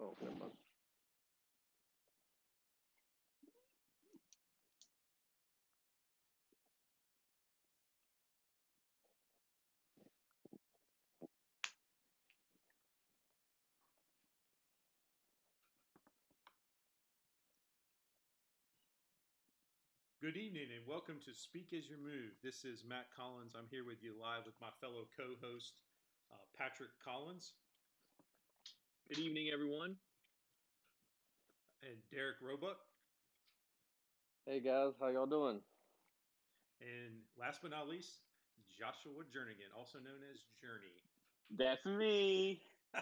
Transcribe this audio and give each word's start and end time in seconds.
Oh, 0.00 0.16
never 0.20 0.36
mind. 0.36 0.58
Good 20.20 20.36
evening 20.36 20.72
and 20.72 20.86
welcome 20.86 21.20
to 21.20 21.34
Speak 21.34 21.72
As 21.72 21.88
You 21.88 21.98
Move. 21.98 22.40
This 22.42 22.64
is 22.64 22.84
Matt 22.84 23.10
Collins. 23.10 23.54
I'm 23.56 23.68
here 23.68 23.84
with 23.84 24.02
you 24.02 24.18
live 24.18 24.46
with 24.46 24.60
my 24.60 24.70
fellow 24.70 25.06
co 25.06 25.36
host, 25.36 25.80
uh, 26.30 26.46
Patrick 26.54 26.98
Collins 27.00 27.54
Good 29.08 29.18
evening, 29.22 29.54
everyone. 29.54 29.94
and 31.86 31.94
Derek 32.10 32.42
Roebuck. 32.42 32.82
Hey 34.46 34.58
guys, 34.58 34.98
how 34.98 35.08
y'all 35.14 35.30
doing? 35.30 35.62
And 36.82 37.14
last 37.38 37.62
but 37.62 37.70
not 37.70 37.86
least, 37.86 38.10
Joshua 38.74 39.22
Jernigan, 39.30 39.70
also 39.78 40.02
known 40.02 40.26
as 40.34 40.42
Journey. 40.58 40.98
That's 41.54 41.86
me. 41.86 42.58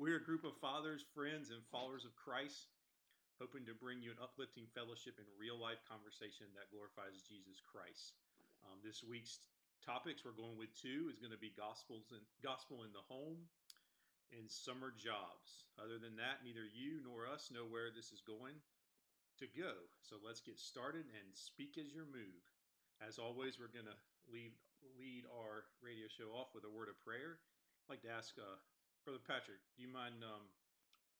We're 0.00 0.16
a 0.16 0.24
group 0.24 0.48
of 0.48 0.56
fathers, 0.56 1.04
friends, 1.12 1.52
and 1.52 1.60
followers 1.68 2.08
of 2.08 2.16
Christ, 2.16 2.72
hoping 3.36 3.68
to 3.68 3.76
bring 3.76 4.00
you 4.00 4.08
an 4.08 4.20
uplifting 4.24 4.64
fellowship 4.72 5.20
and 5.20 5.28
real 5.36 5.60
life 5.60 5.84
conversation 5.84 6.48
that 6.56 6.72
glorifies 6.72 7.20
Jesus 7.28 7.60
Christ. 7.60 8.16
Um, 8.64 8.80
this 8.80 9.04
week's 9.04 9.44
topics 9.84 10.24
we're 10.24 10.32
going 10.32 10.56
with 10.56 10.72
two 10.80 11.12
is 11.12 11.20
going 11.20 11.34
to 11.36 11.40
be 11.40 11.52
gospels 11.52 12.08
and 12.08 12.24
gospel 12.40 12.88
in 12.88 12.92
the 12.96 13.04
home 13.04 13.36
and 14.32 14.48
summer 14.48 14.94
jobs. 14.94 15.68
Other 15.76 15.98
than 15.98 16.16
that, 16.16 16.46
neither 16.46 16.64
you 16.64 17.02
nor 17.02 17.26
us 17.26 17.50
know 17.50 17.66
where 17.66 17.90
this 17.90 18.14
is 18.14 18.22
going 18.22 18.56
to 19.42 19.46
go. 19.50 19.90
So 20.00 20.16
let's 20.22 20.40
get 20.40 20.58
started 20.58 21.10
and 21.10 21.26
speak 21.34 21.76
as 21.76 21.90
your 21.90 22.06
move. 22.06 22.42
As 23.02 23.18
always, 23.18 23.58
we're 23.58 23.74
going 23.74 23.90
to 23.90 24.00
lead 24.30 24.54
lead 25.00 25.24
our 25.32 25.64
radio 25.80 26.06
show 26.12 26.36
off 26.36 26.52
with 26.54 26.62
a 26.62 26.70
word 26.70 26.92
of 26.92 27.00
prayer. 27.00 27.40
I'd 27.84 27.98
like 27.98 28.04
to 28.04 28.12
ask 28.12 28.36
uh, 28.36 28.60
Brother 29.04 29.20
Patrick, 29.20 29.60
do 29.76 29.82
you 29.82 29.90
mind 29.90 30.22
um, 30.22 30.44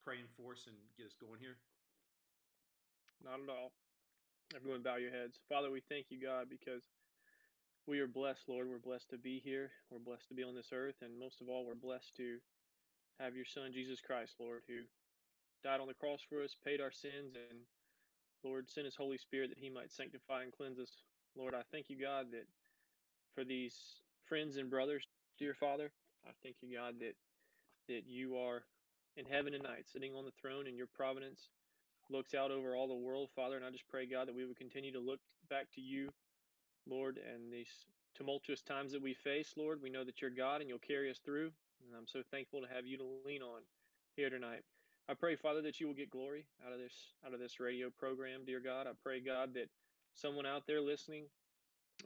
praying 0.05 0.29
for 0.37 0.53
us 0.53 0.65
and 0.65 0.77
get 0.97 1.05
us 1.05 1.17
going 1.17 1.41
here? 1.41 1.57
Not 3.21 3.41
at 3.41 3.49
all. 3.49 3.73
Everyone, 4.55 4.85
bow 4.85 4.97
your 4.97 5.11
heads. 5.11 5.41
Father, 5.49 5.71
we 5.71 5.81
thank 5.81 6.07
you, 6.09 6.21
God, 6.21 6.47
because 6.49 6.85
we 7.87 7.99
are 7.99 8.07
blessed, 8.07 8.47
Lord. 8.47 8.69
We're 8.69 8.77
blessed 8.77 9.09
to 9.11 9.17
be 9.17 9.41
here. 9.43 9.71
We're 9.89 9.99
blessed 9.99 10.29
to 10.29 10.37
be 10.37 10.43
on 10.43 10.55
this 10.55 10.73
earth. 10.73 11.01
And 11.01 11.17
most 11.17 11.41
of 11.41 11.49
all, 11.49 11.65
we're 11.65 11.75
blessed 11.75 12.15
to 12.17 12.37
have 13.19 13.35
your 13.35 13.45
Son, 13.45 13.71
Jesus 13.73 13.99
Christ, 14.01 14.35
Lord, 14.39 14.61
who 14.67 14.85
died 15.63 15.79
on 15.79 15.87
the 15.87 15.93
cross 15.93 16.21
for 16.27 16.43
us, 16.43 16.55
paid 16.63 16.81
our 16.81 16.91
sins, 16.91 17.35
and 17.35 17.59
Lord, 18.43 18.69
sent 18.69 18.85
his 18.85 18.95
Holy 18.95 19.17
Spirit 19.17 19.49
that 19.49 19.59
he 19.59 19.69
might 19.69 19.91
sanctify 19.91 20.43
and 20.43 20.51
cleanse 20.51 20.79
us. 20.79 20.91
Lord, 21.37 21.53
I 21.53 21.61
thank 21.71 21.89
you, 21.89 21.99
God, 21.99 22.27
that 22.31 22.47
for 23.33 23.43
these 23.43 23.75
friends 24.27 24.57
and 24.57 24.69
brothers, 24.69 25.07
dear 25.39 25.53
Father, 25.53 25.91
I 26.25 26.31
thank 26.43 26.57
you, 26.61 26.77
God, 26.77 26.95
that 26.99 27.15
that 27.87 28.07
you 28.07 28.37
are 28.37 28.63
in 29.15 29.25
heaven 29.25 29.53
tonight, 29.53 29.85
sitting 29.85 30.13
on 30.15 30.25
the 30.25 30.33
throne, 30.41 30.67
and 30.67 30.75
your 30.75 30.87
providence 30.87 31.49
looks 32.09 32.33
out 32.33 32.51
over 32.51 32.75
all 32.75 32.87
the 32.87 32.95
world, 32.95 33.29
Father. 33.35 33.55
And 33.55 33.65
I 33.65 33.69
just 33.69 33.87
pray, 33.89 34.05
God, 34.05 34.27
that 34.27 34.35
we 34.35 34.45
would 34.45 34.57
continue 34.57 34.91
to 34.91 34.99
look 34.99 35.19
back 35.49 35.67
to 35.75 35.81
you, 35.81 36.09
Lord, 36.87 37.17
and 37.17 37.51
these 37.53 37.69
tumultuous 38.15 38.61
times 38.61 38.91
that 38.93 39.01
we 39.01 39.13
face, 39.13 39.53
Lord. 39.57 39.81
We 39.81 39.89
know 39.89 40.03
that 40.03 40.21
you're 40.21 40.31
God 40.31 40.61
and 40.61 40.69
you'll 40.69 40.79
carry 40.79 41.09
us 41.09 41.19
through. 41.23 41.51
And 41.85 41.95
I'm 41.97 42.07
so 42.07 42.21
thankful 42.31 42.61
to 42.61 42.73
have 42.73 42.85
you 42.85 42.97
to 42.97 43.05
lean 43.25 43.41
on 43.41 43.61
here 44.15 44.29
tonight. 44.29 44.63
I 45.07 45.13
pray, 45.13 45.35
Father, 45.35 45.61
that 45.61 45.79
you 45.79 45.87
will 45.87 45.93
get 45.93 46.09
glory 46.09 46.45
out 46.65 46.73
of 46.73 46.79
this 46.79 47.13
out 47.25 47.33
of 47.33 47.39
this 47.39 47.59
radio 47.59 47.89
program, 47.89 48.41
dear 48.45 48.59
God. 48.59 48.87
I 48.87 48.91
pray, 49.03 49.19
God, 49.19 49.53
that 49.53 49.69
someone 50.15 50.45
out 50.45 50.63
there 50.65 50.81
listening 50.81 51.25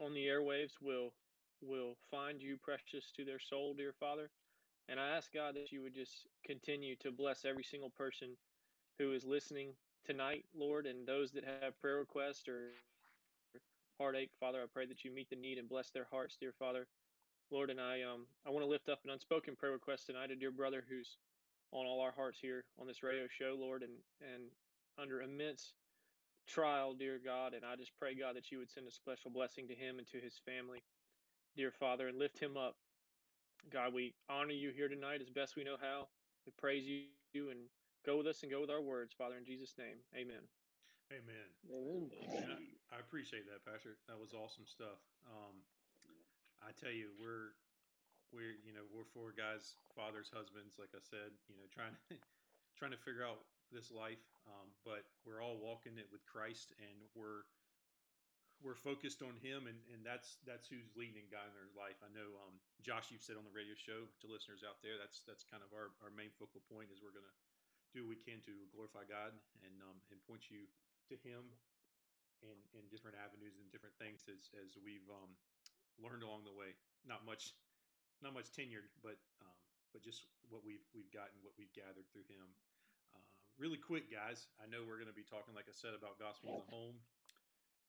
on 0.03 0.13
the 0.13 0.25
airwaves 0.25 0.73
will 0.81 1.13
will 1.61 1.95
find 2.11 2.41
you 2.41 2.57
precious 2.57 3.11
to 3.15 3.23
their 3.23 3.39
soul, 3.39 3.73
dear 3.73 3.93
Father. 3.99 4.29
And 4.89 4.99
I 4.99 5.09
ask 5.09 5.31
God 5.33 5.55
that 5.55 5.71
you 5.71 5.81
would 5.81 5.93
just 5.93 6.27
continue 6.45 6.95
to 6.97 7.11
bless 7.11 7.45
every 7.45 7.63
single 7.63 7.91
person 7.91 8.29
who 8.97 9.13
is 9.13 9.23
listening 9.23 9.69
tonight, 10.05 10.45
Lord, 10.57 10.85
and 10.85 11.07
those 11.07 11.31
that 11.31 11.45
have 11.61 11.79
prayer 11.79 11.97
requests 11.97 12.47
or 12.47 12.71
heartache, 13.99 14.31
Father. 14.39 14.59
I 14.61 14.65
pray 14.71 14.85
that 14.87 15.03
you 15.03 15.11
meet 15.11 15.29
the 15.29 15.35
need 15.35 15.57
and 15.57 15.69
bless 15.69 15.89
their 15.91 16.07
hearts, 16.09 16.37
dear 16.39 16.53
Father. 16.57 16.87
Lord, 17.51 17.69
and 17.69 17.81
I 17.81 18.01
um 18.03 18.25
I 18.45 18.49
want 18.49 18.63
to 18.63 18.69
lift 18.69 18.89
up 18.89 18.99
an 19.03 19.09
unspoken 19.11 19.55
prayer 19.55 19.73
request 19.73 20.07
tonight, 20.07 20.31
a 20.31 20.35
dear 20.35 20.51
brother 20.51 20.83
who's 20.87 21.17
on 21.71 21.85
all 21.85 22.01
our 22.01 22.13
hearts 22.15 22.39
here 22.41 22.63
on 22.79 22.87
this 22.87 23.03
radio 23.03 23.27
show, 23.27 23.55
Lord, 23.59 23.83
and 23.83 23.93
and 24.21 24.43
under 24.97 25.21
immense 25.21 25.73
trial, 26.47 26.93
dear 26.93 27.19
God, 27.23 27.53
and 27.53 27.63
I 27.63 27.75
just 27.75 27.91
pray, 27.99 28.15
God, 28.15 28.35
that 28.35 28.51
you 28.51 28.57
would 28.57 28.71
send 28.71 28.87
a 28.87 28.91
special 28.91 29.29
blessing 29.29 29.67
to 29.67 29.75
him 29.75 29.99
and 29.99 30.07
to 30.07 30.17
his 30.17 30.41
family, 30.45 30.81
dear 31.55 31.71
Father, 31.71 32.07
and 32.07 32.17
lift 32.17 32.39
him 32.39 32.57
up. 32.57 32.75
God, 33.71 33.93
we 33.93 34.13
honor 34.29 34.53
you 34.53 34.71
here 34.71 34.89
tonight 34.89 35.21
as 35.21 35.29
best 35.29 35.55
we 35.55 35.63
know 35.63 35.77
how. 35.79 36.07
We 36.45 36.51
praise 36.57 36.85
you 36.87 37.49
and 37.51 37.59
go 38.05 38.17
with 38.17 38.27
us 38.27 38.41
and 38.41 38.51
go 38.51 38.61
with 38.61 38.71
our 38.71 38.81
words, 38.81 39.13
Father, 39.17 39.35
in 39.37 39.45
Jesus' 39.45 39.75
name. 39.77 39.97
Amen. 40.15 40.41
Amen. 41.09 41.49
Amen. 41.65 42.09
And 42.37 42.45
I, 42.53 42.97
I 42.97 42.97
appreciate 43.01 43.49
that, 43.49 43.65
Patrick. 43.65 43.97
That 44.05 44.21
was 44.21 44.33
awesome 44.37 44.65
stuff. 44.69 45.01
Um, 45.25 45.57
I 46.61 46.69
tell 46.77 46.93
you, 46.93 47.09
we're 47.17 47.57
we're 48.29 48.53
you 48.61 48.77
know 48.77 48.85
we're 48.93 49.09
four 49.09 49.33
guys, 49.33 49.73
fathers, 49.97 50.29
husbands, 50.29 50.77
like 50.77 50.93
I 50.93 51.01
said, 51.01 51.33
you 51.49 51.57
know, 51.57 51.65
trying 51.73 51.97
to 51.97 52.17
trying 52.79 52.93
to 52.93 53.01
figure 53.01 53.25
out 53.25 53.41
this 53.73 53.89
life, 53.89 54.21
um, 54.45 54.69
but 54.85 55.05
we're 55.25 55.41
all 55.41 55.57
walking 55.57 55.97
it 55.97 56.09
with 56.13 56.21
Christ, 56.29 56.73
and 56.77 56.97
we're 57.17 57.45
we're 58.61 58.77
focused 58.77 59.23
on 59.25 59.33
Him, 59.41 59.65
and, 59.65 59.79
and 59.89 60.05
that's 60.05 60.37
that's 60.45 60.69
who's 60.69 60.93
leading 60.93 61.25
and 61.25 61.31
guiding 61.31 61.55
their 61.57 61.71
life. 61.73 61.97
I 62.05 62.11
know, 62.13 62.37
um, 62.45 62.61
Josh, 62.85 63.09
you've 63.09 63.25
said 63.25 63.39
on 63.39 63.47
the 63.47 63.55
radio 63.55 63.73
show 63.73 64.05
to 64.05 64.25
listeners 64.29 64.61
out 64.61 64.83
there, 64.85 64.99
that's 64.99 65.25
that's 65.25 65.41
kind 65.47 65.63
of 65.65 65.73
our, 65.73 65.95
our 66.05 66.13
main 66.13 66.29
focal 66.37 66.61
point 66.69 66.93
is 66.93 67.01
we're 67.01 67.15
gonna 67.15 67.33
do 67.95 68.05
what 68.05 68.13
we 68.13 68.19
can 68.21 68.37
to 68.45 68.53
glorify 68.69 69.07
God 69.09 69.33
and 69.65 69.75
um, 69.81 69.97
and 70.13 70.21
point 70.29 70.53
you 70.53 70.69
to 71.09 71.17
Him, 71.21 71.43
in 72.41 72.57
in 72.77 72.87
different 72.87 73.19
avenues 73.19 73.59
and 73.59 73.67
different 73.73 73.97
things 73.99 74.23
as 74.29 74.49
as 74.61 74.77
we've 74.79 75.05
um, 75.11 75.31
learned 75.99 76.23
along 76.23 76.47
the 76.47 76.55
way. 76.55 76.75
Not 77.03 77.23
much, 77.27 77.55
not 78.23 78.35
much 78.35 78.51
tenured, 78.55 78.87
but 79.03 79.19
um, 79.43 79.57
but 79.91 80.03
just 80.03 80.29
what 80.47 80.63
we've 80.63 80.83
we've 80.95 81.11
gotten, 81.11 81.35
what 81.43 81.55
we've 81.59 81.73
gathered 81.75 82.07
through 82.11 82.27
Him. 82.29 82.47
Uh, 83.11 83.25
really 83.57 83.79
quick, 83.79 84.07
guys. 84.07 84.47
I 84.61 84.69
know 84.69 84.85
we're 84.85 84.99
going 84.99 85.11
to 85.11 85.17
be 85.17 85.27
talking, 85.27 85.55
like 85.55 85.67
I 85.67 85.75
said, 85.75 85.97
about 85.97 86.21
gospel 86.21 86.55
in 86.55 86.59
the 86.63 86.69
home 86.71 86.97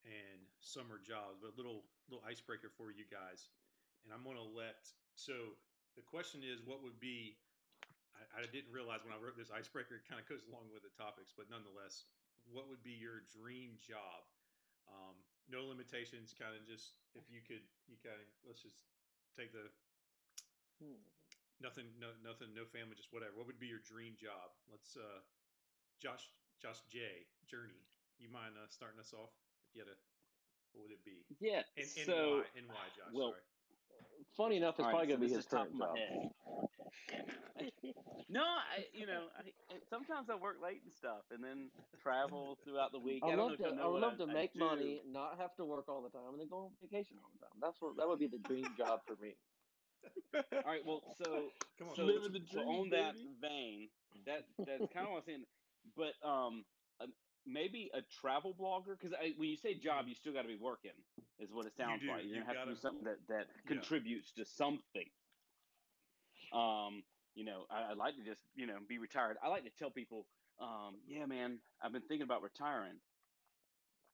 and 0.04 0.40
summer 0.60 0.96
jobs, 1.00 1.38
but 1.40 1.52
a 1.52 1.56
little 1.56 1.84
little 2.08 2.24
icebreaker 2.24 2.72
for 2.74 2.90
you 2.90 3.04
guys. 3.10 3.50
And 4.04 4.16
I'm 4.16 4.24
going 4.24 4.40
to 4.40 4.50
let. 4.56 4.88
So 5.12 5.54
the 5.94 6.06
question 6.06 6.40
is, 6.40 6.64
what 6.64 6.80
would 6.80 6.98
be? 6.98 7.36
I, 8.16 8.44
I 8.44 8.48
didn't 8.48 8.72
realize 8.72 9.04
when 9.04 9.12
I 9.12 9.20
wrote 9.20 9.36
this 9.36 9.52
icebreaker, 9.52 10.00
it 10.00 10.08
kind 10.08 10.20
of 10.20 10.26
goes 10.26 10.44
along 10.48 10.72
with 10.72 10.82
the 10.82 10.92
topics, 10.96 11.36
but 11.36 11.52
nonetheless, 11.52 12.08
what 12.52 12.68
would 12.68 12.82
be 12.82 12.92
your 12.98 13.20
dream 13.34 13.78
job? 13.78 14.26
Um, 14.88 15.14
no 15.48 15.66
limitations, 15.66 16.34
kind 16.34 16.54
of 16.54 16.66
just 16.66 16.94
if 17.14 17.22
you 17.30 17.40
could, 17.42 17.62
you 17.86 17.96
kind 18.02 18.18
of 18.18 18.26
let's 18.46 18.62
just 18.62 18.76
take 19.36 19.52
the 19.52 19.70
Hmm. 20.80 20.96
nothing, 21.60 21.84
no 22.00 22.08
nothing, 22.24 22.54
no 22.54 22.64
family, 22.64 22.96
just 22.96 23.12
whatever. 23.12 23.36
What 23.36 23.46
would 23.46 23.60
be 23.60 23.68
your 23.68 23.80
dream 23.84 24.16
job? 24.16 24.50
Let's, 24.70 24.96
uh, 24.96 25.20
Josh, 26.00 26.24
Josh 26.60 26.80
J. 26.88 27.26
Journey. 27.46 27.84
You 28.18 28.30
mind 28.32 28.56
uh, 28.56 28.66
starting 28.68 28.98
us 28.98 29.12
off? 29.12 29.28
If 29.68 29.76
you 29.76 29.80
had 29.84 29.92
a, 29.92 29.96
what 30.72 30.88
would 30.88 30.92
it 30.92 31.04
be? 31.04 31.20
Yeah. 31.38 31.62
And, 31.76 31.84
and 31.84 32.06
so, 32.06 32.40
why? 32.40 32.44
And 32.56 32.66
why, 32.68 32.88
Josh? 32.96 33.12
well, 33.12 33.32
Sorry. 33.32 33.44
Funny 34.36 34.56
enough, 34.56 34.78
it's 34.78 34.84
all 34.84 34.90
probably 34.90 35.08
right, 35.08 35.20
gonna 35.20 35.28
so 35.28 35.28
be 35.28 35.34
his 35.34 35.44
is 35.44 35.50
top 35.50 35.66
of 35.68 35.74
my 35.74 35.86
job. 35.86 37.39
Head. 37.60 37.72
no, 38.28 38.42
I, 38.44 38.88
you 38.92 39.06
know, 39.06 39.30
I, 39.36 39.80
sometimes 39.88 40.30
I 40.30 40.36
work 40.36 40.60
late 40.60 40.82
and 40.82 40.92
stuff, 40.92 41.30
and 41.30 41.42
then 41.42 41.70
travel 41.98 42.56
throughout 42.56 42.92
the 42.92 43.00
week. 43.00 43.22
I, 43.24 43.28
I 43.28 43.36
don't 43.36 43.50
love 43.50 43.58
to. 43.58 43.64
if 43.66 43.78
I 43.78 43.86
would 43.86 44.00
love 44.00 44.18
to 44.18 44.26
I, 44.26 44.32
make 44.34 44.54
I 44.54 44.58
money, 44.58 45.02
not 45.04 45.38
have 45.38 45.56
to 45.56 45.64
work 45.64 45.88
all 45.88 46.02
the 46.02 46.10
time, 46.10 46.28
and 46.28 46.40
then 46.40 46.48
go 46.48 46.66
on 46.66 46.76
vacation 46.80 47.18
all 47.18 47.30
the 47.32 47.38
time. 47.38 47.60
That's 47.60 47.80
what 47.80 47.96
that 47.96 48.08
would 48.08 48.18
be 48.18 48.28
the 48.28 48.38
dream 48.38 48.74
job 48.76 49.00
for 49.06 49.16
me. 49.16 49.36
All 50.34 50.42
right. 50.64 50.84
Well, 50.84 51.02
so 51.16 51.52
Come 51.78 51.88
on, 51.88 51.94
so, 51.96 52.04
living 52.04 52.32
the 52.32 52.40
so 52.40 52.60
on 52.60 52.90
that 52.90 53.14
baby. 53.14 53.36
vein, 53.40 53.90
that 54.26 54.44
that's 54.64 54.86
kind 54.92 55.06
of 55.06 55.12
what 55.12 55.18
I'm 55.18 55.22
saying. 55.24 55.46
But 55.96 56.22
um, 56.24 56.66
uh, 57.00 57.08
maybe 57.44 57.90
a 57.92 58.02
travel 58.02 58.54
blogger 58.54 58.98
because 58.98 59.12
when 59.12 59.48
you 59.48 59.56
say 59.56 59.74
job, 59.74 60.06
you 60.08 60.14
still 60.14 60.32
got 60.32 60.42
to 60.42 60.48
be 60.48 60.56
working, 60.56 60.92
is 61.38 61.52
what 61.52 61.66
it 61.66 61.74
sounds 61.74 62.02
do. 62.02 62.08
like. 62.08 62.24
You're 62.24 62.36
You've 62.36 62.46
gonna 62.46 62.64
to 62.64 62.70
do 62.72 62.76
something 62.76 63.04
that 63.04 63.26
that 63.28 63.48
Yeah. 63.48 63.66
contributes 63.66 64.32
to 64.34 64.44
something. 64.44 65.10
Um, 66.52 67.04
you 67.34 67.44
know, 67.44 67.64
I, 67.70 67.90
I'd 67.90 67.96
like 67.96 68.16
to 68.16 68.24
just 68.24 68.42
you 68.54 68.66
know 68.66 68.76
be 68.88 68.98
retired. 68.98 69.36
I 69.42 69.48
like 69.48 69.64
to 69.64 69.70
tell 69.78 69.90
people, 69.90 70.26
um, 70.60 70.96
yeah, 71.06 71.26
man, 71.26 71.58
I've 71.82 71.92
been 71.92 72.02
thinking 72.02 72.24
about 72.24 72.42
retiring. 72.42 72.98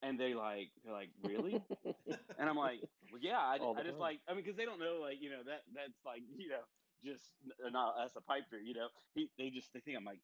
And 0.02 0.20
they 0.20 0.34
like 0.34 0.68
they're 0.84 0.92
like 0.92 1.08
really, 1.24 1.58
and 2.38 2.48
I'm 2.48 2.56
like, 2.56 2.80
well, 3.10 3.20
yeah, 3.20 3.40
I, 3.40 3.56
I 3.56 3.82
just 3.82 3.96
time. 3.96 3.98
like 3.98 4.20
I 4.28 4.34
mean 4.34 4.44
because 4.44 4.56
they 4.56 4.66
don't 4.66 4.78
know 4.78 5.00
like 5.00 5.16
you 5.20 5.30
know 5.30 5.40
that 5.46 5.64
that's 5.72 6.04
like 6.04 6.20
you 6.36 6.50
know 6.50 6.60
just 7.02 7.24
uh, 7.64 7.70
not 7.70 7.94
as 8.04 8.12
a 8.14 8.20
pipe 8.20 8.44
dream. 8.50 8.66
You 8.66 8.74
know, 8.74 8.88
he 9.14 9.30
they 9.38 9.48
just 9.48 9.72
they 9.72 9.80
think 9.80 9.96
I'm 9.96 10.04
like 10.04 10.20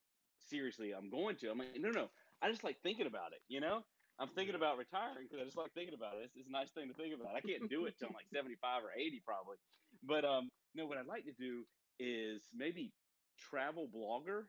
seriously, 0.48 0.92
I'm 0.92 1.08
going 1.10 1.36
to. 1.36 1.50
I'm 1.50 1.58
like, 1.58 1.80
no, 1.80 1.90
no, 1.90 2.10
I 2.42 2.50
just 2.50 2.64
like 2.64 2.76
thinking 2.82 3.06
about 3.06 3.32
it. 3.32 3.40
You 3.48 3.60
know, 3.60 3.80
I'm 4.18 4.28
thinking 4.28 4.54
about 4.54 4.78
retiring 4.78 5.24
because 5.24 5.40
I 5.40 5.44
just 5.44 5.56
like 5.56 5.72
thinking 5.72 5.94
about 5.94 6.20
it. 6.20 6.28
It's, 6.28 6.36
it's 6.36 6.48
a 6.48 6.52
nice 6.52 6.70
thing 6.70 6.88
to 6.88 6.94
think 6.94 7.14
about. 7.14 7.34
I 7.34 7.40
can't 7.40 7.68
do 7.70 7.86
it 7.86 7.96
till 7.98 8.08
I'm 8.08 8.14
like 8.14 8.28
75 8.32 8.84
or 8.84 8.92
80 8.92 9.22
probably, 9.24 9.56
but 10.04 10.24
um, 10.24 10.50
no, 10.74 10.86
what 10.86 10.98
I'd 10.98 11.06
like 11.06 11.24
to 11.24 11.36
do 11.38 11.64
is 11.98 12.50
maybe 12.54 12.94
travel 13.38 13.88
blogger 13.88 14.48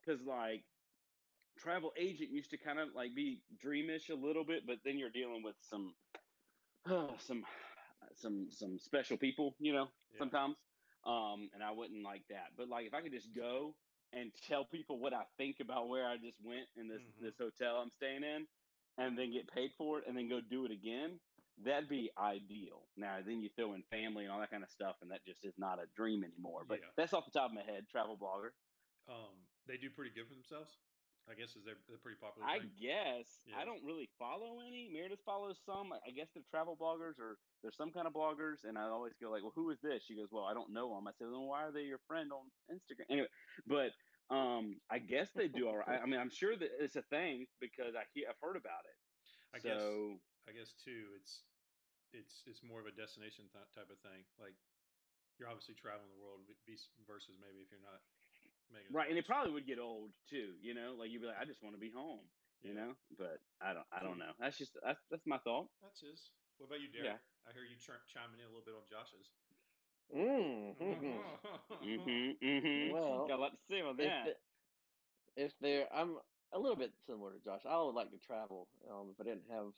because 0.00 0.22
like 0.22 0.64
travel 1.58 1.92
agent 1.96 2.30
used 2.30 2.50
to 2.50 2.58
kind 2.58 2.78
of 2.78 2.94
like 2.94 3.14
be 3.14 3.44
dreamish 3.56 4.10
a 4.10 4.14
little 4.14 4.44
bit, 4.44 4.66
but 4.66 4.78
then 4.84 4.98
you're 4.98 5.10
dealing 5.10 5.42
with 5.42 5.56
some 5.60 5.96
some 7.18 7.44
some 8.14 8.50
some 8.50 8.78
special 8.78 9.18
people, 9.18 9.56
you 9.58 9.72
know, 9.72 9.88
Yeah. 10.12 10.18
sometimes. 10.18 10.56
Um, 11.04 11.50
and 11.54 11.62
I 11.62 11.72
wouldn't 11.72 12.02
like 12.04 12.28
that. 12.28 12.56
But 12.56 12.68
like 12.68 12.86
if 12.86 12.94
I 12.94 13.02
could 13.02 13.12
just 13.12 13.34
go 13.34 13.76
and 14.12 14.34
tell 14.34 14.64
people 14.64 14.98
what 14.98 15.14
I 15.14 15.24
think 15.38 15.60
about 15.60 15.88
where 15.88 16.08
I 16.08 16.18
just 16.18 16.40
went 16.44 16.68
in 16.76 16.88
this 16.88 17.02
Mhm. 17.02 17.20
this 17.20 17.38
hotel 17.38 17.76
I'm 17.78 17.90
staying 17.90 18.24
in, 18.24 18.48
and 18.98 19.18
then 19.18 19.32
get 19.32 19.48
paid 19.48 19.72
for 19.78 19.98
it, 20.00 20.06
and 20.06 20.16
then 20.16 20.28
go 20.28 20.40
do 20.40 20.64
it 20.66 20.72
again, 20.72 21.20
that'd 21.64 21.88
be 21.88 22.10
ideal. 22.18 22.88
Now 22.96 23.18
then 23.24 23.40
you 23.42 23.50
throw 23.56 23.74
in 23.74 23.82
family 23.90 24.24
and 24.24 24.32
all 24.32 24.40
that 24.40 24.50
kind 24.50 24.62
of 24.62 24.70
stuff, 24.70 24.96
and 25.02 25.10
that 25.10 25.24
just 25.26 25.44
is 25.44 25.54
not 25.58 25.78
a 25.78 25.86
dream 25.96 26.24
anymore. 26.24 26.64
But 26.66 26.80
Yeah. 26.80 26.90
that's 26.96 27.12
off 27.12 27.24
the 27.24 27.30
top 27.38 27.50
of 27.50 27.54
my 27.54 27.62
head. 27.62 27.88
Travel 27.90 28.16
blogger. 28.16 28.50
Um, 29.08 29.34
they 29.66 29.76
do 29.76 29.90
pretty 29.90 30.10
good 30.14 30.28
for 30.28 30.34
themselves. 30.34 30.78
I 31.30 31.34
guess 31.34 31.54
is 31.54 31.62
they're, 31.64 31.78
they're 31.86 31.98
pretty 32.02 32.18
popular. 32.18 32.48
I 32.48 32.58
thing. 32.58 32.74
guess 32.80 33.46
Yeah. 33.46 33.56
I 33.58 33.64
don't 33.64 33.84
really 33.84 34.10
follow 34.18 34.58
any. 34.66 34.90
Meredith 34.92 35.20
follows 35.24 35.60
some. 35.64 35.92
I 35.92 36.10
guess 36.10 36.26
they're 36.34 36.42
travel 36.50 36.76
bloggers 36.76 37.14
or 37.20 37.38
there's 37.62 37.76
some 37.76 37.92
kind 37.92 38.08
of 38.08 38.12
bloggers, 38.12 38.64
and 38.64 38.76
I 38.76 38.88
always 38.90 39.14
go 39.22 39.30
like, 39.30 39.42
"Well, 39.42 39.52
who 39.54 39.70
is 39.70 39.78
this?" 39.80 40.02
She 40.02 40.16
goes, 40.16 40.28
"Well, 40.32 40.44
I 40.46 40.52
don't 40.52 40.72
know 40.72 40.92
them." 40.94 41.06
I 41.06 41.12
said, 41.12 41.28
"Then 41.30 41.46
why 41.46 41.62
are 41.62 41.70
they 41.70 41.82
your 41.82 42.00
friend 42.08 42.32
on 42.32 42.50
Instagram?" 42.68 43.06
Anyway, 43.08 43.28
but 43.68 43.92
um, 44.34 44.80
I 44.90 44.98
guess 44.98 45.30
they 45.30 45.46
do 45.46 45.68
all 45.68 45.76
right. 45.76 46.00
I 46.02 46.06
mean, 46.06 46.18
I'm 46.18 46.30
sure 46.30 46.56
that 46.56 46.70
it's 46.80 46.96
a 46.96 47.02
thing 47.02 47.46
because 47.60 47.94
I 47.94 48.02
hear, 48.14 48.26
I've 48.28 48.40
heard 48.42 48.56
about 48.56 48.82
it. 48.84 48.98
I 49.54 49.58
guess 49.60 49.78
so 49.80 50.18
I 50.48 50.52
guess 50.52 50.72
too. 50.84 51.06
It's 51.20 51.44
it's 52.12 52.44
it's 52.46 52.62
more 52.62 52.80
of 52.80 52.86
a 52.88 52.94
destination 52.94 53.48
th- 53.52 53.68
type 53.74 53.88
of 53.90 53.98
thing. 54.04 54.24
Like 54.38 54.56
you're 55.40 55.48
obviously 55.48 55.74
traveling 55.74 56.12
the 56.12 56.20
world 56.20 56.44
versus 57.08 57.36
maybe 57.40 57.64
if 57.64 57.72
you're 57.72 57.82
not 57.82 58.00
making 58.72 58.92
right, 58.94 59.08
and 59.08 59.16
it 59.18 59.26
probably 59.26 59.52
would 59.52 59.66
get 59.66 59.78
old 59.80 60.12
too. 60.28 60.56
You 60.60 60.72
know, 60.76 60.94
like 60.96 61.10
you'd 61.10 61.20
be 61.24 61.28
like, 61.28 61.40
"I 61.40 61.44
just 61.48 61.62
want 61.64 61.74
to 61.74 61.80
be 61.82 61.90
home." 61.90 62.24
You 62.62 62.72
Yeah. 62.72 62.78
know, 62.78 62.92
but 63.18 63.42
I 63.60 63.74
don't. 63.74 63.86
I 63.90 64.00
don't 64.04 64.18
know. 64.22 64.32
That's 64.38 64.56
just 64.56 64.76
that's 64.84 65.00
that's 65.10 65.26
my 65.26 65.38
thought. 65.42 65.66
That's 65.82 66.00
his. 66.00 66.30
What 66.58 66.66
about 66.70 66.80
you, 66.80 66.88
Derek? 66.92 67.18
Yeah. 67.18 67.18
I 67.48 67.50
hear 67.52 67.66
you 67.66 67.74
ch- 67.74 68.06
chiming 68.12 68.38
in 68.38 68.46
a 68.46 68.52
little 68.54 68.62
bit 68.62 68.76
on 68.78 68.86
Josh's. 68.86 69.26
Mm, 70.14 70.76
mhm. 70.78 71.18
Mm-hmm. 71.82 72.46
Mm-hmm. 72.46 72.92
Well, 72.92 73.26
got 73.26 73.38
a 73.38 73.42
lot 73.42 73.52
to 73.52 73.58
say 73.68 73.80
about 73.80 73.98
if, 73.98 74.06
that. 74.06 74.24
the- 74.26 75.42
if 75.44 75.52
there, 75.60 75.88
I'm 75.92 76.18
a 76.52 76.58
little 76.58 76.76
bit 76.76 76.92
similar 77.06 77.32
to 77.32 77.40
Josh. 77.40 77.62
I 77.66 77.80
would 77.82 77.94
like 77.96 78.10
to 78.12 78.18
travel, 78.18 78.68
um, 78.90 79.08
if 79.10 79.18
I 79.20 79.24
didn't 79.24 79.48
have, 79.50 79.72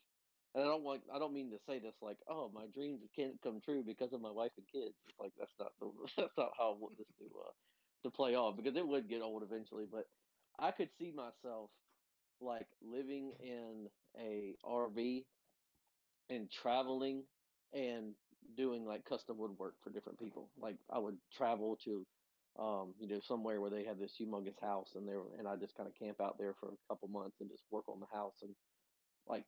and 0.55 0.63
I 0.63 0.67
don't 0.67 0.83
want, 0.83 1.01
I 1.13 1.19
don't 1.19 1.33
mean 1.33 1.51
to 1.51 1.59
say 1.67 1.79
this 1.79 1.95
like, 2.01 2.17
oh, 2.29 2.49
my 2.53 2.65
dreams 2.73 3.01
can't 3.15 3.35
come 3.43 3.59
true 3.63 3.83
because 3.85 4.13
of 4.13 4.21
my 4.21 4.31
wife 4.31 4.51
and 4.57 4.65
kids. 4.71 4.95
It's 5.07 5.19
like 5.19 5.33
that's 5.37 5.51
not 5.59 5.73
the, 5.81 5.91
that's 6.17 6.37
not 6.37 6.51
how 6.57 6.71
I 6.73 6.79
want 6.79 6.97
this 6.97 7.07
to 7.19 7.25
uh, 7.25 7.51
to 8.03 8.11
play 8.11 8.35
off 8.35 8.55
because 8.55 8.77
it 8.77 8.87
would 8.87 9.09
get 9.09 9.21
old 9.21 9.43
eventually. 9.43 9.85
But 9.91 10.05
I 10.57 10.71
could 10.71 10.89
see 10.97 11.11
myself 11.11 11.69
like 12.41 12.67
living 12.81 13.33
in 13.41 13.87
a 14.19 14.55
RV 14.65 15.25
and 16.29 16.49
traveling 16.51 17.23
and 17.73 18.13
doing 18.57 18.85
like 18.85 19.05
custom 19.05 19.37
woodwork 19.37 19.75
for 19.83 19.89
different 19.91 20.19
people. 20.19 20.49
Like 20.57 20.77
I 20.91 20.99
would 20.99 21.17
travel 21.37 21.77
to 21.85 22.05
um, 22.57 22.93
you 22.99 23.09
know, 23.09 23.19
somewhere 23.27 23.59
where 23.59 23.69
they 23.69 23.83
have 23.83 23.99
this 23.99 24.13
humongous 24.19 24.59
house 24.61 24.87
and 24.95 25.05
there 25.07 25.19
and 25.37 25.47
I 25.47 25.57
just 25.57 25.75
kind 25.75 25.89
of 25.89 25.95
camp 25.95 26.21
out 26.21 26.37
there 26.39 26.55
for 26.59 26.69
a 26.69 26.87
couple 26.89 27.09
months 27.09 27.37
and 27.41 27.49
just 27.49 27.63
work 27.69 27.89
on 27.89 27.99
the 27.99 28.17
house 28.17 28.35
and 28.41 28.55
like 29.27 29.43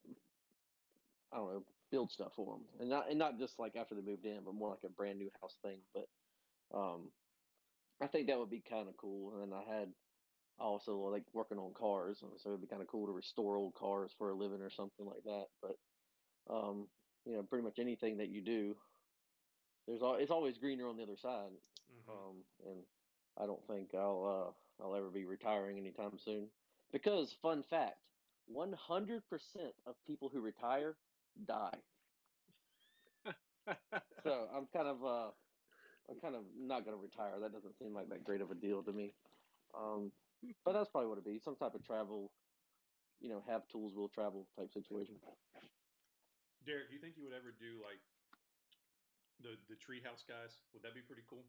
I 1.32 1.38
don't 1.38 1.54
know, 1.54 1.66
build 1.92 2.12
stuff 2.12 2.34
for 2.36 2.56
them. 2.58 2.66
And 2.80 2.90
not 2.90 3.10
and 3.10 3.20
not 3.20 3.38
just 3.38 3.60
like 3.60 3.76
after 3.76 3.96
they 3.96 4.02
moved 4.02 4.26
in, 4.26 4.44
but 4.44 4.54
more 4.56 4.70
like 4.70 4.84
a 4.86 4.90
brand 4.90 5.20
new 5.20 5.30
house 5.42 5.58
thing, 5.62 5.80
but 5.94 6.08
um 6.78 7.12
I 8.02 8.08
think 8.08 8.28
that 8.28 8.38
would 8.40 8.50
be 8.50 8.62
kind 8.62 8.88
of 8.90 8.98
cool. 8.98 9.34
And 9.34 9.42
then 9.52 9.58
I 9.58 9.64
had 9.64 9.94
also 10.60 10.98
like 10.98 11.24
working 11.34 11.58
on 11.58 11.74
cars, 11.74 12.22
and 12.22 12.32
so 12.40 12.50
it'd 12.50 12.62
be 12.62 12.68
kind 12.68 12.82
of 12.82 12.88
cool 12.88 13.08
to 13.08 13.12
restore 13.12 13.58
old 13.58 13.74
cars 13.76 14.12
for 14.18 14.30
a 14.30 14.36
living 14.36 14.62
or 14.62 14.70
something 14.70 15.06
like 15.06 15.24
that. 15.24 15.48
But 15.62 15.78
um, 16.54 16.88
you 17.26 17.34
know, 17.34 17.44
pretty 17.44 17.64
much 17.64 17.80
anything 17.80 18.18
that 18.18 18.30
you 18.30 18.42
do, 18.42 18.76
there's 19.88 20.02
al- 20.02 20.16
it's 20.16 20.32
always 20.32 20.58
greener 20.58 20.88
on 20.88 20.98
the 20.98 21.04
other 21.04 21.18
side. 21.18 21.52
Mhm. 21.92 22.10
Um, 22.10 22.36
and 22.66 22.86
I 23.38 23.46
don't 23.46 23.66
think 23.68 23.94
I'll 23.96 24.56
uh, 24.80 24.84
I'll 24.84 24.96
ever 24.96 25.10
be 25.10 25.26
retiring 25.26 25.78
anytime 25.78 26.18
soon. 26.20 26.50
Because 26.92 27.34
fun 27.42 27.64
fact, 27.64 27.98
100% 28.50 29.22
of 29.86 29.96
people 30.06 30.30
who 30.30 30.40
retire 30.40 30.96
die. 31.46 31.78
So 34.24 34.48
I'm 34.56 34.68
kind 34.74 34.88
of 34.88 35.04
uh, 35.04 35.32
I'm 36.10 36.20
kind 36.20 36.36
of 36.36 36.44
not 36.58 36.84
gonna 36.86 36.98
retire. 36.98 37.40
That 37.40 37.54
doesn't 37.54 37.78
seem 37.78 37.94
like 37.94 38.10
that 38.10 38.24
great 38.24 38.42
of 38.42 38.52
a 38.52 38.56
deal 38.56 38.84
to 38.84 38.92
me. 38.92 39.12
Um, 39.76 40.12
but 40.66 40.74
that's 40.74 40.90
probably 40.90 41.08
what 41.08 41.20
it'd 41.20 41.26
be. 41.26 41.40
Some 41.40 41.56
type 41.56 41.76
of 41.76 41.84
travel, 41.84 42.32
you 43.20 43.30
know, 43.30 43.44
have 43.48 43.68
tools 43.68 43.94
will 43.96 44.10
travel 44.10 44.48
type 44.58 44.72
situation. 44.74 45.16
Derek, 46.66 46.90
do 46.90 46.96
you 46.96 47.00
think 47.00 47.16
you 47.16 47.24
would 47.24 47.34
ever 47.34 47.52
do 47.52 47.80
like 47.84 48.00
the 49.40 49.56
the 49.70 49.76
treehouse 49.76 50.28
guys? 50.28 50.60
Would 50.74 50.84
that 50.84 50.94
be 50.94 51.02
pretty 51.02 51.24
cool? 51.30 51.44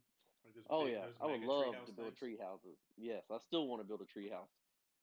Like 0.45 0.55
Oh 0.71 0.85
big- 0.85 0.95
yeah, 0.95 1.07
I 1.21 1.27
would 1.27 1.43
love 1.43 1.75
to 1.87 1.93
build 1.93 2.17
tree 2.17 2.37
houses. 2.39 2.79
Yes, 2.97 3.25
I 3.31 3.39
still 3.39 3.67
want 3.67 3.83
to 3.83 3.89
build 3.89 4.03
a 4.03 4.07
tree 4.07 4.29
house. 4.29 4.51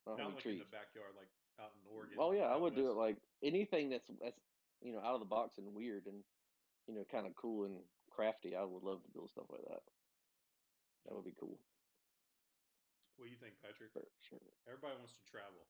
Not 0.07 0.35
like 0.35 0.45
in 0.45 0.59
the 0.59 0.65
backyard, 0.65 1.11
like 1.17 1.27
out 1.59 1.71
in 1.75 1.81
Oregon. 1.91 2.15
Oh 2.19 2.31
yeah, 2.31 2.45
I 2.45 2.55
would 2.55 2.75
do 2.75 2.89
it 2.91 2.95
like 2.95 3.17
anything 3.43 3.89
that's 3.89 4.07
that's 4.21 4.39
you 4.81 4.91
know 4.93 4.99
out 4.99 5.13
of 5.15 5.19
the 5.19 5.29
box 5.29 5.57
and 5.57 5.73
weird 5.73 6.05
and 6.07 6.23
you 6.87 6.93
know 6.95 7.03
kind 7.11 7.25
of 7.27 7.35
cool 7.35 7.65
and 7.65 7.75
crafty. 8.11 8.55
I 8.55 8.63
would 8.63 8.83
love 8.83 9.03
to 9.03 9.11
build 9.13 9.29
stuff 9.29 9.49
like 9.51 9.63
that. 9.67 9.83
That 11.05 11.13
would 11.13 11.25
be 11.27 11.37
cool 11.37 11.59
What 13.17 13.25
do 13.27 13.31
you 13.31 13.37
think, 13.37 13.53
Patrick? 13.61 13.93
for 13.93 14.01
sure. 14.25 14.41
Everybody 14.65 14.97
wants 14.97 15.13
to 15.13 15.23
travel. 15.29 15.69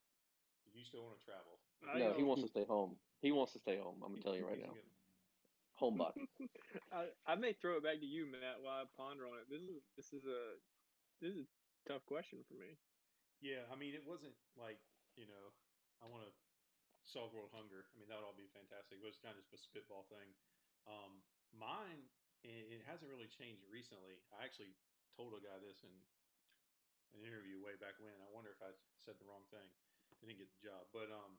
Do 0.72 0.80
you 0.80 0.88
still 0.88 1.04
want 1.04 1.19
to 1.19 1.24
travel? 1.28 1.60
I 1.84 2.00
no, 2.00 2.16
he 2.16 2.24
wants 2.24 2.42
to 2.44 2.50
stay 2.52 2.63
home. 2.66 2.96
He 3.22 3.31
wants 3.36 3.54
to 3.54 3.60
stay 3.60 3.78
home. 3.78 4.00
I'm 4.04 4.16
gonna 4.16 4.24
tell 4.24 4.36
you 4.36 4.48
right 4.48 4.60
now. 4.60 4.74
gonna- 4.74 4.94
Homebody. 5.75 6.24
I, 6.96 7.12
I 7.28 7.36
may 7.36 7.52
throw 7.52 7.75
it 7.75 7.84
back 7.84 8.00
to 8.00 8.07
you, 8.07 8.31
Matt, 8.31 8.63
while 8.63 8.80
I 8.80 8.88
ponder 8.96 9.28
on 9.28 9.44
it. 9.44 9.52
This 9.52 9.59
is 9.68 9.83
this 10.00 10.16
is 10.16 10.24
a 10.24 10.56
this 11.19 11.35
is 11.35 11.44
a 11.44 11.47
tough 11.83 12.07
question 12.07 12.40
for 12.47 12.56
me. 12.56 12.80
Yeah, 13.44 13.68
I 13.68 13.76
mean, 13.76 13.92
it 13.92 14.07
wasn't 14.07 14.40
like 14.56 14.80
you 15.19 15.28
know, 15.28 15.52
I 16.00 16.07
want 16.07 16.24
to 16.24 16.31
solve 17.06 17.31
world 17.33 17.54
hunger. 17.54 17.85
I 17.94 17.95
mean, 17.97 18.09
that 18.09 18.18
would 18.19 18.28
all 18.28 18.38
be 18.38 18.50
fantastic. 18.52 19.00
It 19.00 19.06
was 19.06 19.18
kind 19.21 19.33
of 19.38 19.42
just 19.45 19.54
a 19.56 19.62
spitball 19.62 20.06
thing. 20.09 20.33
Um, 20.90 21.21
mine, 21.54 22.06
it, 22.45 22.78
it 22.78 22.81
hasn't 22.85 23.09
really 23.09 23.30
changed 23.30 23.66
recently. 23.69 24.21
I 24.33 24.45
actually 24.45 24.74
told 25.18 25.33
a 25.38 25.42
guy 25.42 25.57
this 25.62 25.81
in 25.85 25.94
an 27.16 27.24
interview 27.24 27.62
way 27.64 27.78
back 27.80 27.95
when. 28.02 28.14
I 28.21 28.30
wonder 28.33 28.52
if 28.52 28.62
I 28.62 28.74
said 29.00 29.16
the 29.21 29.28
wrong 29.30 29.45
thing. 29.54 29.66
I 30.21 30.28
didn't 30.28 30.42
get 30.42 30.50
the 30.52 30.62
job, 30.66 30.83
but 30.94 31.07
um, 31.14 31.31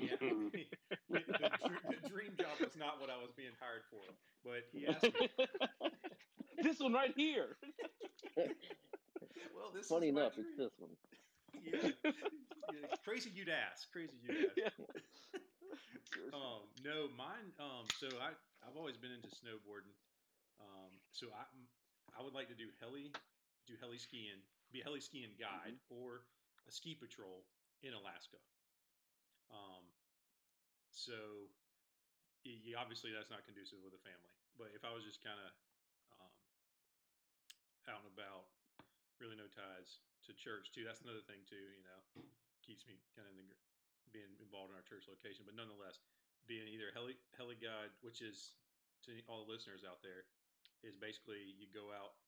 yeah, 0.00 0.16
the, 0.20 1.20
the, 1.22 1.50
the 1.92 2.00
dream 2.08 2.34
job 2.36 2.58
was 2.60 2.76
not 2.76 3.00
what 3.00 3.10
I 3.10 3.16
was 3.16 3.30
being 3.36 3.54
hired 3.60 3.84
for. 3.90 4.02
But 4.44 4.66
he 4.72 4.86
asked 4.86 5.02
me, 5.02 5.28
this 6.62 6.78
one 6.80 6.92
right 6.92 7.12
here. 7.16 7.56
"Well, 8.36 9.70
this 9.74 9.88
Funny 9.88 10.08
is 10.08 10.16
enough, 10.16 10.32
it's 10.38 10.56
this 10.56 10.72
one. 10.78 10.90
Yeah. 11.52 12.12
Yeah, 12.68 12.86
crazy 13.04 13.30
you'd 13.30 13.48
ask. 13.48 13.90
Crazy 13.92 14.16
you'd 14.22 14.36
ask. 14.64 14.76
Seriously. 16.12 16.30
Um, 16.32 16.68
no, 16.84 17.08
mine. 17.08 17.52
Um, 17.58 17.84
so 18.00 18.18
I 18.20 18.32
I've 18.66 18.76
always 18.76 18.96
been 18.96 19.12
into 19.12 19.28
snowboarding. 19.28 19.94
Um, 20.60 21.00
so 21.12 21.26
I 21.32 21.44
I 22.18 22.22
would 22.22 22.34
like 22.34 22.48
to 22.48 22.54
do 22.54 22.68
heli, 22.80 23.12
do 23.66 23.74
heli 23.80 23.98
skiing, 23.98 24.42
be 24.72 24.80
a 24.80 24.84
heli 24.84 25.00
skiing 25.00 25.36
guide 25.38 25.78
or 25.88 26.24
a 26.66 26.72
ski 26.72 26.94
patrol 26.94 27.44
in 27.82 27.92
Alaska. 27.94 28.38
Um, 29.50 29.84
so 30.90 31.48
y- 32.44 32.60
y- 32.64 32.76
obviously 32.76 33.12
that's 33.12 33.30
not 33.30 33.44
conducive 33.44 33.80
with 33.82 33.94
a 33.94 34.02
family. 34.02 34.34
But 34.56 34.72
if 34.74 34.84
I 34.84 34.92
was 34.92 35.04
just 35.04 35.22
kind 35.22 35.38
of 35.40 35.50
um, 36.20 36.34
out 37.88 38.04
and 38.04 38.12
about, 38.12 38.44
really 39.20 39.36
no 39.36 39.48
ties 39.48 40.00
to 40.28 40.36
church 40.36 40.70
too. 40.70 40.84
That's 40.84 41.00
another 41.00 41.24
thing 41.24 41.40
too. 41.48 41.58
You 41.58 41.84
know, 41.88 42.00
keeps 42.60 42.84
me 42.84 43.00
kind 43.16 43.26
of 43.26 43.34
in 43.40 43.48
the, 43.48 43.56
being 44.12 44.28
involved 44.40 44.72
in 44.72 44.76
our 44.76 44.84
church 44.84 45.08
location. 45.08 45.48
But 45.48 45.56
nonetheless, 45.56 46.04
being 46.44 46.68
either 46.68 46.92
heli 46.92 47.16
heli 47.36 47.56
guide, 47.56 47.92
which 48.04 48.20
is 48.20 48.56
to 49.08 49.16
all 49.28 49.44
the 49.44 49.50
listeners 49.50 49.84
out 49.88 50.04
there, 50.04 50.28
is 50.84 50.96
basically 50.96 51.56
you 51.56 51.68
go 51.72 51.88
out 51.90 52.20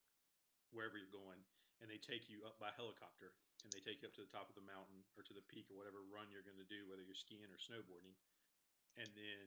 wherever 0.72 0.96
you're 0.96 1.12
going, 1.12 1.40
and 1.82 1.90
they 1.90 2.00
take 2.00 2.30
you 2.32 2.44
up 2.46 2.56
by 2.56 2.72
helicopter, 2.72 3.36
and 3.64 3.70
they 3.74 3.82
take 3.82 4.00
you 4.00 4.08
up 4.08 4.14
to 4.16 4.24
the 4.24 4.32
top 4.32 4.48
of 4.48 4.56
the 4.56 4.64
mountain 4.64 5.02
or 5.18 5.22
to 5.26 5.34
the 5.34 5.44
peak 5.50 5.68
or 5.68 5.76
whatever 5.76 6.00
run 6.08 6.30
you're 6.32 6.46
going 6.46 6.60
to 6.60 6.68
do, 6.68 6.86
whether 6.88 7.02
you're 7.04 7.18
skiing 7.18 7.48
or 7.50 7.60
snowboarding, 7.60 8.16
and 8.96 9.08
then 9.12 9.46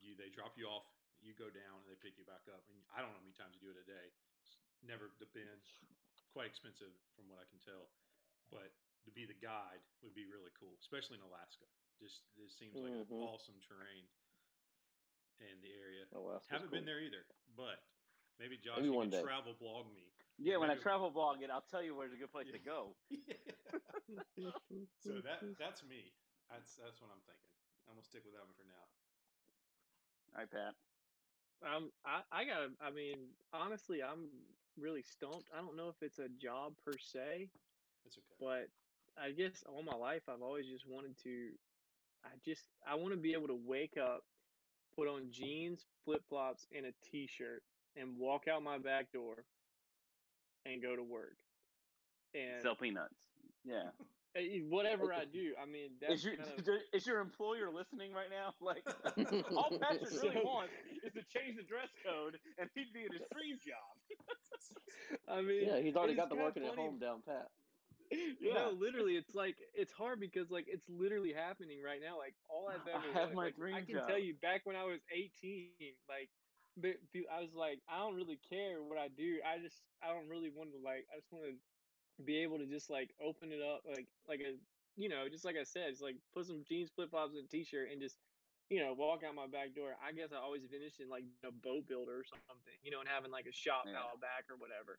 you 0.00 0.18
they 0.18 0.32
drop 0.32 0.58
you 0.58 0.66
off, 0.66 0.86
you 1.20 1.36
go 1.36 1.48
down, 1.52 1.82
and 1.84 1.88
they 1.88 1.98
pick 1.98 2.16
you 2.16 2.24
back 2.24 2.44
up. 2.48 2.64
And 2.72 2.78
I 2.94 3.02
don't 3.02 3.12
know 3.12 3.20
how 3.20 3.26
many 3.26 3.36
times 3.36 3.56
you 3.56 3.62
do 3.62 3.72
it 3.74 3.80
a 3.80 3.86
day, 3.86 4.06
never 4.84 5.12
been 5.34 5.48
quite 6.36 6.52
expensive 6.52 6.92
from 7.16 7.32
what 7.32 7.40
I 7.40 7.48
can 7.48 7.56
tell, 7.64 7.88
but 8.52 8.68
to 9.08 9.10
be 9.16 9.24
the 9.24 9.32
guide 9.40 9.80
would 10.04 10.12
be 10.12 10.28
really 10.28 10.52
cool, 10.60 10.76
especially 10.84 11.16
in 11.16 11.24
Alaska. 11.24 11.64
Just 11.96 12.28
it 12.36 12.52
seems 12.52 12.76
like 12.76 12.92
Mhm. 12.92 13.24
awesome 13.24 13.56
terrain 13.64 14.04
in 15.40 15.56
the 15.64 15.72
area. 15.72 16.04
Alaska's 16.12 16.50
Haven't 16.52 16.70
been 16.76 16.84
there 16.84 17.00
either, 17.00 17.24
but 17.56 17.80
maybe 18.36 18.58
Josh, 18.58 18.76
Maybe 18.76 18.88
you 18.92 19.00
one 19.00 19.08
can 19.08 19.20
day. 19.20 19.24
travel 19.24 19.54
blog 19.54 19.88
me. 19.96 20.12
Yeah, 20.36 20.58
when 20.58 20.68
I 20.68 20.76
travel 20.76 21.10
blog 21.10 21.40
it, 21.40 21.48
I'll 21.48 21.62
tell 21.62 21.82
you 21.82 21.94
where's 21.96 22.12
a 22.12 22.18
good 22.20 22.30
place 22.30 22.50
to 22.52 22.58
go. 22.58 22.94
so 25.00 25.20
that 25.24 25.40
that's 25.56 25.82
me. 25.84 26.12
That's 26.50 26.76
that's 26.76 27.00
what 27.00 27.10
I'm 27.10 27.22
thinking. 27.22 27.48
I'm 27.88 27.94
gonna 27.94 28.04
stick 28.04 28.24
with 28.26 28.34
that 28.34 28.44
one 28.44 28.52
for 28.54 28.64
now. 28.64 28.86
All 30.34 30.40
right, 30.40 30.50
Pat. 30.50 30.76
Um, 31.62 31.90
I, 32.04 32.22
I 32.30 32.44
gotta. 32.44 32.76
I 32.82 32.90
mean, 32.90 33.34
honestly, 33.54 34.02
I'm 34.02 34.28
really 34.78 35.02
stumped. 35.02 35.48
I 35.56 35.60
don't 35.60 35.76
know 35.76 35.88
if 35.88 36.02
it's 36.02 36.18
a 36.18 36.28
job 36.40 36.72
per 36.84 36.92
se, 36.98 37.48
It's 38.04 38.16
okay. 38.18 38.36
but 38.40 38.68
I 39.22 39.30
guess 39.32 39.62
all 39.68 39.82
my 39.82 39.96
life 39.96 40.22
I've 40.28 40.42
always 40.42 40.66
just 40.66 40.86
wanted 40.88 41.16
to. 41.24 41.48
I 42.24 42.30
just 42.44 42.62
I 42.86 42.94
want 42.96 43.12
to 43.12 43.20
be 43.20 43.32
able 43.34 43.48
to 43.48 43.58
wake 43.66 43.96
up, 43.96 44.22
put 44.96 45.08
on 45.08 45.30
jeans, 45.30 45.84
flip 46.04 46.22
flops, 46.28 46.66
and 46.76 46.86
a 46.86 46.92
t-shirt, 47.10 47.62
and 47.96 48.18
walk 48.18 48.48
out 48.48 48.62
my 48.62 48.78
back 48.78 49.12
door, 49.12 49.44
and 50.66 50.82
go 50.82 50.96
to 50.96 51.02
work. 51.02 51.36
And 52.34 52.62
Sell 52.62 52.76
peanuts. 52.76 53.14
Yeah. 53.64 53.90
uh, 54.36 54.40
whatever 54.68 55.12
I 55.12 55.24
do, 55.24 55.54
I 55.60 55.66
mean 55.66 55.90
that's 56.00 56.14
Is 56.14 56.24
your 56.24 56.36
kind 56.36 56.50
of 56.58 56.68
is 56.92 57.06
your 57.06 57.20
employer 57.20 57.70
listening 57.70 58.12
right 58.12 58.30
now? 58.30 58.52
Like 58.60 58.84
all 59.54 59.70
Patrick 59.80 60.10
really 60.22 60.42
wants 60.44 60.72
is 61.04 61.12
to 61.14 61.22
change 61.32 61.56
the 61.56 61.62
dress 61.64 61.88
code, 62.04 62.38
and 62.58 62.68
he'd 62.74 62.92
be 62.92 63.04
in 63.04 63.12
his 63.12 63.22
dream 63.32 63.56
job. 63.64 63.94
I 65.28 65.40
mean 65.42 65.66
Yeah, 65.66 65.78
he's 65.80 65.96
already 65.96 66.12
it's 66.12 66.20
got 66.20 66.28
the 66.28 66.36
kinda 66.36 66.44
working 66.46 66.64
at 66.64 66.74
home 66.74 66.98
down 66.98 67.22
pat. 67.26 67.48
No, 68.40 68.70
literally, 68.70 69.16
it's 69.16 69.34
like 69.34 69.56
it's 69.74 69.92
hard 69.92 70.20
because 70.20 70.50
like 70.50 70.66
it's 70.68 70.86
literally 70.88 71.32
happening 71.32 71.82
right 71.82 72.00
now. 72.00 72.18
Like 72.18 72.34
all 72.48 72.68
I've 72.68 72.86
ever 72.86 73.02
I 73.02 73.08
ever 73.10 73.12
have 73.18 73.34
wanted- 73.34 73.34
my 73.34 73.44
like, 73.46 73.56
dream 73.56 73.74
I 73.74 73.80
can 73.82 73.94
job. 73.96 74.08
tell 74.08 74.18
you 74.18 74.34
back 74.42 74.62
when 74.64 74.76
I 74.76 74.84
was 74.84 75.00
18, 75.10 75.70
like 76.08 76.30
I 76.84 77.40
was 77.40 77.54
like 77.54 77.80
I 77.88 77.98
don't 77.98 78.14
really 78.14 78.38
care 78.48 78.82
what 78.82 78.98
I 78.98 79.08
do. 79.08 79.40
I 79.42 79.58
just 79.58 79.82
I 80.02 80.12
don't 80.14 80.28
really 80.28 80.50
want 80.54 80.70
to 80.70 80.78
like 80.78 81.06
I 81.10 81.18
just 81.18 81.32
want 81.32 81.46
to 81.46 81.54
be 82.24 82.38
able 82.38 82.58
to 82.58 82.66
just 82.66 82.88
like 82.90 83.10
open 83.20 83.52
it 83.52 83.60
up 83.62 83.82
like 83.86 84.06
like 84.28 84.40
a 84.40 84.56
you 84.96 85.08
know 85.08 85.28
just 85.28 85.44
like 85.44 85.56
I 85.60 85.64
said, 85.64 85.88
it's 85.90 86.00
like 86.00 86.16
put 86.34 86.46
some 86.46 86.64
jeans, 86.68 86.90
flip 86.94 87.10
flops, 87.10 87.34
and 87.34 87.44
a 87.44 87.48
t-shirt, 87.48 87.88
and 87.92 88.00
just 88.00 88.16
you 88.70 88.80
know 88.80 88.94
walk 88.96 89.22
out 89.26 89.34
my 89.34 89.46
back 89.46 89.74
door. 89.74 89.96
I 90.00 90.12
guess 90.12 90.32
I 90.32 90.40
always 90.42 90.62
finished 90.70 91.00
in 91.00 91.08
like 91.08 91.24
a 91.44 91.52
boat 91.52 91.86
builder 91.88 92.16
or 92.18 92.24
something, 92.24 92.76
you 92.82 92.90
know, 92.90 93.00
and 93.00 93.08
having 93.08 93.30
like 93.30 93.46
a 93.46 93.52
shop 93.52 93.84
Yeah. 93.86 93.98
out 93.98 94.20
back 94.20 94.46
or 94.50 94.56
whatever. 94.56 94.98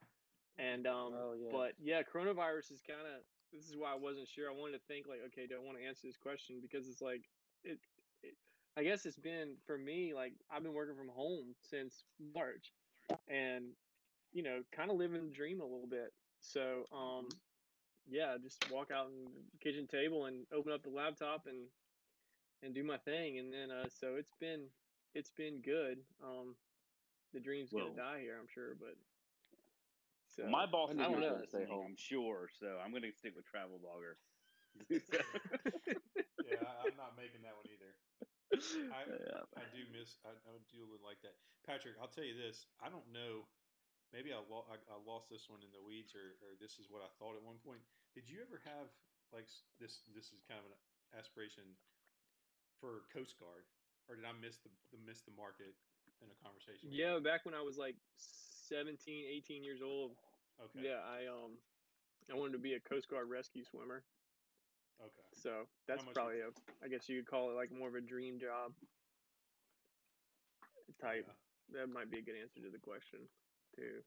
And 0.57 0.87
um, 0.87 1.13
Oh, 1.13 1.33
yeah. 1.37 1.49
but 1.51 1.73
yeah, 1.81 2.01
coronavirus 2.01 2.71
is 2.71 2.81
kind 2.85 3.01
of. 3.01 3.21
This 3.53 3.63
is 3.69 3.77
why 3.77 3.93
I 3.93 3.95
wasn't 3.95 4.27
sure. 4.27 4.49
I 4.49 4.53
wanted 4.53 4.73
to 4.77 4.83
think 4.87 5.07
like, 5.07 5.21
okay, 5.27 5.47
do 5.47 5.55
I 5.55 5.63
want 5.63 5.77
to 5.77 5.85
answer 5.85 6.05
this 6.05 6.17
question 6.17 6.59
because 6.61 6.87
it's 6.89 7.01
like 7.01 7.23
it, 7.63 7.79
it. 8.23 8.35
I 8.75 8.83
guess 8.83 9.05
it's 9.05 9.17
been 9.17 9.55
for 9.65 9.77
me 9.77 10.13
like 10.13 10.33
I've 10.51 10.63
been 10.63 10.73
working 10.73 10.95
from 10.95 11.07
home 11.09 11.55
since 11.61 12.03
March, 12.35 12.73
and 13.27 13.71
you 14.33 14.43
know, 14.43 14.61
kind 14.75 14.91
of 14.91 14.97
living 14.97 15.23
the 15.23 15.33
dream 15.33 15.61
a 15.61 15.63
little 15.63 15.87
bit. 15.89 16.11
So 16.41 16.85
um, 16.95 17.27
yeah, 18.07 18.35
just 18.41 18.65
walk 18.71 18.89
out 18.91 19.07
in 19.07 19.25
the 19.25 19.57
kitchen 19.59 19.87
table 19.87 20.25
and 20.25 20.45
open 20.53 20.71
up 20.71 20.83
the 20.83 20.89
laptop 20.89 21.47
and 21.47 21.67
and 22.63 22.73
do 22.73 22.83
my 22.83 22.97
thing, 22.97 23.37
and 23.39 23.51
then 23.53 23.69
uh, 23.71 23.87
so 23.99 24.15
it's 24.17 24.33
been 24.39 24.65
it's 25.13 25.31
been 25.31 25.61
good. 25.61 25.99
Um, 26.23 26.55
the 27.33 27.39
dream's 27.39 27.71
Well- 27.71 27.89
gonna 27.89 27.97
die 27.97 28.19
here, 28.21 28.37
I'm 28.39 28.47
sure, 28.47 28.75
but. 28.79 28.95
So, 30.35 30.45
My 30.45 30.67
boss 30.69 30.91
is 30.93 30.99
I 30.99 31.09
don't 31.09 31.17
not 31.17 31.41
know. 31.41 31.45
Stay 31.49 31.65
home. 31.65 31.81
I'm 31.87 31.97
sure. 31.97 32.45
So 32.59 32.77
I'm 32.77 32.91
going 32.91 33.01
to 33.01 33.09
stick 33.09 33.33
with 33.33 33.49
travel 33.49 33.81
blogger. 33.81 34.21
Yeah, 36.47 36.61
I, 36.61 36.87
I'm 36.87 36.95
not 36.95 37.17
making 37.17 37.41
that 37.41 37.57
one 37.57 37.65
either. 37.73 37.91
I, 38.93 39.01
Yeah. 39.27 39.43
I 39.57 39.65
do 39.73 39.81
miss. 39.91 40.15
I, 40.23 40.31
I 40.47 40.55
do 40.71 40.85
like 41.03 41.17
that, 41.25 41.33
Patrick. 41.65 41.95
I'll 41.99 42.07
tell 42.11 42.23
you 42.23 42.37
this. 42.37 42.67
I 42.79 42.87
don't 42.87 43.07
know. 43.11 43.49
Maybe 44.15 44.31
I, 44.31 44.39
lo- 44.39 44.67
I, 44.71 44.79
I 44.87 44.97
lost 45.03 45.27
this 45.27 45.51
one 45.51 45.59
in 45.59 45.71
the 45.75 45.83
weeds, 45.83 46.15
or, 46.15 46.39
or 46.47 46.55
this 46.55 46.79
is 46.79 46.87
what 46.87 47.03
I 47.03 47.11
thought 47.19 47.35
at 47.35 47.43
one 47.43 47.59
point. 47.59 47.83
Did 48.15 48.31
you 48.31 48.39
ever 48.39 48.63
have 48.63 48.87
like 49.35 49.47
this? 49.83 50.07
This 50.15 50.31
is 50.31 50.39
kind 50.47 50.63
of 50.63 50.67
an 50.71 50.79
aspiration 51.19 51.75
for 52.79 53.03
Coast 53.11 53.35
Guard, 53.35 53.67
or 54.07 54.15
did 54.15 54.23
I 54.23 54.33
miss 54.39 54.63
the, 54.63 54.71
the 54.95 54.99
miss 55.03 55.19
the 55.27 55.35
market 55.35 55.75
in 56.23 56.31
a 56.31 56.37
conversation? 56.39 56.87
Yeah, 56.87 57.19
you? 57.19 57.23
back 57.23 57.43
when 57.43 57.53
I 57.53 57.61
was 57.61 57.75
like 57.75 57.99
17, 58.71 58.95
18 59.43 59.63
years 59.63 59.83
old. 59.83 60.15
Okay. 60.57 60.87
Yeah, 60.87 61.03
I 61.03 61.27
um 61.27 61.59
I 62.31 62.35
wanted 62.39 62.55
to 62.55 62.63
be 62.63 62.79
a 62.79 62.81
Coast 62.81 63.11
Guard 63.11 63.27
rescue 63.27 63.67
swimmer. 63.67 64.07
Okay. 65.03 65.29
So 65.35 65.67
that's 65.85 66.01
probably 66.15 66.41
a 66.41 66.49
I 66.79 66.87
guess 66.87 67.11
you 67.11 67.19
could 67.21 67.29
call 67.29 67.51
it 67.51 67.59
like 67.59 67.75
more 67.75 67.91
of 67.91 67.95
a 67.99 68.01
dream 68.01 68.39
job 68.39 68.71
type. 71.03 71.27
Yeah. 71.27 71.83
That 71.83 71.91
might 71.91 72.09
be 72.09 72.23
a 72.23 72.25
good 72.25 72.39
answer 72.39 72.63
to 72.63 72.71
the 72.71 72.79
question 72.79 73.27
too. 73.77 74.01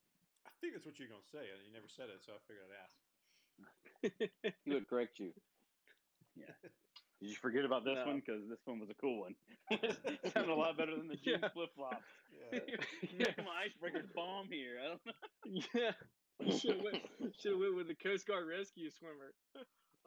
I 0.47 0.51
think 0.61 0.75
that's 0.75 0.85
what 0.85 0.99
you're 0.99 1.09
gonna 1.09 1.31
say, 1.31 1.47
and 1.47 1.63
you 1.65 1.71
never 1.73 1.87
said 1.89 2.11
it, 2.11 2.21
so 2.27 2.35
I 2.35 2.41
figured 2.51 2.67
I'd 2.67 2.83
ask. 2.83 2.97
He 4.67 4.73
would 4.75 4.89
correct 4.89 5.19
you. 5.21 5.31
Yeah. 6.35 6.51
Did 7.21 7.29
you 7.29 7.37
forget 7.37 7.65
about 7.65 7.85
this 7.85 7.97
No. 8.01 8.07
one? 8.07 8.21
Because 8.25 8.49
this 8.49 8.59
one 8.65 8.81
was 8.81 8.89
a 8.89 8.95
cool 8.97 9.21
one. 9.29 9.35
Sounded 10.33 10.51
a 10.51 10.55
lot 10.55 10.77
better 10.77 10.97
than 10.97 11.09
the 11.09 11.17
jeans 11.21 11.41
Yeah. 11.43 11.49
flip 11.53 11.69
flops. 11.77 12.09
Yeah. 12.33 13.29
My 13.45 13.69
icebreaker's 13.69 14.09
bomb 14.15 14.49
here. 14.49 14.81
I 14.81 14.89
don't 14.97 15.05
know. 15.05 15.19
yeah. 15.75 15.93
Should 16.57 16.77
have 16.77 16.85
went, 16.85 17.05
should've 17.43 17.61
went 17.61 17.77
with 17.77 17.89
the 17.89 17.95
Coast 18.01 18.27
Guard 18.27 18.49
rescue 18.49 18.89
swimmer. 18.91 19.35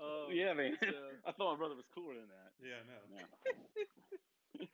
Um, 0.01 0.33
yeah, 0.33 0.53
man. 0.57 0.73
it's, 0.81 0.89
uh, 0.97 1.29
I 1.29 1.31
thought 1.37 1.53
my 1.53 1.57
brother 1.61 1.75
was 1.77 1.85
cooler 1.93 2.15
than 2.17 2.29
that. 2.33 2.49
Yeah, 2.57 2.81
no. 2.89 2.97
Yeah. 3.13 4.65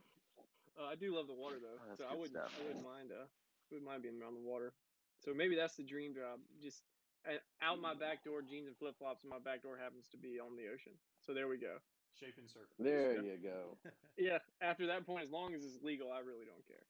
Uh, 0.79 0.88
I 0.88 0.96
do 0.96 1.12
love 1.13 1.27
the 1.27 1.36
water 1.36 1.60
though, 1.60 1.75
Oh, 1.75 1.96
so 2.00 2.05
I 2.08 2.13
wouldn't 2.15 2.31
stuff. 2.39 2.55
I 2.55 2.63
wouldn't 2.63 2.86
mind 2.88 3.12
uh 3.12 3.27
wouldn't 3.72 3.86
mind 3.86 4.04
being 4.04 4.22
around 4.22 4.34
the 4.36 4.40
water. 4.42 4.74
So 5.20 5.34
maybe 5.34 5.56
that's 5.56 5.76
the 5.76 5.84
dream 5.84 6.14
job. 6.14 6.40
Just 6.60 6.84
uh, 7.26 7.38
out 7.62 7.80
my 7.80 7.94
back 7.94 8.24
door, 8.24 8.42
jeans 8.42 8.68
and 8.68 8.78
flip 8.78 8.98
flops, 8.98 9.24
and 9.24 9.30
my 9.30 9.40
back 9.40 9.62
door 9.62 9.78
happens 9.78 10.08
to 10.10 10.18
be 10.18 10.40
on 10.40 10.56
the 10.56 10.70
ocean. 10.70 11.00
So 11.22 11.34
there 11.34 11.48
we 11.48 11.58
go. 11.58 11.80
Shape 12.14 12.38
and 12.38 12.50
surf. 12.50 12.70
There 12.78 13.16
Yeah. 13.16 13.22
you 13.22 13.38
go. 13.38 13.80
Yeah. 14.18 14.40
After 14.60 14.88
that 14.88 15.06
point, 15.06 15.24
as 15.24 15.32
long 15.32 15.54
as 15.54 15.64
it's 15.64 15.82
legal, 15.84 16.12
I 16.12 16.20
really 16.20 16.46
don't 16.46 16.66
care. 16.66 16.86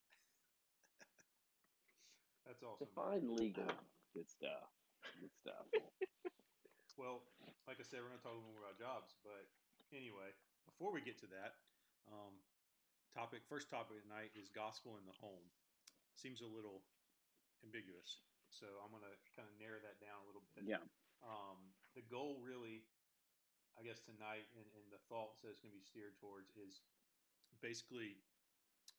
That's 2.46 2.64
awesome. 2.64 2.88
Define 2.88 3.36
legal. 3.36 3.68
Good 4.14 4.28
stuff. 4.30 4.74
Good 5.20 5.34
stuff. 5.34 5.68
Well, 6.98 7.22
like 7.66 7.80
I 7.80 7.84
said, 7.84 8.02
we're 8.02 8.10
going 8.10 8.20
to 8.20 8.24
talk 8.24 8.34
a 8.34 8.36
little 8.36 8.52
more 8.52 8.60
about 8.60 8.78
jobs. 8.78 9.16
But 9.24 9.48
anyway, 9.94 10.36
before 10.66 10.92
we 10.92 11.00
get 11.00 11.18
to 11.20 11.28
that, 11.28 11.56
um, 12.12 12.44
topic 13.14 13.46
first 13.48 13.70
topic 13.70 14.02
tonight 14.02 14.32
is 14.36 14.50
gospel 14.50 14.98
in 14.98 15.06
the 15.06 15.14
home. 15.14 15.50
Seems 16.20 16.44
a 16.44 16.52
little 16.52 16.84
ambiguous, 17.64 18.20
so 18.52 18.68
I'm 18.84 18.92
going 18.92 19.08
to 19.08 19.16
kind 19.40 19.48
of 19.48 19.56
narrow 19.56 19.80
that 19.80 20.04
down 20.04 20.20
a 20.20 20.28
little 20.28 20.44
bit. 20.52 20.68
Yeah. 20.68 20.84
Um, 21.24 21.72
the 21.96 22.04
goal, 22.12 22.44
really, 22.44 22.84
I 23.80 23.88
guess 23.88 24.04
tonight, 24.04 24.44
and, 24.60 24.68
and 24.76 24.86
the 24.92 25.00
thoughts 25.08 25.40
that 25.40 25.56
it's 25.56 25.64
going 25.64 25.72
to 25.72 25.80
be 25.80 25.88
steered 25.88 26.20
towards 26.20 26.60
is 26.60 26.84
basically 27.64 28.20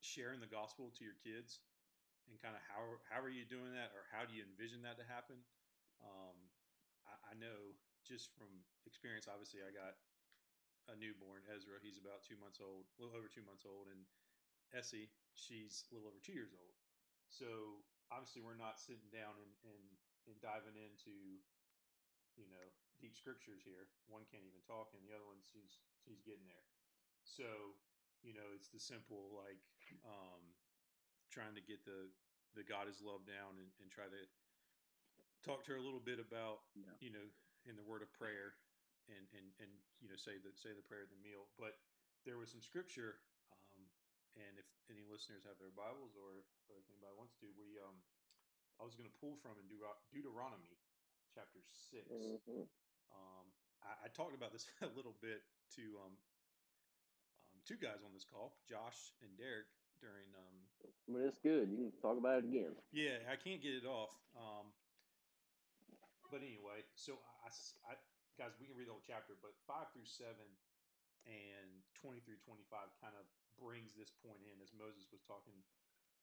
sharing 0.00 0.40
the 0.40 0.48
gospel 0.48 0.88
to 0.96 1.02
your 1.04 1.20
kids, 1.20 1.60
and 2.24 2.40
kind 2.40 2.56
of 2.56 2.64
how 2.64 2.80
how 3.12 3.20
are 3.20 3.28
you 3.28 3.44
doing 3.44 3.76
that, 3.76 3.92
or 3.92 4.08
how 4.08 4.24
do 4.24 4.32
you 4.32 4.40
envision 4.40 4.80
that 4.88 4.96
to 4.96 5.04
happen? 5.04 5.36
Um, 6.00 6.36
I, 7.04 7.32
I 7.32 7.34
know 7.36 7.76
just 8.00 8.32
from 8.40 8.48
experience, 8.88 9.28
obviously, 9.28 9.60
I 9.60 9.76
got 9.76 10.00
a 10.88 10.96
newborn, 10.96 11.44
Ezra. 11.52 11.76
He's 11.84 12.00
about 12.00 12.24
two 12.24 12.40
months 12.40 12.64
old, 12.64 12.88
a 12.96 13.04
little 13.04 13.12
over 13.12 13.28
two 13.28 13.44
months 13.44 13.68
old, 13.68 13.92
and 13.92 14.08
Essie, 14.72 15.12
she's 15.36 15.84
a 15.92 16.00
little 16.00 16.08
over 16.08 16.16
two 16.24 16.32
years 16.32 16.56
old. 16.56 16.72
So 17.30 17.80
obviously, 18.10 18.42
we're 18.42 18.58
not 18.58 18.76
sitting 18.82 19.08
down 19.14 19.38
and, 19.38 19.52
and, 19.64 19.84
and 20.26 20.36
diving 20.42 20.74
into, 20.76 21.40
you 22.36 22.46
know, 22.50 22.66
deep 22.98 23.14
scriptures 23.16 23.62
here. 23.64 23.88
One 24.10 24.26
can't 24.28 24.44
even 24.44 24.60
talk, 24.66 24.92
and 24.92 25.00
the 25.06 25.14
other 25.14 25.26
one, 25.26 25.40
she's 25.46 25.80
she's 26.02 26.20
getting 26.20 26.44
there. 26.50 26.66
So, 27.22 27.78
you 28.20 28.34
know, 28.34 28.50
it's 28.52 28.68
the 28.74 28.82
simple 28.82 29.32
like 29.38 29.62
um, 30.04 30.42
trying 31.30 31.54
to 31.54 31.62
get 31.62 31.86
the 31.86 32.10
the 32.58 32.66
God 32.66 32.90
is 32.90 32.98
love 33.00 33.22
down 33.24 33.56
and, 33.62 33.70
and 33.78 33.88
try 33.94 34.10
to 34.10 34.22
talk 35.46 35.62
to 35.64 35.72
her 35.72 35.78
a 35.78 35.84
little 35.84 36.02
bit 36.02 36.18
about 36.18 36.66
Yeah. 36.74 36.90
you 37.00 37.10
know 37.14 37.24
in 37.64 37.76
the 37.76 37.86
word 37.86 38.02
of 38.02 38.10
prayer 38.12 38.58
and 39.08 39.24
and 39.32 39.46
and 39.62 39.70
you 40.02 40.08
know 40.10 40.16
say 40.18 40.36
the 40.36 40.52
say 40.52 40.74
the 40.74 40.82
prayer 40.82 41.06
at 41.06 41.10
the 41.14 41.22
meal 41.22 41.48
but 41.56 41.78
there 42.26 42.36
was 42.36 42.50
some 42.50 42.60
scripture 42.60 43.22
and 44.38 44.58
if 44.58 44.66
any 44.90 45.02
listeners 45.06 45.42
have 45.46 45.58
their 45.58 45.72
bibles 45.74 46.14
or 46.18 46.38
if, 46.38 46.46
or 46.70 46.78
if 46.82 46.86
anybody 46.90 47.14
wants 47.18 47.34
to 47.38 47.50
we 47.58 47.78
um 47.82 47.98
i 48.78 48.82
was 48.86 48.94
going 48.94 49.08
to 49.08 49.16
pull 49.18 49.34
from 49.42 49.58
in 49.58 49.66
Deut- 49.70 50.02
deuteronomy 50.14 50.78
chapter 51.34 51.62
6 51.62 52.06
Mhm. 52.10 52.66
um, 53.10 53.46
I, 53.82 54.06
I 54.06 54.08
talked 54.14 54.34
about 54.34 54.52
this 54.54 54.66
a 54.86 54.90
little 54.94 55.16
bit 55.22 55.42
to 55.78 55.84
um, 56.06 56.14
um, 57.54 57.60
two 57.66 57.78
guys 57.78 58.02
on 58.06 58.12
this 58.14 58.24
call 58.26 58.58
josh 58.68 59.14
and 59.22 59.34
derek 59.38 59.66
during 60.00 60.30
um, 60.32 60.56
But 61.10 61.28
it's 61.28 61.36
good. 61.44 61.68
You 61.68 61.92
can 61.92 62.00
talk 62.00 62.16
about 62.16 62.40
it 62.40 62.48
again. 62.48 62.72
yeah, 62.88 63.20
I 63.28 63.36
can't 63.36 63.60
get 63.60 63.76
it 63.76 63.84
off. 63.84 64.16
Um, 64.32 64.72
but 66.32 66.40
anyway, 66.40 66.86
so 66.96 67.20
I, 67.44 67.52
I, 67.84 68.00
guys, 68.40 68.56
we 68.56 68.64
can 68.64 68.78
read 68.80 68.88
the 68.88 68.94
whole 68.96 69.04
chapter, 69.04 69.36
but 69.44 69.52
five 69.68 69.92
through 69.92 70.08
seven 70.08 70.48
and 71.28 71.68
twenty 72.00 72.24
through 72.24 72.40
twenty-five 72.46 72.88
kind 73.02 73.12
of 73.18 73.26
brings 73.60 73.92
this 73.94 74.10
point 74.24 74.40
in 74.48 74.56
as 74.64 74.72
Moses 74.72 75.06
was 75.12 75.20
talking 75.28 75.54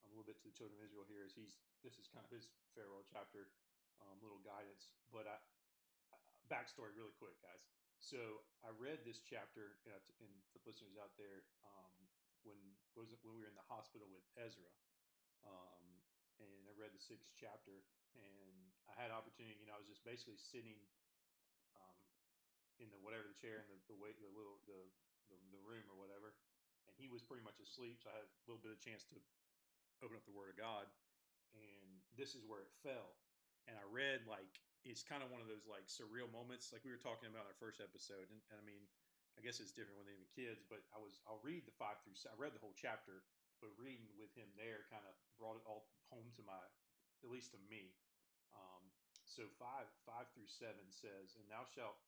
a 0.04 0.08
little 0.10 0.26
bit 0.26 0.42
to 0.42 0.50
the 0.50 0.56
children 0.58 0.82
of 0.82 0.84
Israel 0.84 1.06
here. 1.06 1.24
As 1.24 1.38
he's 1.38 1.62
this 1.86 1.96
is 2.02 2.10
kind 2.10 2.26
of 2.26 2.34
his 2.34 2.50
farewell 2.74 3.06
chapter, 3.06 3.54
um, 4.02 4.18
little 4.20 4.42
guidance. 4.42 4.92
But 5.14 5.30
I, 5.30 5.38
backstory 6.50 6.98
really 6.98 7.16
quick, 7.16 7.38
guys. 7.40 7.62
So 8.02 8.46
I 8.62 8.74
read 8.78 9.02
this 9.04 9.22
chapter, 9.26 9.78
and 9.86 10.34
for 10.50 10.62
the 10.62 10.66
listeners 10.70 10.98
out 11.02 11.14
there, 11.18 11.46
um, 11.66 11.94
when 12.46 12.58
was 12.94 13.10
when 13.26 13.36
we 13.38 13.42
were 13.44 13.50
in 13.50 13.58
the 13.58 13.68
hospital 13.68 14.08
with 14.10 14.24
Ezra, 14.38 14.70
um, 15.46 15.86
and 16.38 16.62
I 16.70 16.74
read 16.78 16.94
the 16.94 17.02
sixth 17.02 17.30
chapter, 17.36 17.84
and 18.16 18.58
I 18.88 18.94
had 18.96 19.10
opportunity. 19.10 19.58
You 19.60 19.68
know, 19.68 19.76
I 19.76 19.82
was 19.82 19.90
just 19.90 20.06
basically 20.06 20.38
sitting 20.38 20.78
um, 21.74 21.98
in 22.78 22.88
the 22.94 23.00
whatever 23.02 23.26
the 23.28 23.38
chair 23.38 23.66
in 23.66 23.70
the 23.70 23.80
the, 23.90 23.98
way, 23.98 24.14
the 24.14 24.30
little 24.32 24.62
the, 24.70 24.82
the 25.34 25.38
the 25.52 25.62
room 25.66 25.84
or 25.90 25.98
whatever, 25.98 26.38
and 26.88 26.96
he 26.96 27.12
was 27.12 27.22
pretty 27.22 27.44
much 27.44 27.60
asleep. 27.60 28.00
So 28.00 28.10
I 28.10 28.16
had 28.18 28.28
a 28.28 28.46
little 28.48 28.64
bit 28.64 28.72
of 28.74 28.80
chance 28.80 29.04
to 29.12 29.18
open 30.02 30.18
up 30.18 30.26
the 30.26 30.36
Word 30.36 30.54
of 30.54 30.58
God, 30.58 30.88
and 31.54 31.90
this 32.16 32.34
is 32.34 32.46
where 32.46 32.64
it 32.64 32.72
fell. 32.82 33.18
And 33.68 33.76
I 33.76 33.86
read 33.92 34.24
like 34.26 34.50
it's 34.88 35.04
kind 35.04 35.20
of 35.20 35.28
one 35.28 35.44
of 35.44 35.52
those 35.52 35.68
like 35.68 35.92
surreal 35.92 36.32
moments, 36.32 36.72
like 36.72 36.88
we 36.88 36.94
were 36.94 37.02
talking 37.02 37.28
about 37.28 37.44
in 37.44 37.52
our 37.52 37.60
first 37.60 37.84
episode. 37.84 38.32
And, 38.32 38.40
and 38.54 38.58
I 38.62 38.64
mean, 38.64 38.88
I 39.36 39.44
guess 39.44 39.60
it's 39.60 39.76
different 39.76 40.00
when 40.00 40.08
they 40.08 40.16
have 40.18 40.32
kids, 40.34 40.64
but 40.66 40.82
I 40.96 41.00
was 41.02 41.20
I'll 41.28 41.44
read 41.44 41.68
the 41.68 41.76
five 41.76 42.00
through. 42.02 42.16
I 42.26 42.36
read 42.40 42.56
the 42.56 42.64
whole 42.64 42.74
chapter, 42.74 43.28
but 43.60 43.70
reading 43.76 44.08
with 44.16 44.32
him 44.34 44.48
there 44.56 44.88
kind 44.88 45.04
of 45.04 45.14
brought 45.36 45.60
it 45.60 45.66
all 45.68 45.92
home 46.10 46.32
to 46.40 46.44
my, 46.48 46.64
at 47.22 47.30
least 47.30 47.52
to 47.54 47.60
me. 47.68 47.92
Um, 48.56 48.84
so 49.28 49.46
five 49.60 49.86
five 50.08 50.32
through 50.34 50.50
seven 50.50 50.88
says, 50.90 51.38
"And 51.38 51.46
thou 51.52 51.68
shalt, 51.68 52.00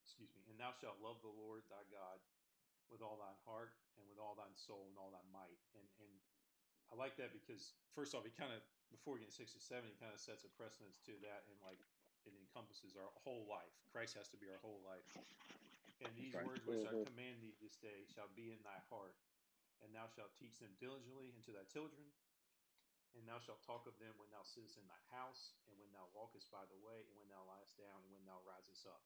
excuse 0.00 0.30
me, 0.32 0.46
and 0.48 0.56
thou 0.56 0.72
shalt 0.78 1.02
love 1.02 1.20
the 1.20 1.34
Lord 1.34 1.66
thy 1.68 1.82
God 1.90 2.22
with 2.94 3.02
all 3.02 3.18
thine 3.18 3.34
heart 3.42 3.74
and 3.98 4.06
with 4.06 4.22
all 4.22 4.38
thine 4.38 4.54
soul 4.54 4.86
and 4.86 4.94
all 4.94 5.10
thy 5.10 5.26
might." 5.34 5.58
And 5.74 5.86
and 5.98 6.12
I 6.88 6.94
like 6.94 7.18
that 7.18 7.34
because 7.34 7.74
first 7.98 8.14
off, 8.14 8.22
he 8.22 8.30
kind 8.30 8.54
of 8.54 8.62
before 8.94 9.18
we 9.18 9.26
get 9.26 9.34
to 9.34 9.34
six 9.34 9.50
to 9.58 9.62
seven, 9.62 9.90
he 9.90 9.98
kind 9.98 10.14
of 10.14 10.22
sets 10.22 10.46
a 10.46 10.50
precedence 10.54 11.02
to 11.10 11.18
that, 11.26 11.50
and 11.50 11.58
like 11.66 11.82
it 12.22 12.32
encompasses 12.38 12.94
our 12.94 13.10
whole 13.26 13.44
life. 13.50 13.74
Christ 13.90 14.14
has 14.14 14.30
to 14.32 14.38
be 14.38 14.46
our 14.48 14.62
whole 14.62 14.80
life. 14.86 15.04
And 16.02 16.10
these 16.18 16.34
right. 16.34 16.46
words 16.46 16.62
which 16.66 16.86
mm-hmm. 16.86 17.04
I 17.04 17.10
command 17.10 17.42
thee 17.42 17.54
this 17.58 17.78
day 17.78 18.06
shall 18.10 18.28
be 18.34 18.50
in 18.50 18.58
thy 18.62 18.78
heart, 18.90 19.14
and 19.82 19.92
thou 19.94 20.10
shalt 20.10 20.34
teach 20.38 20.58
them 20.58 20.72
diligently 20.82 21.30
unto 21.34 21.54
thy 21.54 21.62
children, 21.70 22.02
and 23.14 23.22
thou 23.28 23.38
shalt 23.38 23.62
talk 23.62 23.86
of 23.86 23.94
them 24.02 24.10
when 24.18 24.26
thou 24.34 24.42
sittest 24.42 24.74
in 24.80 24.86
thy 24.90 25.02
house, 25.14 25.54
and 25.70 25.78
when 25.78 25.90
thou 25.94 26.10
walkest 26.16 26.50
by 26.50 26.66
the 26.66 26.80
way, 26.82 27.06
and 27.06 27.14
when 27.14 27.30
thou 27.30 27.46
liest 27.46 27.78
down, 27.78 28.02
and 28.02 28.10
when 28.10 28.26
thou 28.26 28.42
risest 28.42 28.90
up. 28.90 29.02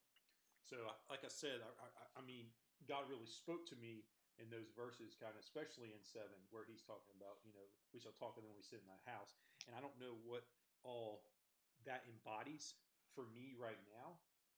So, 0.65 0.81
like 1.13 1.25
I 1.25 1.33
said, 1.33 1.65
I, 1.65 1.71
I, 1.81 2.21
I 2.21 2.23
mean, 2.25 2.49
God 2.87 3.09
really 3.11 3.27
spoke 3.27 3.67
to 3.73 3.77
me 3.81 4.07
in 4.39 4.47
those 4.55 4.71
verses, 4.71 5.19
kind 5.19 5.35
of, 5.35 5.43
especially 5.43 5.91
in 5.91 6.03
seven, 6.03 6.39
where 6.55 6.63
he's 6.63 6.87
talking 6.87 7.11
about, 7.19 7.43
you 7.43 7.51
know, 7.51 7.67
we 7.91 7.99
shall 7.99 8.15
talk 8.15 8.39
of 8.39 8.47
them 8.47 8.55
when 8.55 8.59
we 8.59 8.67
sit 8.67 8.79
in 8.79 8.87
thy 8.87 9.03
house. 9.11 9.35
And 9.67 9.75
I 9.75 9.83
don't 9.83 9.99
know 9.99 10.15
what 10.23 10.47
all 10.87 11.27
that 11.87 12.07
embodies 12.07 12.79
for 13.19 13.27
me 13.35 13.59
right 13.59 13.79
now. 13.91 14.15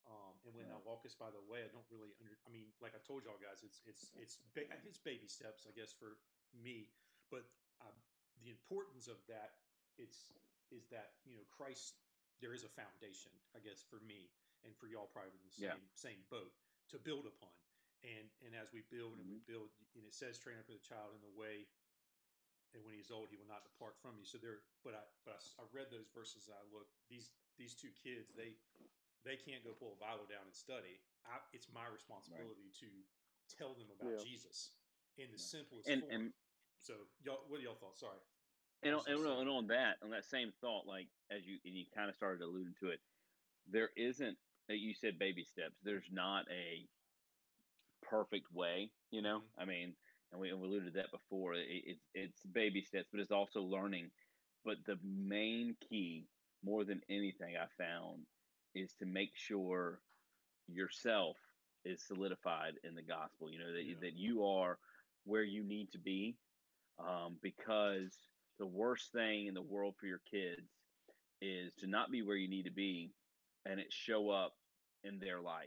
Um, 0.08 0.34
and 0.44 0.52
when 0.56 0.68
yeah. 0.68 0.76
I 0.76 0.80
walk 0.84 1.04
us 1.04 1.14
by 1.16 1.28
the 1.28 1.40
way, 1.44 1.64
I 1.64 1.70
don't 1.70 1.86
really 1.92 2.12
under. 2.18 2.34
I 2.48 2.50
mean, 2.50 2.72
like 2.80 2.96
I 2.96 3.00
told 3.04 3.22
y'all 3.22 3.38
guys, 3.38 3.60
it's 3.62 3.84
it's 3.84 4.10
it's 4.16 4.40
it's 4.56 4.98
baby 4.98 5.28
steps, 5.28 5.68
I 5.68 5.72
guess, 5.76 5.92
for 5.92 6.16
me. 6.56 6.88
But 7.28 7.46
uh, 7.84 7.94
the 8.42 8.50
importance 8.50 9.06
of 9.06 9.20
that 9.28 9.60
it's 10.00 10.32
is 10.72 10.88
that 10.90 11.20
you 11.28 11.36
know 11.36 11.46
Christ. 11.52 12.00
There 12.40 12.56
is 12.56 12.64
a 12.64 12.72
foundation, 12.72 13.36
I 13.52 13.60
guess, 13.60 13.84
for 13.84 14.00
me 14.08 14.32
and 14.64 14.72
for 14.80 14.88
y'all, 14.88 15.12
probably 15.12 15.36
in 15.36 15.44
the 15.44 15.52
same 15.52 15.76
yeah. 15.76 15.92
same 15.92 16.24
boat 16.32 16.56
to 16.88 16.96
build 16.96 17.28
upon 17.28 17.52
and 18.04 18.26
and 18.44 18.52
as 18.56 18.72
we 18.72 18.84
build 18.88 19.20
and 19.20 19.28
we 19.28 19.40
mm-hmm. 19.40 19.50
build, 19.50 19.68
and 19.96 20.04
it 20.04 20.16
says, 20.16 20.40
train 20.40 20.56
up 20.56 20.68
the 20.68 20.80
child 20.80 21.12
in 21.12 21.22
the 21.24 21.34
way, 21.36 21.68
and 22.72 22.80
when 22.86 22.96
he's 22.96 23.12
old, 23.12 23.28
he 23.28 23.36
will 23.36 23.50
not 23.50 23.66
depart 23.66 23.98
from 24.00 24.16
you. 24.16 24.24
So 24.24 24.40
there, 24.40 24.64
but 24.80 24.96
I 24.96 25.04
but 25.24 25.36
I, 25.36 25.40
I 25.60 25.64
read 25.72 25.92
those 25.92 26.08
verses. 26.16 26.48
I 26.48 26.60
looked 26.72 26.92
these 27.12 27.32
these 27.60 27.76
two 27.76 27.92
kids 27.92 28.32
they 28.32 28.56
they 29.24 29.36
can't 29.36 29.60
go 29.60 29.76
pull 29.76 29.96
a 29.96 30.00
Bible 30.00 30.24
down 30.24 30.48
and 30.48 30.56
study. 30.56 30.96
I, 31.28 31.36
it's 31.52 31.68
my 31.68 31.84
responsibility 31.92 32.72
right. 32.72 32.80
to 32.80 32.88
tell 33.52 33.76
them 33.76 33.92
about 33.92 34.16
yeah. 34.16 34.24
Jesus 34.24 34.72
in 35.20 35.28
the 35.28 35.36
right. 35.36 35.52
simplest 35.52 35.84
and, 35.84 36.00
form. 36.00 36.12
And, 36.12 36.24
so, 36.80 36.96
y'all, 37.20 37.44
what 37.52 37.60
are 37.60 37.64
y'all 37.68 37.76
thoughts? 37.76 38.00
Sorry. 38.00 38.16
And 38.80 38.96
on, 38.96 39.04
and, 39.04 39.20
and 39.20 39.50
on 39.52 39.68
that, 39.68 40.00
on 40.00 40.08
that 40.16 40.24
same 40.24 40.56
thought, 40.64 40.88
like 40.88 41.12
as 41.28 41.44
you 41.44 41.60
and 41.68 41.76
you 41.76 41.84
kind 41.92 42.08
of 42.08 42.16
started 42.16 42.40
alluding 42.40 42.72
to 42.80 42.88
it, 42.88 43.00
there 43.68 43.92
isn't. 43.96 44.36
That 44.68 44.78
you 44.78 44.94
said 44.94 45.18
baby 45.18 45.42
steps. 45.42 45.74
There's 45.82 46.06
not 46.12 46.46
a 46.46 46.86
perfect 48.10 48.46
way. 48.52 48.90
You 49.10 49.22
know, 49.22 49.38
mm-hmm. 49.38 49.62
I 49.62 49.64
mean, 49.64 49.94
and 50.32 50.40
we, 50.40 50.52
we 50.52 50.66
alluded 50.66 50.92
to 50.92 50.98
that 50.98 51.10
before. 51.12 51.54
It, 51.54 51.66
it's 51.68 52.04
it's 52.14 52.42
baby 52.52 52.82
steps, 52.82 53.08
but 53.12 53.20
it's 53.20 53.32
also 53.32 53.62
learning. 53.62 54.10
But 54.64 54.76
the 54.86 54.98
main 55.04 55.74
key, 55.88 56.26
more 56.64 56.84
than 56.84 57.00
anything, 57.08 57.54
I 57.56 57.66
found, 57.82 58.22
is 58.74 58.92
to 58.98 59.06
make 59.06 59.30
sure 59.34 60.00
yourself 60.68 61.36
is 61.84 62.02
solidified 62.06 62.74
in 62.84 62.94
the 62.94 63.02
gospel. 63.02 63.50
You 63.50 63.58
know 63.58 63.72
that 63.72 63.84
yeah. 63.84 63.94
that 64.02 64.14
you 64.14 64.44
are 64.44 64.78
where 65.24 65.42
you 65.42 65.62
need 65.62 65.90
to 65.92 65.98
be, 65.98 66.36
um, 66.98 67.36
because 67.42 68.16
the 68.58 68.66
worst 68.66 69.12
thing 69.12 69.46
in 69.46 69.54
the 69.54 69.62
world 69.62 69.94
for 69.98 70.06
your 70.06 70.20
kids 70.30 70.68
is 71.40 71.72
to 71.80 71.86
not 71.86 72.10
be 72.10 72.22
where 72.22 72.36
you 72.36 72.48
need 72.48 72.64
to 72.64 72.70
be, 72.70 73.10
and 73.66 73.80
it 73.80 73.86
show 73.90 74.30
up 74.30 74.52
in 75.04 75.18
their 75.18 75.40
life. 75.40 75.66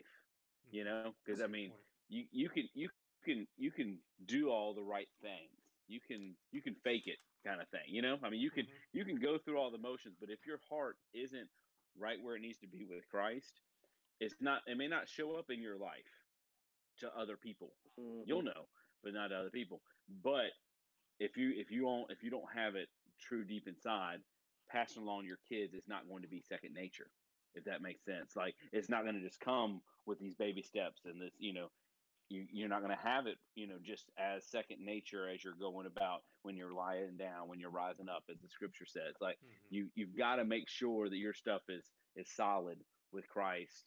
You 0.72 0.84
mm-hmm. 0.84 0.90
know, 0.90 1.14
because 1.26 1.42
I 1.42 1.48
mean, 1.48 1.72
you 2.14 2.26
you 2.32 2.50
can 2.50 2.70
you 2.74 2.90
can 3.26 3.48
you 3.58 3.72
can 3.72 3.98
do 4.26 4.50
all 4.50 4.74
the 4.74 4.84
right 4.84 5.10
things. 5.22 5.52
You 5.88 6.00
can 6.08 6.36
you 6.52 6.62
can 6.62 6.76
fake 6.84 7.08
it 7.08 7.18
kind 7.46 7.62
of 7.62 7.68
thing. 7.70 7.88
You 7.88 8.02
know, 8.02 8.18
I 8.24 8.30
mean, 8.30 8.40
you 8.40 8.52
can 8.52 8.64
mm-hmm. 8.64 8.98
you 8.98 9.06
can 9.06 9.20
go 9.20 9.38
through 9.38 9.58
all 9.58 9.72
the 9.72 9.78
motions, 9.78 10.16
but 10.20 10.30
if 10.30 10.46
your 10.46 10.60
heart 10.70 10.98
isn't 11.14 11.50
right 12.00 12.18
where 12.22 12.36
it 12.36 12.42
needs 12.42 12.60
to 12.60 12.68
be 12.68 12.86
with 12.86 13.08
Christ, 13.10 13.62
it's 14.20 14.36
not. 14.40 14.62
It 14.68 14.78
may 14.78 14.88
not 14.88 15.10
show 15.10 15.36
up 15.36 15.50
in 15.50 15.62
your 15.62 15.78
life 15.78 16.14
to 17.00 17.10
other 17.18 17.38
people. 17.38 17.74
Mm-hmm. 18.00 18.22
You'll 18.26 18.44
know, 18.44 18.68
but 19.04 19.14
not 19.14 19.30
to 19.30 19.36
other 19.36 19.50
people. 19.50 19.82
But 20.24 20.54
if 21.20 21.36
you 21.38 21.54
if 21.56 21.72
you 21.72 21.82
don't 21.82 22.12
if 22.12 22.24
you 22.24 22.30
don't 22.30 22.52
have 22.56 22.76
it 22.76 22.88
true 23.20 23.44
deep 23.44 23.68
inside, 23.68 24.20
passing 24.70 25.04
along 25.04 25.26
your 25.26 25.40
kids 25.50 25.74
is 25.74 25.88
not 25.88 26.08
going 26.08 26.22
to 26.22 26.30
be 26.30 26.42
second 26.42 26.74
nature. 26.74 27.08
If 27.56 27.66
that 27.66 27.84
makes 27.84 28.04
sense, 28.04 28.36
like 28.36 28.56
it's 28.72 28.90
not 28.90 29.04
going 29.04 29.16
to 29.16 29.22
just 29.22 29.40
come 29.40 29.82
with 30.08 30.20
these 30.20 30.34
baby 30.34 30.64
steps 30.64 31.02
and 31.06 31.22
this, 31.22 31.32
you 31.38 31.54
know, 31.54 31.68
you, 32.34 32.46
you're 32.52 32.70
not 32.70 32.82
going 32.82 32.96
to 32.96 33.04
have 33.04 33.28
it, 33.28 33.38
you 33.56 33.68
know, 33.68 33.76
just 33.84 34.10
as 34.18 34.44
second 34.46 34.84
nature 34.84 35.30
as 35.30 35.44
you're 35.44 35.54
going 35.60 35.86
about 35.86 36.24
when 36.42 36.58
you're 36.58 36.74
lying 36.74 37.16
down, 37.18 37.48
when 37.48 37.60
you're 37.60 37.70
rising 37.70 38.10
up, 38.10 38.24
as 38.30 38.40
the 38.42 38.50
scripture 38.50 38.86
says. 38.86 39.16
Like 39.22 39.36
mm-hmm. 39.36 39.76
you, 39.76 39.88
you've 39.96 40.18
got 40.18 40.38
to 40.38 40.46
make 40.46 40.68
sure 40.68 41.10
that 41.10 41.18
your 41.18 41.34
stuff 41.34 41.62
is 41.70 41.86
is 42.16 42.28
solid 42.36 42.80
with 43.12 43.28
Christ, 43.28 43.86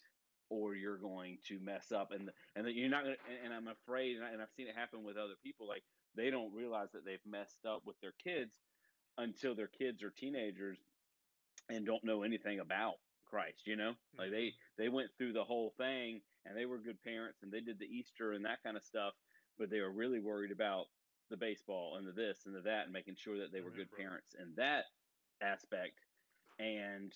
or 0.49 0.75
you're 0.75 0.99
going 0.99 1.39
to 1.49 1.59
mess 1.61 1.91
up, 1.93 2.13
and 2.13 2.31
and 2.55 2.67
that 2.67 2.75
you're 2.75 2.89
not. 2.89 3.03
Gonna, 3.03 3.17
and, 3.29 3.53
and 3.53 3.55
I'm 3.55 3.69
afraid, 3.69 4.17
and, 4.17 4.25
I, 4.25 4.31
and 4.31 4.41
I've 4.41 4.55
seen 4.57 4.69
it 4.69 4.77
happen 4.77 5.05
with 5.05 5.17
other 5.17 5.35
people. 5.43 5.67
Like 5.67 5.83
they 6.17 6.31
don't 6.31 6.55
realize 6.55 6.89
that 6.93 7.05
they've 7.05 7.19
messed 7.27 7.67
up 7.69 7.83
with 7.85 7.97
their 8.01 8.15
kids 8.23 8.55
until 9.19 9.55
their 9.55 9.71
kids 9.79 10.03
are 10.03 10.11
teenagers 10.11 10.79
and 11.69 11.85
don't 11.85 12.05
know 12.05 12.23
anything 12.23 12.61
about 12.61 12.95
Christ. 13.29 13.67
You 13.67 13.77
know, 13.77 13.93
mm-hmm. 13.93 14.21
like 14.21 14.31
they 14.31 14.53
they 14.79 14.89
went 14.89 15.11
through 15.17 15.33
the 15.33 15.45
whole 15.45 15.75
thing 15.79 16.21
and 16.45 16.57
they 16.57 16.67
were 16.67 16.79
good 16.79 17.03
parents 17.03 17.43
and 17.43 17.53
they 17.53 17.61
did 17.61 17.79
the 17.79 17.87
Easter 17.87 18.33
and 18.33 18.45
that 18.45 18.63
kind 18.63 18.77
of 18.77 18.85
stuff, 18.85 19.15
but 19.59 19.71
they 19.71 19.81
were 19.81 19.91
really 19.91 20.21
worried 20.21 20.53
about 20.53 20.87
the 21.31 21.37
baseball 21.37 21.97
and 21.97 22.07
the 22.07 22.13
this 22.13 22.47
and 22.47 22.55
the 22.55 22.61
that 22.61 22.85
and 22.85 22.93
making 22.93 23.17
sure 23.17 23.39
that 23.39 23.53
they 23.53 23.61
were 23.61 23.71
good 23.71 23.91
parents 23.97 24.35
in 24.39 24.53
that 24.57 24.85
aspect. 25.43 25.99
And 26.59 27.13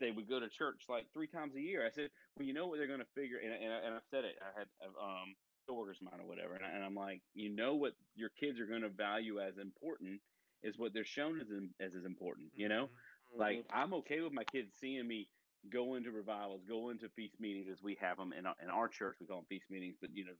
they 0.00 0.10
would 0.10 0.28
go 0.28 0.40
to 0.40 0.48
church 0.48 0.84
like 0.88 1.06
three 1.12 1.26
times 1.26 1.54
a 1.54 1.60
year. 1.60 1.86
I 1.86 1.90
said, 1.90 2.10
well, 2.36 2.46
you 2.46 2.54
know 2.54 2.66
what 2.66 2.78
they're 2.78 2.88
going 2.88 3.00
to 3.00 3.14
figure, 3.14 3.36
and, 3.36 3.52
and, 3.52 3.72
and 3.84 3.94
I've 3.94 4.08
said 4.10 4.24
it. 4.24 4.36
I 4.40 4.58
had 4.58 4.66
um, 5.00 5.36
coworkers 5.68 5.98
mine 6.02 6.20
or 6.20 6.26
whatever, 6.26 6.54
and, 6.54 6.64
I, 6.64 6.74
and 6.74 6.82
I'm 6.82 6.94
like, 6.94 7.20
you 7.34 7.54
know 7.54 7.74
what 7.74 7.92
your 8.16 8.30
kids 8.30 8.58
are 8.58 8.66
going 8.66 8.82
to 8.82 8.88
value 8.88 9.38
as 9.40 9.58
important 9.58 10.20
is 10.62 10.78
what 10.78 10.92
they're 10.92 11.04
shown 11.04 11.40
as 11.40 11.48
as 11.80 11.94
is 11.94 12.04
important. 12.04 12.48
You 12.56 12.68
know, 12.68 12.84
mm-hmm. 12.84 13.40
like 13.40 13.64
I'm 13.72 13.94
okay 13.94 14.20
with 14.20 14.32
my 14.32 14.44
kids 14.44 14.72
seeing 14.80 15.06
me 15.06 15.28
go 15.68 15.94
into 15.94 16.10
revivals, 16.10 16.62
go 16.66 16.90
into 16.90 17.08
feast 17.10 17.34
meetings 17.38 17.66
as 17.70 17.82
we 17.82 17.98
have 18.00 18.16
them 18.16 18.32
in 18.32 18.46
our, 18.46 18.54
in 18.62 18.70
our 18.70 18.88
church. 18.88 19.16
We 19.20 19.26
call 19.26 19.38
them 19.38 19.46
feast 19.48 19.66
meetings, 19.70 19.96
but 20.00 20.10
you 20.14 20.24
know, 20.24 20.32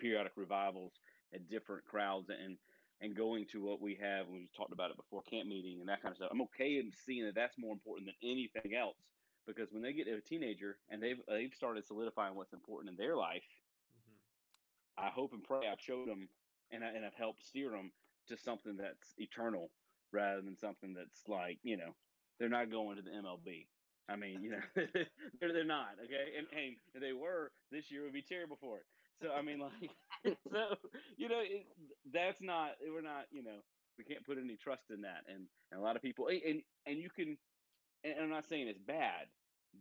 periodic 0.00 0.32
revivals 0.36 0.92
at 1.34 1.48
different 1.48 1.84
crowds 1.84 2.28
and 2.28 2.56
and 3.00 3.16
going 3.16 3.46
to 3.50 3.62
what 3.62 3.80
we 3.80 3.98
have. 4.00 4.28
We 4.28 4.48
talked 4.56 4.72
about 4.72 4.90
it 4.90 4.96
before 4.96 5.22
camp 5.22 5.48
meeting 5.48 5.80
and 5.80 5.88
that 5.88 6.02
kind 6.02 6.12
of 6.12 6.16
stuff. 6.16 6.30
I'm 6.32 6.42
okay 6.42 6.78
in 6.78 6.92
seeing 7.04 7.24
that 7.24 7.34
that's 7.34 7.58
more 7.58 7.72
important 7.72 8.06
than 8.06 8.30
anything 8.30 8.74
else 8.74 8.96
because 9.46 9.68
when 9.72 9.82
they 9.82 9.92
get 9.92 10.06
to 10.06 10.14
a 10.14 10.20
teenager 10.20 10.78
and 10.90 11.02
they've 11.02 11.20
they've 11.28 11.54
started 11.54 11.86
solidifying 11.86 12.34
what's 12.34 12.52
important 12.52 12.90
in 12.90 12.96
their 12.96 13.16
life, 13.16 13.46
mm-hmm. 13.96 15.06
I 15.06 15.10
hope 15.10 15.32
and 15.32 15.42
pray 15.42 15.68
I've 15.70 15.80
showed 15.80 16.08
them 16.08 16.28
and 16.70 16.84
I, 16.84 16.88
and 16.88 17.04
I've 17.04 17.14
helped 17.14 17.46
steer 17.46 17.70
them 17.70 17.92
to 18.28 18.36
something 18.36 18.76
that's 18.76 19.14
eternal 19.18 19.70
rather 20.12 20.42
than 20.42 20.56
something 20.56 20.94
that's 20.94 21.28
like 21.28 21.58
you 21.62 21.76
know 21.76 21.94
they're 22.38 22.48
not 22.48 22.70
going 22.70 22.96
to 22.96 23.02
the 23.02 23.10
MLB 23.10 23.66
I 24.08 24.16
mean, 24.16 24.42
you 24.42 24.50
know, 24.50 24.62
they're 25.40 25.52
they're 25.52 25.64
not 25.64 25.96
okay, 26.04 26.36
and 26.38 26.46
and 26.52 26.76
if 26.94 27.00
they 27.00 27.12
were 27.12 27.52
this 27.70 27.90
year 27.90 28.02
would 28.02 28.12
be 28.12 28.22
terrible 28.22 28.58
for 28.60 28.78
it. 28.78 28.84
So 29.20 29.30
I 29.32 29.42
mean, 29.42 29.60
like, 29.60 29.90
so 30.52 30.76
you 31.16 31.28
know, 31.28 31.40
it, 31.40 31.66
that's 32.12 32.40
not 32.40 32.72
we're 32.82 33.02
not 33.02 33.26
you 33.30 33.42
know 33.42 33.62
we 33.98 34.04
can't 34.04 34.24
put 34.24 34.38
any 34.38 34.56
trust 34.56 34.84
in 34.90 35.02
that, 35.02 35.24
and, 35.28 35.46
and 35.70 35.80
a 35.80 35.82
lot 35.82 35.96
of 35.96 36.02
people 36.02 36.28
and 36.28 36.62
and 36.86 36.98
you 36.98 37.10
can, 37.10 37.36
and 38.04 38.14
I'm 38.20 38.30
not 38.30 38.48
saying 38.48 38.68
it's 38.68 38.78
bad, 38.78 39.26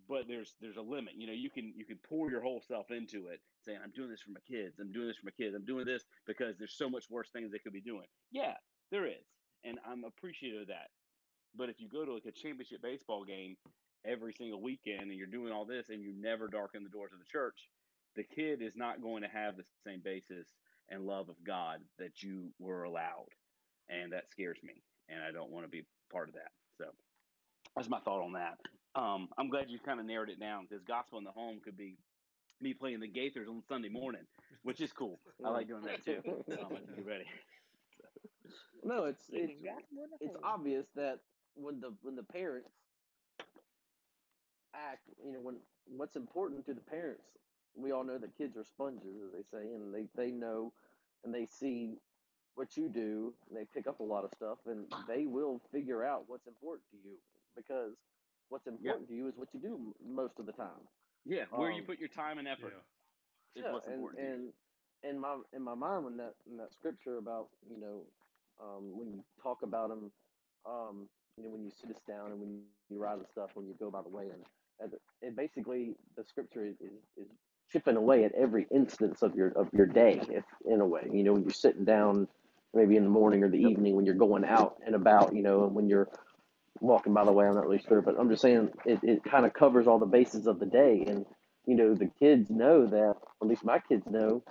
but 0.07 0.27
there's 0.27 0.55
there's 0.61 0.77
a 0.77 0.81
limit. 0.81 1.13
You 1.17 1.27
know, 1.27 1.33
you 1.33 1.49
can 1.49 1.73
you 1.75 1.85
can 1.85 1.97
pour 2.07 2.29
your 2.29 2.41
whole 2.41 2.61
self 2.65 2.91
into 2.91 3.27
it, 3.27 3.39
saying 3.65 3.79
I'm 3.83 3.91
doing 3.91 4.09
this 4.09 4.21
for 4.21 4.31
my 4.31 4.41
kids, 4.47 4.79
I'm 4.79 4.91
doing 4.91 5.07
this 5.07 5.17
for 5.17 5.25
my 5.25 5.31
kids, 5.37 5.55
I'm 5.55 5.65
doing 5.65 5.85
this 5.85 6.03
because 6.27 6.57
there's 6.57 6.73
so 6.77 6.89
much 6.89 7.05
worse 7.09 7.29
things 7.31 7.51
they 7.51 7.59
could 7.59 7.73
be 7.73 7.81
doing. 7.81 8.07
Yeah, 8.31 8.53
there 8.91 9.07
is, 9.07 9.25
and 9.63 9.79
I'm 9.89 10.03
appreciative 10.03 10.61
of 10.63 10.67
that. 10.67 10.89
But 11.55 11.69
if 11.69 11.81
you 11.81 11.89
go 11.89 12.05
to 12.05 12.13
like 12.13 12.25
a 12.25 12.31
championship 12.31 12.81
baseball 12.81 13.25
game 13.25 13.57
every 14.05 14.33
single 14.33 14.61
weekend 14.61 15.01
and 15.01 15.13
you're 15.13 15.27
doing 15.27 15.51
all 15.53 15.65
this 15.65 15.89
and 15.89 16.01
you 16.01 16.13
never 16.13 16.47
darken 16.47 16.83
the 16.83 16.89
doors 16.89 17.13
of 17.13 17.19
the 17.19 17.25
church, 17.25 17.69
the 18.15 18.23
kid 18.23 18.61
is 18.61 18.75
not 18.75 19.01
going 19.01 19.23
to 19.23 19.29
have 19.29 19.57
the 19.57 19.63
same 19.85 20.01
basis 20.01 20.47
and 20.89 21.05
love 21.05 21.29
of 21.29 21.43
God 21.43 21.81
that 21.97 22.21
you 22.21 22.53
were 22.59 22.83
allowed. 22.83 23.29
And 23.89 24.13
that 24.13 24.29
scares 24.29 24.61
me. 24.63 24.83
And 25.09 25.21
I 25.23 25.31
don't 25.31 25.51
want 25.51 25.65
to 25.65 25.69
be 25.69 25.87
part 26.11 26.29
of 26.29 26.35
that. 26.35 26.51
So 26.77 26.85
that's 27.75 27.89
my 27.89 27.99
thought 27.99 28.23
on 28.23 28.33
that. 28.33 28.59
Um, 28.95 29.29
I'm 29.37 29.49
glad 29.49 29.69
you 29.69 29.79
kind 29.79 29.99
of 29.99 30.05
narrowed 30.05 30.29
it 30.29 30.39
down 30.39 30.65
because 30.67 30.83
gospel 30.83 31.17
in 31.17 31.23
the 31.23 31.31
home 31.31 31.61
could 31.61 31.77
be 31.77 31.97
me 32.59 32.73
playing 32.73 32.99
the 32.99 33.07
Gaithers 33.07 33.47
on 33.47 33.63
Sunday 33.63 33.89
morning, 33.89 34.27
which 34.63 34.81
is 34.81 34.91
cool. 34.93 35.19
I 35.43 35.49
like 35.49 35.67
doing 35.67 35.83
that 35.83 36.03
too. 36.03 36.21
Um, 36.61 36.77
you 36.97 37.03
ready? 37.03 37.25
No, 38.83 39.05
it's 39.05 39.29
it's 39.29 39.61
it's 40.19 40.35
obvious 40.43 40.89
that 40.95 41.19
when 41.55 41.79
the 41.79 41.91
when 42.01 42.15
the 42.15 42.23
parents 42.23 42.80
act, 44.75 45.01
you 45.23 45.33
know, 45.33 45.39
when 45.41 45.57
what's 45.85 46.15
important 46.15 46.65
to 46.65 46.73
the 46.73 46.81
parents, 46.81 47.25
we 47.75 47.91
all 47.91 48.03
know 48.03 48.17
that 48.17 48.35
kids 48.37 48.57
are 48.57 48.63
sponges, 48.63 49.15
as 49.25 49.31
they 49.33 49.43
say, 49.43 49.65
and 49.73 49.93
they 49.93 50.07
they 50.15 50.31
know 50.31 50.73
and 51.23 51.33
they 51.33 51.45
see 51.45 51.97
what 52.55 52.77
you 52.77 52.89
do, 52.89 53.33
and 53.49 53.57
they 53.57 53.65
pick 53.73 53.87
up 53.87 53.99
a 53.99 54.03
lot 54.03 54.23
of 54.25 54.31
stuff, 54.31 54.59
and 54.65 54.85
they 55.07 55.25
will 55.25 55.61
figure 55.71 56.03
out 56.03 56.23
what's 56.27 56.47
important 56.47 56.83
to 56.91 56.97
you 56.97 57.17
because 57.55 57.93
what's 58.49 58.67
important 58.67 59.07
to 59.09 59.15
you 59.15 59.27
is 59.27 59.35
what 59.37 59.53
you 59.53 59.59
do 59.59 59.95
most 60.05 60.39
of 60.39 60.45
the 60.45 60.53
time. 60.53 60.87
Yeah, 61.25 61.45
where 61.55 61.69
you 61.71 61.81
Um, 61.81 61.83
put 61.83 61.99
your 61.99 62.09
time 62.09 62.37
and 62.39 62.47
effort 62.47 62.75
is 63.55 63.65
yeah, 63.65 63.69
what's 63.69 63.87
and 63.87 63.87
important. 63.87 64.17
and 64.17 64.53
in 65.03 65.19
my 65.19 65.37
in 65.53 65.61
my 65.61 65.75
mind 65.75 66.05
when 66.05 66.17
that 66.17 66.35
in 66.49 66.57
that 66.57 66.73
scripture 66.73 67.17
about 67.17 67.49
you 67.69 67.79
know 67.79 68.03
um, 68.61 68.97
when 68.97 69.11
you 69.11 69.23
talk 69.41 69.63
about 69.63 69.89
them, 69.89 70.11
um, 70.65 71.07
you 71.37 71.43
know 71.43 71.49
when 71.51 71.63
you 71.63 71.71
sit 71.71 71.89
us 71.91 72.01
down 72.07 72.31
and 72.31 72.39
when 72.41 72.51
you 72.51 72.61
ride 72.61 72.79
and 72.81 72.91
stuff 72.91 73.15
when 73.19 73.31
you 73.31 73.41
go 73.41 73.57
by 73.59 73.67
the 73.69 73.77
way 73.77 73.91
and 73.99 74.11
it 75.21 75.35
basically 75.35 75.95
the 76.17 76.23
scripture 76.25 76.65
is, 76.65 76.75
is, 76.81 76.93
is 77.17 77.27
chipping 77.71 77.97
away 77.97 78.25
at 78.25 78.33
every 78.33 78.67
instance 78.73 79.21
of 79.21 79.35
your 79.35 79.49
of 79.49 79.69
your 79.73 79.85
day 79.85 80.21
if 80.29 80.45
in 80.65 80.81
a 80.81 80.85
way 80.87 81.07
you 81.11 81.23
know 81.23 81.33
when 81.33 81.43
you're 81.43 81.51
sitting 81.51 81.85
down 81.85 82.27
maybe 82.73 82.97
in 82.97 83.03
the 83.03 83.09
morning 83.09 83.43
or 83.43 83.49
the 83.49 83.57
evening 83.59 83.95
when 83.95 84.05
you're 84.05 84.15
going 84.15 84.45
out 84.45 84.77
and 84.85 84.95
about 84.95 85.35
you 85.35 85.43
know 85.43 85.65
and 85.65 85.75
when 85.75 85.89
you're 85.89 86.09
walking 86.81 87.13
by 87.13 87.25
the 87.25 87.31
way 87.31 87.45
i'm 87.47 87.55
not 87.55 87.65
really 87.65 87.83
sure 87.87 88.01
but 88.01 88.15
i'm 88.19 88.29
just 88.29 88.41
saying 88.41 88.69
it, 88.85 88.99
it 89.03 89.23
kind 89.23 89.45
of 89.45 89.53
covers 89.53 89.87
all 89.87 89.99
the 89.99 90.05
bases 90.05 90.47
of 90.47 90.59
the 90.59 90.65
day 90.65 91.03
and 91.07 91.25
you 91.67 91.75
know 91.75 91.95
the 91.95 92.11
kids 92.19 92.49
know 92.49 92.87
that 92.87 93.15
at 93.41 93.47
least 93.47 93.65
my 93.65 93.79
kids 93.79 94.05
know 94.09 94.43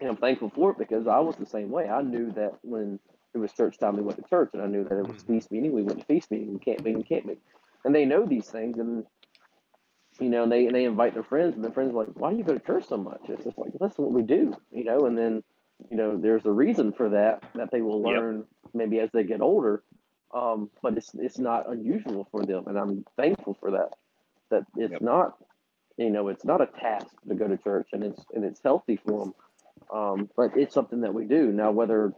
and 0.00 0.10
I'm 0.10 0.16
thankful 0.16 0.50
for 0.54 0.72
it 0.72 0.78
because 0.78 1.06
I 1.06 1.20
was 1.20 1.36
the 1.36 1.46
same 1.46 1.70
way. 1.70 1.88
I 1.88 2.02
knew 2.02 2.30
that 2.32 2.54
when 2.62 3.00
it 3.34 3.38
was 3.38 3.52
church 3.52 3.78
time, 3.78 3.96
we 3.96 4.02
went 4.02 4.18
to 4.22 4.28
church, 4.28 4.50
and 4.54 4.62
I 4.62 4.66
knew 4.66 4.84
that 4.84 4.98
it 4.98 5.06
was 5.08 5.22
Mhm. 5.22 5.26
feast 5.26 5.52
meeting, 5.52 5.72
we 5.72 5.82
went 5.82 6.00
to 6.00 6.06
feast 6.06 6.30
meeting. 6.30 6.52
We 6.52 6.58
can't 6.60 6.84
meet, 6.84 6.96
we 6.96 7.04
can't 7.04 7.26
meet, 7.26 7.40
and 7.84 7.94
they 7.94 8.04
know 8.04 8.26
these 8.26 8.50
things, 8.50 8.78
and 8.78 9.06
you 10.20 10.30
know, 10.30 10.44
and 10.44 10.52
they 10.52 10.66
and 10.66 10.74
they 10.74 10.84
invite 10.84 11.14
their 11.14 11.24
friends, 11.24 11.54
and 11.56 11.64
their 11.64 11.72
friends 11.72 11.92
are 11.92 11.98
like, 12.04 12.08
"Why 12.14 12.32
do 12.32 12.38
you 12.38 12.44
go 12.44 12.54
to 12.54 12.60
church 12.64 12.86
so 12.88 12.96
much?" 12.98 13.22
It's 13.28 13.44
just 13.44 13.58
like 13.58 13.72
that's 13.80 13.98
what 13.98 14.12
we 14.12 14.22
do, 14.22 14.54
you 14.72 14.84
know. 14.84 15.06
And 15.06 15.18
then, 15.18 15.44
you 15.90 15.96
know, 15.98 16.16
there's 16.18 16.46
a 16.46 16.52
reason 16.52 16.92
for 16.92 17.10
that 17.10 17.44
that 17.56 17.70
they 17.72 17.82
will 17.82 18.02
Yep. 18.02 18.14
learn 18.14 18.44
maybe 18.74 19.00
as 19.00 19.10
they 19.12 19.24
get 19.24 19.42
older, 19.42 19.82
um, 20.34 20.70
but 20.82 20.96
it's 20.98 21.14
it's 21.14 21.38
not 21.38 21.70
unusual 21.70 22.28
for 22.32 22.44
them, 22.44 22.64
and 22.68 22.78
I'm 22.78 23.04
thankful 23.16 23.56
for 23.60 23.72
that. 23.72 23.90
That 24.50 24.64
it's 24.76 25.00
Yep. 25.00 25.02
not, 25.02 25.36
you 25.98 26.10
know, 26.10 26.28
it's 26.28 26.44
not 26.44 26.62
a 26.62 26.66
task 26.66 27.08
to 27.28 27.34
go 27.36 27.48
to 27.48 27.58
church, 27.58 27.88
and 27.92 28.04
it's 28.04 28.24
and 28.34 28.44
it's 28.44 28.60
healthy 28.64 28.98
for 28.98 29.20
them 29.20 29.34
um, 29.92 30.30
but 30.36 30.52
it's 30.56 30.74
something 30.74 31.02
that 31.02 31.14
we 31.14 31.26
do 31.26 31.52
now. 31.52 31.72
Whether 31.72 32.12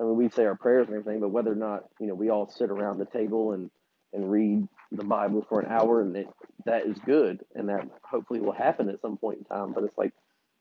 I 0.00 0.04
mean 0.04 0.16
we 0.16 0.28
say 0.30 0.46
our 0.46 0.56
prayers 0.56 0.88
and 0.88 0.96
everything, 0.96 1.20
but 1.20 1.30
whether 1.30 1.52
or 1.52 1.56
not 1.56 1.84
you 2.00 2.06
know 2.08 2.14
we 2.14 2.30
all 2.30 2.48
sit 2.48 2.70
around 2.70 2.98
the 2.98 3.06
table 3.06 3.52
and 3.52 3.70
and 4.12 4.30
read 4.30 4.68
the 4.92 5.04
Bible 5.04 5.46
for 5.48 5.60
an 5.60 5.70
hour, 5.70 6.00
and 6.02 6.16
it, 6.16 6.28
that 6.66 6.86
is 6.86 6.98
good, 7.00 7.44
and 7.54 7.68
that 7.68 7.88
hopefully 8.02 8.40
will 8.40 8.52
happen 8.52 8.88
at 8.88 9.00
some 9.00 9.16
point 9.16 9.38
in 9.38 9.44
time. 9.44 9.72
But 9.72 9.84
it's 9.84 9.98
like 9.98 10.12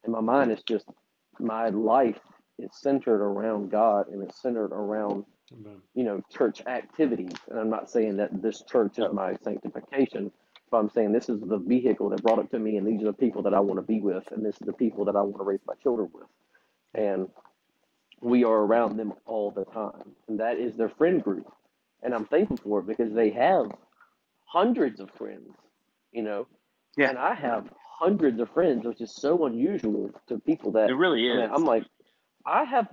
in 0.05 0.11
my 0.11 0.21
mind, 0.21 0.51
it's 0.51 0.63
just 0.63 0.85
my 1.39 1.69
life 1.69 2.19
is 2.59 2.71
centered 2.73 3.21
around 3.23 3.71
God, 3.71 4.09
and 4.09 4.23
it's 4.23 4.41
centered 4.41 4.73
around 4.73 5.25
Amen. 5.53 5.81
you 5.95 6.03
know 6.03 6.21
church 6.31 6.61
activities. 6.67 7.33
And 7.49 7.59
I'm 7.59 7.69
not 7.69 7.89
saying 7.89 8.17
that 8.17 8.41
this 8.41 8.63
church 8.63 8.99
is 8.99 9.13
my 9.13 9.35
sanctification. 9.43 10.31
But 10.71 10.79
I'm 10.79 10.89
saying 10.89 11.13
this 11.13 11.29
is 11.29 11.39
the 11.41 11.59
vehicle 11.59 12.09
that 12.09 12.23
brought 12.23 12.39
it 12.39 12.51
to 12.51 12.59
me, 12.59 12.77
and 12.77 12.87
these 12.87 13.01
are 13.03 13.07
the 13.07 13.13
people 13.13 13.43
that 13.43 13.53
I 13.53 13.59
want 13.61 13.77
to 13.79 13.83
be 13.83 14.01
with, 14.01 14.31
and 14.31 14.45
this 14.45 14.55
is 14.55 14.65
the 14.65 14.73
people 14.73 15.05
that 15.05 15.15
I 15.15 15.21
want 15.21 15.37
to 15.37 15.43
raise 15.43 15.61
my 15.67 15.75
children 15.83 16.09
with 16.13 16.25
and 16.93 17.29
we 18.21 18.43
are 18.43 18.57
around 18.57 18.97
them 18.97 19.13
all 19.25 19.51
the 19.51 19.65
time. 19.65 20.15
And 20.27 20.39
that 20.39 20.57
is 20.57 20.75
their 20.75 20.89
friend 20.89 21.23
group. 21.23 21.51
And 22.03 22.13
I'm 22.13 22.25
thankful 22.25 22.57
for 22.57 22.79
it 22.79 22.87
because 22.87 23.13
they 23.13 23.31
have 23.31 23.71
hundreds 24.47 24.99
of 24.99 25.09
friends, 25.11 25.49
you 26.11 26.23
know. 26.23 26.47
Yeah. 26.97 27.09
And 27.09 27.17
I 27.17 27.35
have 27.35 27.69
hundreds 27.99 28.39
of 28.39 28.49
friends, 28.49 28.85
which 28.85 29.01
is 29.01 29.13
so 29.15 29.45
unusual 29.45 30.11
to 30.27 30.39
people 30.39 30.71
that 30.73 30.89
It 30.89 30.95
really 30.95 31.29
I 31.29 31.33
is. 31.33 31.39
mean, 31.41 31.49
I'm 31.53 31.65
like, 31.65 31.83
I 32.45 32.63
have 32.63 32.87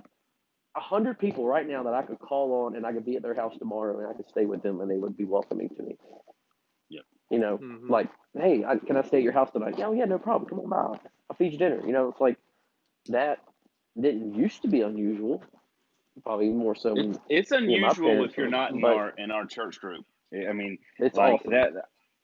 a 0.75 0.79
hundred 0.79 1.17
people 1.17 1.45
right 1.47 1.67
now 1.67 1.83
that 1.83 1.93
I 1.93 2.01
could 2.03 2.19
call 2.19 2.65
on 2.65 2.75
and 2.75 2.85
I 2.85 2.91
could 2.91 3.05
be 3.05 3.15
at 3.15 3.23
their 3.23 3.33
house 3.33 3.55
tomorrow 3.57 3.97
and 3.99 4.07
I 4.07 4.13
could 4.13 4.27
stay 4.29 4.45
with 4.45 4.61
them 4.61 4.81
and 4.81 4.91
they 4.91 4.97
would 4.97 5.15
be 5.17 5.23
welcoming 5.25 5.69
to 5.69 5.83
me. 5.83 5.97
Yeah. 6.89 7.01
You 7.31 7.39
know, 7.39 7.57
Mhm. 7.57 7.89
like, 7.89 8.09
hey, 8.37 8.63
I, 8.65 8.77
can 8.77 8.97
I 8.97 9.01
stay 9.03 9.17
at 9.17 9.23
your 9.23 9.31
house 9.33 9.49
tonight? 9.51 9.75
Yeah, 9.77 9.87
oh, 9.87 9.93
yeah, 9.93 10.05
no 10.05 10.19
problem. 10.19 10.49
Come 10.49 10.59
on 10.59 10.69
by. 10.69 10.99
I'll 11.29 11.35
feed 11.37 11.53
you 11.53 11.57
dinner. 11.57 11.81
You 11.85 11.93
know, 11.93 12.09
it's 12.09 12.19
like 12.19 12.37
that 13.07 13.39
didn't 13.99 14.35
used 14.35 14.61
to 14.63 14.67
be 14.67 14.81
unusual. 14.81 15.41
Probably 16.23 16.49
more 16.49 16.75
so 16.75 16.93
It's, 16.97 17.19
it's 17.29 17.51
me 17.51 17.57
and 17.57 17.67
my 17.67 17.73
unusual 17.89 18.09
parents 18.09 18.33
if 18.33 18.37
you're 18.37 18.49
not 18.49 18.71
in 18.71 18.81
but 18.81 18.95
our 18.95 19.09
in 19.17 19.31
our 19.31 19.45
church 19.45 19.79
group. 19.79 20.05
I 20.49 20.53
mean, 20.53 20.79
it's 20.99 21.17
like 21.17 21.35
awesome. 21.35 21.51
that. 21.51 21.73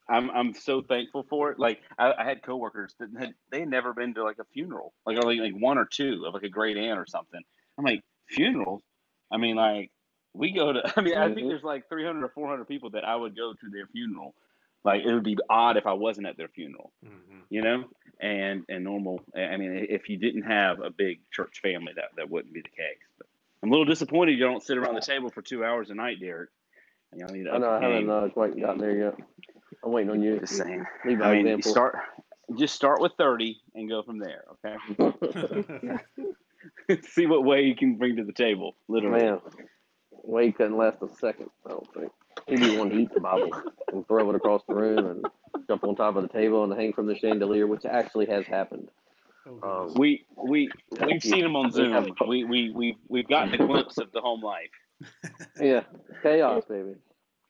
I'm 0.09 0.29
I'm 0.31 0.53
so 0.53 0.81
thankful 0.81 1.23
for 1.29 1.51
it. 1.51 1.59
Like 1.59 1.79
I, 1.97 2.13
I 2.19 2.23
had 2.25 2.43
coworkers 2.43 2.93
that 2.99 3.09
had 3.17 3.33
they 3.49 3.59
had 3.61 3.69
never 3.69 3.93
been 3.93 4.13
to 4.15 4.23
like 4.23 4.39
a 4.39 4.45
funeral, 4.53 4.93
like 5.05 5.17
or 5.17 5.23
like, 5.23 5.39
like 5.39 5.61
one 5.61 5.77
or 5.77 5.85
two 5.85 6.25
of 6.27 6.33
like 6.33 6.43
a 6.43 6.49
great 6.49 6.77
aunt 6.77 6.99
or 6.99 7.05
something. 7.05 7.41
I'm 7.77 7.85
like 7.85 8.01
funerals. 8.27 8.81
I 9.31 9.37
mean, 9.37 9.55
like 9.55 9.91
we 10.33 10.51
go 10.51 10.73
to. 10.73 10.93
I 10.97 11.01
mean, 11.01 11.17
I 11.17 11.27
think 11.33 11.41
hmm 11.41 11.49
there's 11.49 11.63
like 11.63 11.87
300 11.89 12.23
or 12.23 12.29
400 12.29 12.67
people 12.67 12.89
that 12.91 13.05
I 13.05 13.15
would 13.15 13.35
go 13.35 13.53
to 13.53 13.69
their 13.69 13.87
funeral. 13.87 14.35
Like 14.83 15.03
it 15.05 15.13
would 15.13 15.23
be 15.23 15.37
odd 15.49 15.77
if 15.77 15.85
I 15.85 15.93
wasn't 15.93 16.27
at 16.27 16.37
their 16.37 16.49
funeral, 16.49 16.91
hmm 17.03 17.39
you 17.49 17.61
know. 17.61 17.85
And 18.19 18.65
and 18.69 18.83
normal. 18.83 19.21
I 19.35 19.57
mean, 19.57 19.87
if 19.89 20.09
you 20.09 20.17
didn't 20.17 20.43
have 20.43 20.79
a 20.81 20.89
big 20.89 21.21
church 21.31 21.59
family, 21.61 21.93
that 21.95 22.09
that 22.17 22.29
wouldn't 22.29 22.53
be 22.53 22.61
the 22.61 22.69
case. 22.69 22.99
But 23.17 23.27
I'm 23.63 23.69
a 23.69 23.71
little 23.71 23.85
disappointed 23.85 24.33
you 24.33 24.45
don't 24.45 24.63
sit 24.63 24.77
around 24.77 24.95
the 24.95 25.01
table 25.01 25.29
for 25.29 25.41
two 25.41 25.63
hours 25.63 25.89
a 25.89 25.95
night, 25.95 26.19
Derek. 26.19 26.49
Y'all 27.15 27.29
need 27.29 27.43
to 27.43 27.51
I 27.51 27.57
know 27.57 27.69
I 27.71 27.81
haven't 27.81 28.09
uh, 28.09 28.29
quite 28.29 28.59
gotten 28.59 28.79
there 28.79 28.97
yet. 28.97 29.15
I'm 29.83 29.91
waiting 29.91 30.11
on 30.11 30.21
you. 30.21 30.39
Just 30.39 30.57
saying. 30.57 30.85
Lead 31.05 31.19
by 31.19 31.31
I 31.31 31.35
mean, 31.35 31.47
example. 31.47 31.71
start 31.71 31.97
just 32.57 32.75
start 32.75 33.01
with 33.01 33.13
30 33.17 33.59
and 33.75 33.89
go 33.89 34.03
from 34.03 34.19
there. 34.19 34.43
Okay. 34.65 35.97
See 37.03 37.25
what 37.25 37.43
way 37.43 37.63
you 37.63 37.75
can 37.75 37.95
bring 37.95 38.17
to 38.17 38.23
the 38.23 38.33
table. 38.33 38.75
Literally. 38.87 39.23
Man, 39.23 39.39
Wade 40.23 40.55
couldn't 40.55 40.77
last 40.77 40.97
a 41.01 41.07
second. 41.15 41.49
I 41.65 41.69
don't 41.69 41.93
think 41.93 42.11
he'd 42.47 42.59
be 42.59 42.77
one 42.77 42.89
to 42.89 42.97
eat 42.97 43.13
the 43.13 43.19
Bible 43.19 43.51
and 43.91 44.07
throw 44.07 44.29
it 44.29 44.35
across 44.35 44.61
the 44.67 44.75
room 44.75 45.05
and 45.05 45.25
jump 45.67 45.83
on 45.83 45.95
top 45.95 46.15
of 46.15 46.23
the 46.23 46.29
table 46.29 46.63
and 46.63 46.73
hang 46.73 46.93
from 46.93 47.07
the 47.07 47.15
chandelier, 47.17 47.67
which 47.67 47.85
actually 47.85 48.27
has 48.27 48.45
happened. 48.45 48.89
oh, 49.47 49.87
Um. 49.87 49.93
We 49.95 50.25
we 50.35 50.69
we've 51.05 51.23
seen 51.23 51.43
him 51.45 51.55
on 51.55 51.71
Zoom. 51.71 52.15
We 52.27 52.43
we 52.43 52.71
we 52.71 52.97
we've 53.07 53.27
gotten 53.27 53.53
a 53.53 53.65
glimpse 53.65 53.97
of 53.97 54.11
the 54.11 54.21
home 54.21 54.41
life. 54.41 54.69
yeah, 55.59 55.81
chaos, 56.21 56.63
baby. 56.65 56.95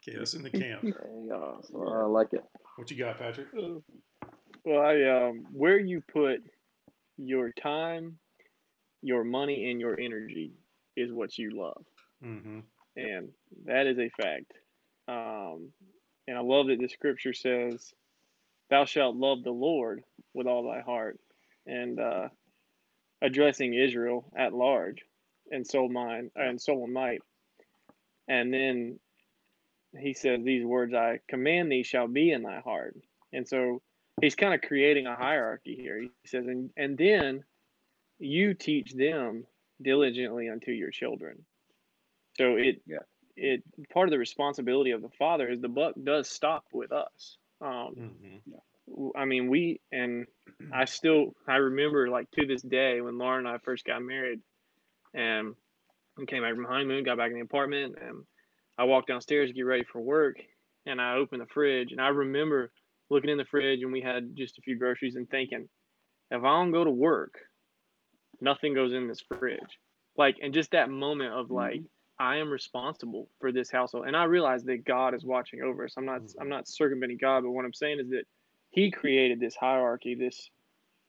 Chaos 0.03 0.33
in 0.33 0.43
the 0.43 0.49
camp. 0.49 0.81
Chaos. 0.81 1.67
Well, 1.71 1.93
I 1.93 2.03
like 2.05 2.33
it. 2.33 2.43
What 2.77 2.89
you 2.89 2.97
got, 2.97 3.19
Patrick? 3.19 3.47
Well, 4.65 4.81
I 4.81 5.03
um, 5.27 5.45
where 5.51 5.79
you 5.79 6.01
put 6.01 6.43
your 7.17 7.51
time, 7.51 8.17
your 9.01 9.23
money, 9.23 9.69
and 9.69 9.79
your 9.79 9.99
energy 9.99 10.53
is 10.95 11.11
what 11.11 11.37
you 11.37 11.51
love, 11.51 11.83
Mm-hmm. 12.23 12.59
and 12.95 13.29
that 13.65 13.87
is 13.87 13.97
a 13.99 14.09
fact. 14.09 14.51
Um, 15.07 15.69
and 16.27 16.37
I 16.37 16.41
love 16.41 16.67
that 16.67 16.79
the 16.79 16.87
scripture 16.87 17.33
says, 17.33 17.93
"Thou 18.69 18.85
shalt 18.85 19.15
love 19.15 19.43
the 19.43 19.51
Lord 19.51 20.03
with 20.33 20.47
all 20.47 20.63
thy 20.63 20.81
heart," 20.81 21.19
and 21.67 21.99
uh, 21.99 22.29
addressing 23.21 23.73
Israel 23.73 24.31
at 24.35 24.53
large, 24.53 25.03
and 25.51 25.65
soul 25.65 25.89
mind 25.89 26.31
and 26.35 26.59
soul 26.61 26.83
and 26.85 26.93
might. 26.93 27.21
And 28.31 28.53
then 28.53 29.01
he 29.99 30.13
says, 30.13 30.43
These 30.43 30.65
words 30.65 30.93
I 30.93 31.19
command 31.29 31.71
thee 31.71 31.83
shall 31.83 32.07
be 32.07 32.31
in 32.31 32.43
thy 32.43 32.59
heart. 32.61 32.95
And 33.33 33.47
so 33.47 33.81
he's 34.21 34.35
kind 34.35 34.53
of 34.55 34.61
creating 34.61 35.07
a 35.07 35.15
hierarchy 35.15 35.75
here. 35.75 35.99
He 36.01 36.11
says, 36.11 36.29
And, 36.47 36.71
and 36.77 36.97
then 36.97 37.43
you 38.19 38.53
teach 38.53 38.93
them 38.93 39.45
diligently 39.81 40.49
unto 40.49 40.71
your 40.71 40.91
children. 40.91 41.45
So 42.37 42.55
it, 42.55 42.81
Yeah. 42.85 42.99
it 43.35 43.63
part 43.91 44.07
of 44.07 44.11
the 44.11 44.19
responsibility 44.19 44.91
of 44.91 45.01
the 45.01 45.09
father 45.09 45.49
is 45.49 45.61
the 45.61 45.69
buck 45.69 45.95
does 46.03 46.29
stop 46.29 46.65
with 46.73 46.91
us. 46.91 47.37
Um, 47.61 47.95
hmm 47.95 48.37
w- 48.87 49.13
I 49.15 49.25
mean, 49.25 49.49
we 49.49 49.81
and 49.91 50.27
I 50.71 50.85
still 50.85 51.35
I 51.47 51.55
remember 51.57 52.09
like 52.09 52.31
to 52.31 52.45
this 52.45 52.61
day 52.61 53.01
when 53.01 53.17
Lauren 53.17 53.45
and 53.45 53.55
I 53.55 53.59
first 53.59 53.85
got 53.85 54.01
married, 54.01 54.41
and 55.13 55.55
we 56.17 56.25
came 56.25 56.43
back 56.43 56.55
from 56.55 56.65
honeymoon, 56.65 57.03
got 57.03 57.17
back 57.17 57.31
in 57.31 57.37
the 57.37 57.43
apartment, 57.43 57.95
and 58.01 58.23
I 58.77 58.83
walked 58.83 59.07
downstairs 59.07 59.49
to 59.49 59.53
get 59.53 59.61
ready 59.61 59.83
for 59.91 60.01
work, 60.01 60.37
and 60.85 61.01
I 61.01 61.15
opened 61.15 61.41
the 61.41 61.47
fridge, 61.47 61.91
and 61.91 62.01
I 62.01 62.09
remember 62.09 62.71
looking 63.09 63.29
in 63.29 63.37
the 63.37 63.45
fridge, 63.45 63.81
and 63.81 63.91
we 63.91 64.01
had 64.01 64.35
just 64.35 64.57
a 64.57 64.61
few 64.61 64.77
groceries, 64.77 65.15
and 65.15 65.29
thinking, 65.29 65.67
if 66.29 66.43
I 66.43 66.59
don't 66.59 66.71
go 66.71 66.83
to 66.83 66.91
work, 66.91 67.35
nothing 68.39 68.73
goes 68.73 68.93
in 68.93 69.07
this 69.07 69.21
fridge, 69.21 69.79
like, 70.17 70.37
and 70.41 70.53
just 70.53 70.71
that 70.71 70.89
moment 70.89 71.33
of 71.33 71.45
mm-hmm. 71.45 71.55
like. 71.55 71.81
I 72.19 72.35
am 72.35 72.51
responsible 72.51 73.29
for 73.39 73.51
this 73.51 73.71
household, 73.71 74.05
and 74.05 74.15
I 74.15 74.25
realize 74.25 74.63
that 74.65 74.85
God 74.85 75.15
is 75.15 75.25
watching 75.25 75.63
over 75.63 75.85
us. 75.85 75.95
I'm 75.97 76.05
not. 76.05 76.21
Mm-hmm. 76.21 76.39
I'm 76.39 76.49
not 76.49 76.67
circumventing 76.67 77.17
God, 77.19 77.41
but 77.41 77.49
what 77.49 77.65
I'm 77.65 77.73
saying 77.73 77.99
is 77.99 78.09
that 78.09 78.25
He 78.69 78.91
created 78.91 79.39
this 79.39 79.55
hierarchy, 79.55 80.13
this 80.13 80.51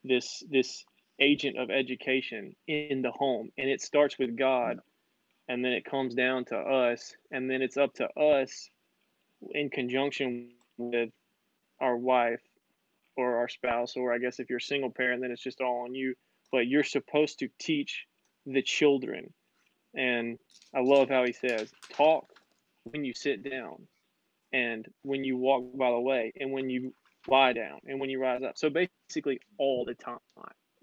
this 0.05 0.43
this 0.51 0.85
agent 1.21 1.59
of 1.59 1.71
education 1.71 2.55
in 2.67 3.03
the 3.03 3.11
home 3.11 3.51
and 3.59 3.69
it 3.69 3.81
starts 3.81 4.19
with 4.19 4.37
god 4.37 4.79
and 5.49 5.65
then 5.65 5.73
it 5.73 5.85
comes 5.85 6.15
down 6.15 6.45
to 6.47 6.57
us 6.57 7.15
and 7.31 7.51
then 7.51 7.63
it's 7.63 7.77
up 7.77 7.93
to 7.95 8.07
us 8.19 8.69
in 9.51 9.71
conjunction 9.71 10.51
with 10.79 11.11
our 11.81 11.97
wife 11.97 12.41
or 13.17 13.37
our 13.39 13.49
spouse 13.49 13.97
or 13.97 14.13
i 14.13 14.19
guess 14.19 14.39
if 14.39 14.49
you're 14.49 14.59
a 14.59 14.61
single 14.63 14.91
parent 14.91 15.21
then 15.23 15.31
it's 15.31 15.43
just 15.43 15.61
all 15.61 15.85
on 15.85 15.95
you 15.95 16.15
but 16.51 16.67
you're 16.67 16.85
supposed 16.85 17.39
to 17.41 17.49
teach 17.59 18.07
the 18.47 18.63
children 18.63 19.33
and 19.97 20.39
i 20.75 20.81
love 20.81 21.09
how 21.09 21.25
he 21.25 21.33
says 21.33 21.71
talk 21.93 22.27
when 22.85 23.05
you 23.05 23.13
sit 23.15 23.43
down 23.49 23.87
and 24.53 24.87
when 25.03 25.25
you 25.25 25.37
walk 25.37 25.65
by 25.77 25.91
the 25.91 26.01
way 26.01 26.33
and 26.41 26.53
when 26.53 26.69
you 26.71 26.95
lie 27.29 27.53
down 27.53 27.79
and 27.87 28.01
when 28.01 28.11
you 28.11 28.21
rise 28.21 28.43
up 28.43 28.57
so 28.57 28.69
basically 28.71 29.39
all 29.59 29.85
the 29.85 29.95
time 29.95 30.19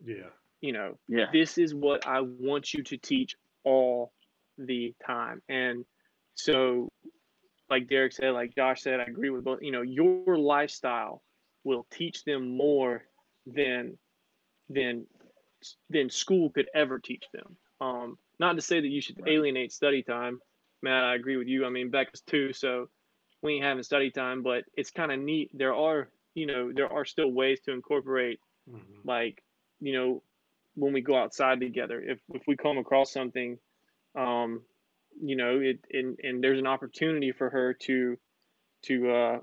Yeah. 0.06 0.30
you 0.62 0.72
know 0.74 0.98
Yeah. 1.08 1.26
this 1.34 1.58
is 1.58 1.74
what 1.74 2.08
I 2.08 2.22
want 2.22 2.74
you 2.74 2.84
to 2.84 2.98
teach 2.98 3.36
all 3.66 4.14
the 4.60 4.96
time. 5.06 5.42
And 5.50 5.86
so, 6.36 6.90
like 7.70 7.90
Derek 7.90 8.14
said, 8.14 8.32
like 8.34 8.56
Josh 8.56 8.82
said, 8.84 9.00
I 9.02 9.06
agree 9.06 9.32
with 9.32 9.46
both. 9.46 9.62
You 9.64 9.72
know, 9.72 9.84
your 9.84 10.38
lifestyle 10.38 11.24
will 11.66 11.88
teach 11.92 12.26
them 12.26 12.58
more 12.58 13.04
than 13.48 13.98
than 14.70 15.08
than 15.90 16.10
school 16.10 16.52
could 16.52 16.70
ever 16.76 17.00
teach 17.00 17.26
them. 17.34 17.58
Um, 17.82 18.18
not 18.40 18.56
to 18.58 18.62
say 18.62 18.82
that 18.82 18.88
you 18.88 19.02
should 19.02 19.22
Right. 19.22 19.34
alienate 19.34 19.72
study 19.74 20.04
time. 20.04 20.42
Matt, 20.82 21.04
I 21.06 21.16
agree 21.16 21.38
with 21.38 21.48
you. 21.48 21.66
I 21.66 21.70
mean, 21.70 21.92
Becca's 21.92 22.22
two, 22.22 22.54
so 22.54 22.90
we 23.44 23.56
ain't 23.56 23.66
having 23.66 23.84
study 23.84 24.12
time, 24.12 24.44
but 24.44 24.66
it's 24.76 24.92
kind 24.92 25.12
of 25.12 25.20
neat. 25.20 25.52
There 25.54 25.76
are, 25.76 26.10
you 26.36 26.48
know, 26.48 26.72
there 26.74 26.92
are 26.92 27.06
still 27.06 27.32
ways 27.32 27.62
to 27.62 27.74
incorporate 27.74 28.40
hmm 28.70 28.80
like 29.06 29.44
you 29.80 29.94
know 29.94 30.24
when 30.76 30.94
we 30.94 31.02
go 31.02 31.16
outside 31.18 31.60
together 31.60 32.02
if 32.02 32.20
if 32.34 32.44
we 32.48 32.56
come 32.58 32.78
across 32.78 33.12
something 33.12 33.58
um 34.18 34.62
you 35.22 35.36
know 35.36 35.60
it 35.60 35.80
and 35.92 36.18
and 36.24 36.44
there's 36.44 36.60
an 36.60 36.68
opportunity 36.68 37.32
for 37.32 37.50
her 37.50 37.74
to 37.74 38.18
to 38.84 39.12
uh 39.12 39.38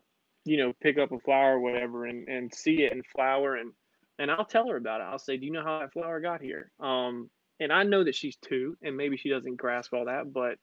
you 0.44 0.56
know 0.56 0.72
pick 0.80 0.98
up 0.98 1.12
a 1.12 1.18
flower 1.20 1.56
or 1.56 1.60
whatever 1.60 2.06
and 2.06 2.28
and 2.28 2.54
see 2.54 2.82
it 2.82 2.92
and 2.92 3.04
flower 3.06 3.56
and 3.56 3.72
and 4.18 4.30
I'll 4.30 4.46
tell 4.46 4.68
her 4.68 4.76
about 4.76 5.00
it 5.00 5.04
I'll 5.04 5.18
say 5.18 5.36
do 5.36 5.46
you 5.46 5.52
know 5.52 5.64
how 5.64 5.80
that 5.80 5.92
flower 5.92 6.20
got 6.20 6.40
here 6.40 6.70
um 6.80 7.28
and 7.60 7.72
I 7.72 7.84
know 7.84 8.04
that 8.04 8.14
she's 8.14 8.36
two 8.36 8.76
and 8.82 8.96
maybe 8.96 9.16
she 9.16 9.28
doesn't 9.30 9.56
grasp 9.56 9.92
all 9.92 10.06
that 10.06 10.32
but 10.32 10.56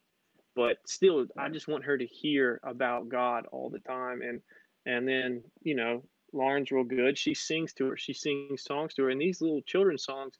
but 0.55 0.77
still 0.85 1.25
I 1.37 1.49
just 1.49 1.67
want 1.67 1.85
her 1.85 1.97
to 1.97 2.05
hear 2.05 2.59
about 2.63 3.09
God 3.09 3.45
all 3.51 3.69
the 3.69 3.79
time 3.79 4.21
and 4.21 4.41
and 4.85 5.07
then 5.07 5.43
you 5.61 5.75
know 5.75 6.03
Lauren's 6.33 6.71
real 6.71 6.83
good. 6.83 7.17
She 7.17 7.33
sings 7.33 7.73
to 7.73 7.85
her. 7.89 7.97
She 7.97 8.13
sings 8.13 8.63
songs 8.63 8.93
to 8.95 9.03
her. 9.03 9.09
And 9.09 9.21
these 9.21 9.39
little 9.39 9.61
children's 9.61 10.03
songs, 10.03 10.33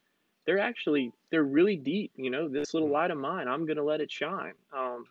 they're 0.45 0.59
actually 0.59 1.11
they're 1.31 1.43
really 1.43 1.75
deep. 1.75 2.11
You 2.15 2.29
know, 2.29 2.47
this 2.47 2.73
little 2.73 2.89
light 2.89 3.11
of 3.11 3.17
mine, 3.17 3.47
I'm 3.47 3.65
gonna 3.65 3.83
let 3.83 4.01
it 4.01 4.11
shine. 4.11 4.53
Um, 4.75 5.05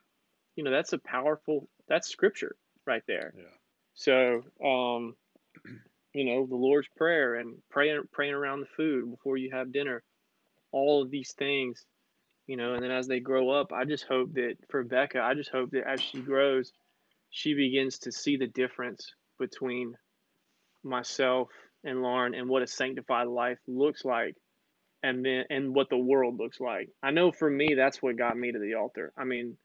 you 0.57 0.64
know, 0.64 0.71
that's 0.71 0.92
a 0.92 0.99
powerful 0.99 1.68
that's 1.88 2.09
scripture 2.09 2.57
right 2.87 3.03
there. 3.07 3.33
Yeah. 3.37 3.45
So, 3.95 4.42
um, 4.64 5.16
you 6.14 6.25
know, 6.25 6.47
the 6.47 6.57
Lord's 6.57 6.88
prayer 6.97 7.37
and 7.37 7.57
praying 7.71 8.03
praying 8.12 8.35
around 8.35 8.61
the 8.61 8.66
food 8.77 9.11
before 9.11 9.37
you 9.37 9.51
have 9.53 9.73
dinner, 9.73 10.03
all 10.71 11.03
of 11.03 11.11
these 11.11 11.33
things, 11.33 11.85
you 12.47 12.57
know, 12.57 12.75
and 12.75 12.83
then 12.83 12.90
as 12.90 13.07
they 13.07 13.21
grow 13.21 13.51
up, 13.51 13.73
I 13.73 13.85
just 13.85 14.05
hope 14.05 14.35
that 14.35 14.57
for 14.68 14.83
Becca, 14.85 15.21
I 15.21 15.35
just 15.35 15.51
hope 15.51 15.71
that 15.71 15.88
as 15.88 16.01
she 16.01 16.21
grows, 16.21 16.73
she 17.31 17.55
begins 17.55 17.99
to 18.01 18.12
see 18.12 18.37
the 18.37 18.47
difference 18.47 19.12
between 19.38 19.95
myself 20.85 21.49
and 21.85 22.03
Lauren 22.03 22.35
and 22.35 22.49
what 22.49 22.62
a 22.62 22.66
sanctified 22.66 23.29
life 23.29 23.59
looks 23.66 24.05
like 24.05 24.37
and 25.03 25.25
then 25.25 25.45
and 25.51 25.75
what 25.75 25.88
the 25.91 25.97
world 25.99 26.38
looks 26.38 26.61
like. 26.61 26.91
I 27.03 27.11
know 27.11 27.33
for 27.33 27.51
me 27.51 27.75
that's 27.75 28.03
what 28.03 28.17
got 28.17 28.37
me 28.37 28.53
to 28.53 28.59
the 28.59 28.75
altar. 28.75 29.12
I 29.17 29.25
mean, 29.25 29.57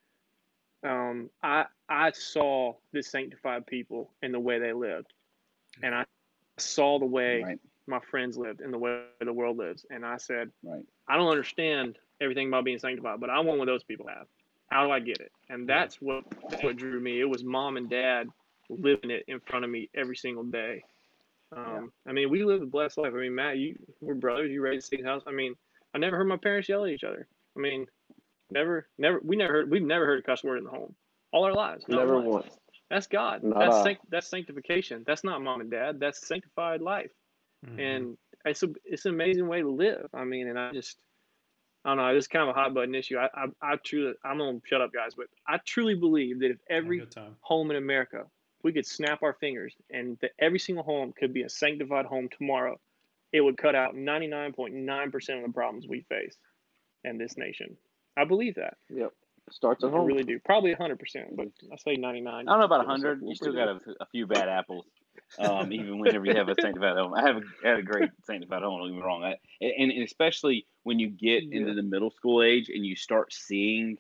um, 0.84 1.30
I 1.44 1.66
I 1.90 2.12
saw 2.12 2.74
the 2.94 3.02
sanctified 3.04 3.66
people 3.68 4.12
and 4.22 4.34
the 4.34 4.40
way 4.40 4.60
they 4.60 4.74
lived. 4.74 5.14
And 5.84 5.94
I 5.96 6.06
saw 6.58 7.00
the 7.00 7.06
way 7.06 7.44
Right. 7.44 7.60
my 7.88 8.00
friends 8.00 8.38
lived 8.38 8.62
and 8.62 8.74
the 8.74 8.78
way 8.78 9.00
the 9.20 9.34
world 9.34 9.58
lives. 9.58 9.86
And 9.90 10.06
I 10.06 10.18
said, 10.18 10.52
Right. 10.64 10.84
I 11.08 11.18
don't 11.18 11.30
understand 11.30 11.98
everything 12.22 12.48
about 12.48 12.66
being 12.66 12.80
sanctified, 12.80 13.20
but 13.20 13.30
I 13.30 13.40
want 13.40 13.60
what 13.60 13.66
those 13.66 13.84
people 13.84 14.08
have. 14.08 14.28
How 14.70 14.86
do 14.86 14.92
I 14.92 15.00
get 15.00 15.20
it? 15.22 15.32
And 15.50 15.68
that's 15.68 16.02
what 16.02 16.24
that's 16.50 16.64
what 16.64 16.76
drew 16.78 17.00
me. 17.00 17.20
It 17.20 17.30
was 17.30 17.44
mom 17.44 17.78
and 17.78 17.90
dad 17.90 18.28
living 18.70 19.12
it 19.12 19.24
in 19.28 19.40
front 19.42 19.66
of 19.66 19.72
me 19.72 19.90
every 19.96 20.16
single 20.16 20.44
day. 20.44 20.84
Um, 21.56 21.92
I 22.08 22.12
mean, 22.12 22.30
we 22.30 22.44
live 22.44 22.62
a 22.62 22.66
blessed 22.66 22.98
life. 22.98 23.14
I 23.16 23.20
mean, 23.20 23.36
Matt, 23.36 23.58
you 23.58 23.76
we're 24.02 24.16
brothers. 24.16 24.52
You 24.52 24.62
raised 24.62 24.86
a 24.86 24.88
six 24.88 25.04
house. 25.04 25.24
I 25.28 25.32
mean, 25.32 25.56
I 25.94 25.98
never 25.98 26.18
heard 26.18 26.28
my 26.28 26.38
parents 26.38 26.68
yell 26.70 26.84
at 26.86 26.92
each 26.92 27.04
other. 27.04 27.28
I 27.56 27.60
mean, 27.60 27.86
never, 28.52 28.88
never. 28.98 29.20
We 29.24 29.36
never 29.38 29.54
heard. 29.54 29.72
We've 29.72 29.82
never 29.82 30.06
heard 30.06 30.20
a 30.20 30.24
cuss 30.24 30.44
word 30.44 30.58
in 30.58 30.66
the 30.66 30.70
home 30.72 30.94
all 31.32 31.44
our 31.46 31.54
lives. 31.54 31.86
not 31.88 32.00
Never 32.00 32.16
once. 32.20 32.46
once. 32.48 32.58
That's 32.90 33.08
God. 33.08 33.44
Not 33.44 33.60
that's 33.60 33.84
sanct- 33.84 34.10
that's 34.10 34.28
sanctification. 34.28 35.04
That's 35.06 35.24
not 35.24 35.42
mom 35.42 35.62
and 35.62 35.70
dad. 35.72 36.00
That's 36.00 36.26
sanctified 36.28 36.82
life 36.82 37.12
Mhm. 37.66 37.80
and 37.80 38.18
it's 38.46 38.62
a 38.64 38.68
it's 38.86 39.06
an 39.06 39.14
amazing 39.14 39.48
way 39.48 39.62
to 39.62 39.70
live. 39.70 40.08
I 40.14 40.24
mean, 40.26 40.48
and 40.48 40.58
I 40.60 40.72
just 40.72 40.98
I 41.84 41.90
don't 41.90 41.98
know. 41.98 42.08
It's 42.16 42.28
kind 42.28 42.48
of 42.50 42.56
a 42.56 42.60
hot 42.60 42.74
button 42.74 42.94
issue. 42.96 43.18
I 43.18 43.28
I, 43.34 43.46
I 43.62 43.76
truly 43.86 44.14
I'm 44.24 44.38
gonna 44.38 44.60
shut 44.66 44.80
up, 44.82 44.92
guys, 44.94 45.16
but 45.16 45.28
I 45.48 45.58
truly 45.66 45.96
believe 45.96 46.40
that 46.40 46.52
if 46.52 46.58
every 46.70 47.06
time. 47.08 47.36
home 47.42 47.72
in 47.72 47.78
America 47.78 48.26
we 48.68 48.74
could 48.74 48.86
snap 48.86 49.24
our 49.24 49.32
fingers 49.32 49.74
and 49.90 50.18
that 50.22 50.32
every 50.40 50.60
single 50.60 50.84
home 50.84 51.14
could 51.18 51.34
be 51.34 51.44
a 51.44 51.50
sanctified 51.50 52.06
home 52.06 52.28
tomorrow, 52.38 52.78
it 53.32 53.40
would 53.40 53.58
cut 53.58 53.76
out 53.76 53.96
99.9 53.96 55.12
percent 55.12 55.40
of 55.40 55.46
the 55.46 55.54
problems 55.54 55.88
we 55.88 56.02
face 56.02 56.36
in 57.06 57.18
this 57.18 57.38
nation. 57.38 57.78
I 58.18 58.26
believe 58.26 58.56
that. 58.56 58.76
Yep. 58.90 59.14
Starts 59.52 59.86
at 59.86 59.88
I 59.88 59.94
home. 59.94 60.06
really 60.06 60.26
do. 60.26 60.38
Probably 60.44 60.72
100 60.72 61.00
percent, 61.00 61.38
but 61.38 61.48
I 61.72 61.78
say 61.78 61.96
99. 61.96 62.28
I 62.28 62.52
don't 62.52 62.60
know 62.60 62.66
about 62.66 62.82
Give 62.82 62.90
hundred. 62.90 63.22
You 63.26 63.36
still 63.36 63.54
got 63.54 63.70
a, 63.70 63.80
a 64.02 64.06
few 64.12 64.28
bad 64.28 64.50
apples, 64.50 64.84
um, 65.40 65.72
even 65.72 66.00
whenever 66.00 66.26
you 66.26 66.36
have 66.36 66.50
a 66.50 66.56
sanctified 66.60 66.98
home. 66.98 67.14
I 67.14 67.22
have 67.22 67.38
a, 67.38 67.42
I 67.66 67.70
had 67.70 67.80
a 67.80 67.84
great 67.84 68.10
sanctified 68.26 68.64
home. 68.64 68.80
Don't 68.82 68.90
get 68.90 68.98
me 68.98 69.02
wrong. 69.02 69.24
I, 69.24 69.36
and, 69.62 69.92
and 69.94 70.04
especially 70.04 70.68
when 70.84 71.00
you 71.00 71.08
get 71.08 71.44
into 71.50 71.74
the 71.74 71.84
middle 71.84 72.12
school 72.12 72.44
age 72.44 72.68
and 72.68 72.86
you 72.86 72.98
start 72.98 73.32
seeing 73.32 73.98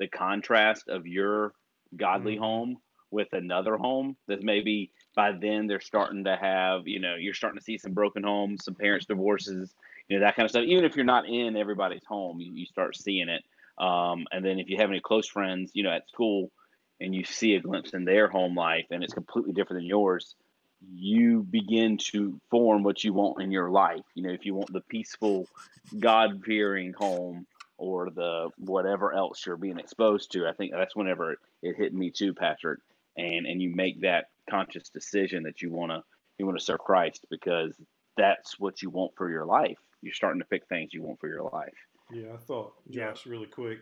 the 0.00 0.08
contrast 0.08 0.88
of 0.88 1.06
your 1.06 1.52
godly 1.96 2.34
Mhm. 2.34 2.40
home 2.40 2.76
with 3.10 3.28
another 3.32 3.76
home 3.76 4.16
that 4.26 4.42
maybe 4.42 4.90
by 5.14 5.32
then 5.32 5.66
they're 5.66 5.80
starting 5.80 6.24
to 6.24 6.36
have 6.36 6.86
you 6.86 7.00
know 7.00 7.14
you're 7.14 7.34
starting 7.34 7.58
to 7.58 7.64
see 7.64 7.78
some 7.78 7.92
broken 7.92 8.22
homes 8.22 8.64
some 8.64 8.74
parents 8.74 9.06
divorces 9.06 9.74
you 10.08 10.18
know 10.18 10.24
that 10.24 10.36
kind 10.36 10.44
of 10.44 10.50
stuff. 10.50 10.64
Even 10.64 10.84
if 10.84 10.96
you're 10.96 11.04
not 11.04 11.28
in 11.28 11.56
everybody's 11.56 12.04
home 12.04 12.40
you, 12.40 12.52
you 12.52 12.66
start 12.66 12.96
seeing 12.96 13.28
it. 13.28 13.42
Um, 13.82 14.26
and 14.32 14.44
then 14.44 14.58
if 14.58 14.68
you 14.68 14.76
have 14.78 14.90
any 14.90 15.00
close 15.00 15.28
friends 15.28 15.70
you 15.74 15.82
know 15.82 15.90
at 15.90 16.08
school 16.08 16.50
and 17.00 17.14
you 17.14 17.24
see 17.24 17.54
a 17.54 17.60
glimpse 17.60 17.94
in 17.94 18.04
their 18.04 18.28
home 18.28 18.54
life 18.54 18.86
and 18.90 19.02
it's 19.02 19.14
completely 19.14 19.52
different 19.52 19.82
than 19.82 19.88
yours 19.88 20.34
you 20.94 21.42
begin 21.42 21.98
to 21.98 22.40
form 22.50 22.84
what 22.84 23.02
you 23.02 23.12
want 23.12 23.42
in 23.42 23.50
your 23.50 23.68
life. 23.68 24.04
You 24.14 24.22
know 24.22 24.30
if 24.30 24.44
you 24.44 24.54
want 24.54 24.72
the 24.72 24.80
peaceful 24.82 25.48
god 25.98 26.42
fearing 26.44 26.92
home 26.92 27.46
or 27.78 28.10
the 28.10 28.50
whatever 28.58 29.14
else 29.14 29.46
you're 29.46 29.56
being 29.56 29.78
exposed 29.78 30.32
to 30.32 30.46
i 30.46 30.52
think 30.52 30.72
that's 30.72 30.94
whenever 30.94 31.32
it, 31.32 31.38
it 31.62 31.76
hit 31.76 31.94
me 31.94 32.10
too 32.10 32.34
patrick 32.34 32.80
and 33.18 33.46
and 33.46 33.60
you 33.60 33.74
make 33.74 34.00
that 34.00 34.26
conscious 34.48 34.88
decision 34.88 35.42
that 35.42 35.60
you 35.60 35.70
want 35.70 35.92
to 35.92 36.02
you 36.38 36.46
want 36.46 36.58
to 36.58 36.64
serve 36.64 36.78
christ 36.78 37.26
because 37.30 37.74
that's 38.16 38.58
what 38.58 38.80
you 38.80 38.88
want 38.88 39.12
for 39.16 39.30
your 39.30 39.44
life 39.44 39.78
you're 40.00 40.14
starting 40.14 40.40
to 40.40 40.46
pick 40.46 40.66
things 40.68 40.94
you 40.94 41.02
want 41.02 41.20
for 41.20 41.28
your 41.28 41.42
life 41.52 41.74
Yeah, 42.10 42.32
I 42.32 42.36
thought 42.38 42.74
Yeah. 42.88 43.10
Josh 43.10 43.26
really 43.26 43.46
quick. 43.46 43.80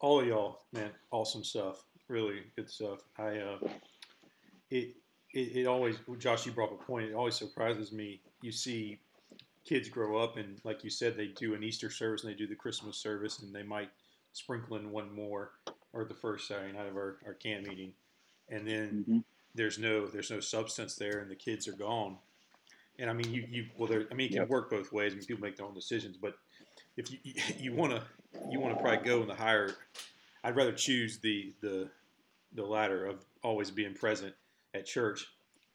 All 0.00 0.20
of 0.20 0.26
y'all, 0.26 0.60
man, 0.72 0.90
awesome 1.10 1.44
stuff. 1.44 1.84
really 2.08 2.40
good 2.56 2.70
stuff. 2.70 3.00
I 3.18 3.38
uh, 3.38 3.58
it, 4.70 4.96
it 5.34 5.56
it 5.56 5.66
always 5.66 5.98
Josh, 6.18 6.46
you 6.46 6.52
brought 6.52 6.72
up 6.72 6.80
a 6.80 6.84
point. 6.84 7.10
It 7.10 7.14
always 7.14 7.34
surprises 7.34 7.92
me. 7.92 8.20
You 8.42 8.52
see 8.52 9.00
kids 9.64 9.88
grow 9.88 10.16
up 10.16 10.36
and 10.36 10.60
like 10.64 10.82
you 10.84 10.90
said, 10.90 11.16
they 11.16 11.28
do 11.28 11.54
an 11.54 11.62
Easter 11.62 11.90
service 11.90 12.24
and 12.24 12.32
they 12.32 12.36
do 12.36 12.46
the 12.46 12.54
Christmas 12.54 12.96
service 12.96 13.40
and 13.40 13.54
they 13.54 13.62
might 13.62 13.90
sprinkle 14.32 14.76
in 14.76 14.90
one 14.90 15.14
more 15.14 15.52
or 15.92 16.04
the 16.04 16.14
first 16.14 16.48
Saturday 16.48 16.72
night 16.72 16.88
of 16.88 16.96
our, 16.96 17.18
our 17.26 17.34
camp 17.34 17.66
meeting, 17.66 17.92
and 18.48 18.66
then 18.66 19.06
hmm 19.06 19.18
there's 19.54 19.78
no 19.78 20.06
there's 20.06 20.30
no 20.30 20.40
substance 20.40 20.96
there 20.96 21.18
and 21.20 21.30
the 21.30 21.36
kids 21.36 21.68
are 21.68 21.72
gone. 21.74 22.18
And 22.98 23.10
I 23.10 23.12
mean, 23.14 23.32
you, 23.32 23.44
you 23.48 23.66
well, 23.76 23.88
there. 23.88 24.06
I 24.10 24.14
mean, 24.14 24.28
it 24.28 24.32
can 24.34 24.40
Yep. 24.40 24.48
work 24.48 24.70
both 24.70 24.92
ways. 24.92 25.12
I 25.12 25.16
mean, 25.16 25.24
people 25.26 25.42
make 25.42 25.56
their 25.56 25.66
own 25.66 25.74
decisions, 25.74 26.16
but 26.16 26.34
if 26.96 27.10
you 27.10 27.18
you 27.58 27.74
want 27.74 27.92
to 27.92 28.02
you 28.48 28.60
want 28.60 28.76
to 28.76 28.80
probably 28.80 29.04
go 29.04 29.22
in 29.22 29.28
the 29.28 29.34
higher, 29.34 29.78
I'd 30.44 30.56
rather 30.56 30.72
choose 30.72 31.18
the 31.20 31.54
the 31.60 31.90
the 32.54 32.64
latter 32.64 33.06
of 33.06 33.24
always 33.42 33.70
being 33.70 33.94
present 33.94 34.34
at 34.74 34.86
church 34.86 35.26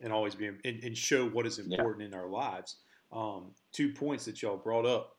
and 0.01 0.13
always 0.13 0.35
being 0.35 0.59
and, 0.63 0.83
and 0.83 0.97
show 0.97 1.27
what 1.27 1.45
is 1.47 1.59
Yeah. 1.65 1.77
important 1.77 2.05
in 2.07 2.13
our 2.13 2.27
lives. 2.27 2.77
Um, 3.11 3.51
two 3.71 3.93
points 3.93 4.25
that 4.25 4.41
y'all 4.41 4.57
brought 4.57 4.85
up 4.85 5.17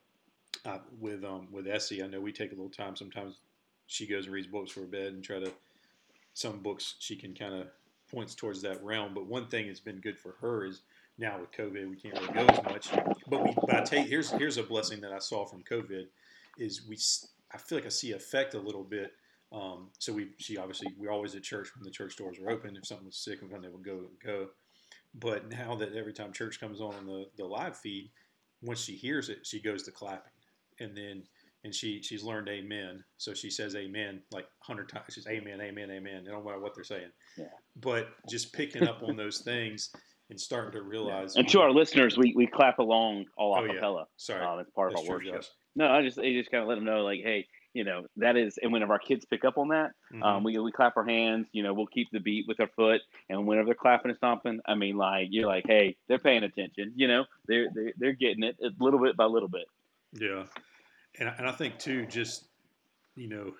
uh, 0.64 0.78
with 0.98 1.24
um, 1.24 1.48
with 1.50 1.66
Essie. 1.66 2.02
I 2.02 2.06
know 2.06 2.20
we 2.20 2.32
take 2.32 2.52
a 2.52 2.54
little 2.54 2.70
time. 2.70 2.96
Sometimes 2.96 3.40
she 3.86 4.06
goes 4.06 4.26
and 4.26 4.34
reads 4.34 4.46
books 4.46 4.70
for 4.70 4.82
bed 4.82 5.12
and 5.14 5.24
try 5.24 5.40
to 5.40 5.52
some 6.34 6.60
books 6.60 6.94
she 6.98 7.16
can 7.16 7.34
kind 7.34 7.54
of 7.54 7.68
points 8.10 8.34
towards 8.34 8.62
that 8.62 8.82
realm. 8.82 9.14
But 9.14 9.26
one 9.26 9.48
thing 9.48 9.66
that's 9.66 9.80
been 9.80 10.00
good 10.00 10.18
for 10.18 10.36
her 10.40 10.66
is 10.66 10.82
now 11.18 11.40
with 11.40 11.52
COVID 11.52 11.88
we 11.90 11.96
can't 11.96 12.14
really 12.14 12.32
go 12.32 12.46
as 12.46 12.64
much. 12.64 12.90
But 13.28 13.44
we 13.44 13.54
but 13.66 13.92
I 13.92 13.98
here's 14.00 14.30
here's 14.30 14.56
a 14.56 14.62
blessing 14.62 15.00
that 15.02 15.12
I 15.12 15.18
saw 15.18 15.44
from 15.44 15.62
COVID 15.62 16.06
is 16.58 16.86
we 16.86 16.98
I 17.52 17.58
feel 17.58 17.78
like 17.78 17.86
I 17.86 17.90
see 17.90 18.12
effect 18.12 18.54
a 18.54 18.60
little 18.60 18.84
bit. 18.84 19.12
Um, 19.50 19.88
so 19.98 20.12
we 20.12 20.28
she 20.38 20.58
obviously 20.58 20.88
we're 20.98 21.10
always 21.10 21.34
at 21.34 21.42
church 21.42 21.68
when 21.74 21.84
the 21.84 21.90
church 21.90 22.16
doors 22.16 22.38
are 22.38 22.50
open. 22.50 22.76
If 22.76 22.86
something 22.86 23.06
was 23.06 23.16
sick, 23.16 23.40
we're 23.42 23.48
gonna 23.48 23.70
go 23.82 24.06
go. 24.24 24.48
But 25.14 25.50
now 25.50 25.74
that 25.76 25.94
every 25.94 26.12
time 26.12 26.32
church 26.32 26.60
comes 26.60 26.80
on 26.80 26.94
on 26.94 27.06
the, 27.06 27.28
the 27.36 27.44
live 27.44 27.76
feed, 27.76 28.10
once 28.62 28.80
she 28.80 28.94
hears 28.94 29.30
it, 29.30 29.46
she 29.46 29.60
goes 29.60 29.82
to 29.84 29.90
clapping, 29.90 30.32
and 30.80 30.96
then 30.96 31.24
and 31.64 31.74
she 31.74 32.00
she's 32.02 32.22
learned 32.22 32.48
amen. 32.48 33.02
So 33.16 33.34
she 33.34 33.50
says 33.50 33.74
amen 33.76 34.20
like 34.32 34.46
hundred 34.60 34.88
times. 34.88 35.06
She's 35.12 35.26
amen, 35.26 35.60
amen, 35.60 35.90
amen. 35.90 36.24
It 36.26 36.30
don't 36.30 36.44
matter 36.44 36.60
what 36.60 36.74
they're 36.74 36.84
saying. 36.84 37.10
Yeah. 37.36 37.46
But 37.80 38.08
just 38.28 38.52
picking 38.52 38.86
up 38.86 39.02
on 39.02 39.16
those 39.16 39.38
things 39.38 39.90
and 40.30 40.38
starting 40.40 40.72
to 40.72 40.82
realize. 40.82 41.36
And 41.36 41.48
to 41.48 41.60
our 41.60 41.70
listeners, 41.70 42.16
we, 42.18 42.34
we 42.36 42.46
clap 42.46 42.78
along 42.78 43.24
all 43.36 43.54
Oh, 43.56 43.64
a 43.64 43.66
yeah. 43.66 43.74
cappella. 43.74 44.06
sorry, 44.16 44.44
Um, 44.44 44.58
it's 44.60 44.70
part 44.70 44.92
of 44.92 44.98
our 44.98 45.04
true, 45.04 45.14
worship. 45.14 45.34
Josh. 45.36 45.48
No, 45.74 45.88
I 45.90 46.02
just 46.02 46.18
I 46.18 46.32
just 46.32 46.50
kind 46.50 46.62
of 46.62 46.68
let 46.68 46.74
them 46.74 46.84
know, 46.84 47.02
like, 47.04 47.20
hey, 47.22 47.46
you 47.74 47.84
know, 47.84 48.06
that 48.16 48.36
is, 48.36 48.58
and 48.62 48.72
whenever 48.72 48.92
our 48.94 48.98
kids 48.98 49.24
pick 49.24 49.44
up 49.44 49.56
on 49.58 49.68
that, 49.68 49.92
Mhm. 50.12 50.22
um, 50.24 50.42
we 50.42 50.58
we 50.58 50.72
clap 50.72 50.96
our 50.96 51.04
hands. 51.04 51.46
You 51.52 51.62
know, 51.62 51.72
we'll 51.72 51.86
keep 51.86 52.08
the 52.10 52.18
beat 52.20 52.46
with 52.48 52.58
our 52.60 52.66
foot, 52.68 53.00
and 53.28 53.46
whenever 53.46 53.66
they're 53.66 53.74
clapping 53.74 54.10
and 54.10 54.16
stomping, 54.16 54.60
I 54.66 54.74
mean, 54.74 54.96
like, 54.96 55.28
you're 55.30 55.46
like, 55.46 55.64
hey, 55.66 55.96
they're 56.08 56.18
paying 56.18 56.42
attention. 56.42 56.92
You 56.96 57.08
know, 57.08 57.24
they're 57.46 57.68
they're, 57.74 57.92
they're 57.96 58.12
getting 58.12 58.42
it 58.42 58.56
a 58.62 58.70
little 58.80 59.00
bit 59.00 59.16
by 59.16 59.24
little 59.26 59.48
bit. 59.48 59.66
Yeah, 60.14 60.44
and 61.18 61.28
I- 61.28 61.34
and 61.36 61.48
I 61.48 61.52
think 61.52 61.78
too, 61.78 62.06
just 62.06 62.48
you 63.16 63.28
know, 63.28 63.54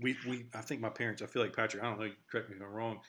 we 0.00 0.16
we 0.28 0.46
I 0.54 0.62
think 0.62 0.80
my 0.80 0.90
parents. 0.90 1.22
I 1.22 1.26
feel 1.26 1.42
like 1.42 1.54
Patrick. 1.54 1.82
I 1.82 1.90
don't 1.90 2.00
know. 2.00 2.12
Correct 2.30 2.50
me 2.50 2.56
if 2.56 2.62
I'm 2.62 2.68
wrong. 2.68 3.00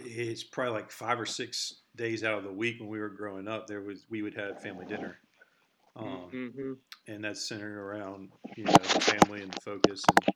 It's 0.00 0.42
probably 0.44 0.72
like 0.74 0.90
five 0.90 1.20
or 1.20 1.26
six 1.26 1.82
days 1.96 2.24
out 2.24 2.38
of 2.38 2.44
the 2.44 2.52
week 2.52 2.80
when 2.80 2.88
we 2.88 2.98
were 2.98 3.10
growing 3.10 3.48
up. 3.48 3.66
There 3.66 3.82
was 3.82 4.06
we 4.10 4.22
would 4.22 4.34
have 4.34 4.60
family 4.62 4.86
dinner, 4.86 5.18
um, 5.96 6.30
hmm 6.30 6.72
and 7.06 7.24
that's 7.24 7.48
centered 7.48 7.78
around 7.78 8.30
you 8.56 8.64
know 8.64 8.72
the 8.72 9.00
family 9.00 9.42
and 9.42 9.52
the 9.52 9.60
focus 9.60 10.02
and 10.08 10.28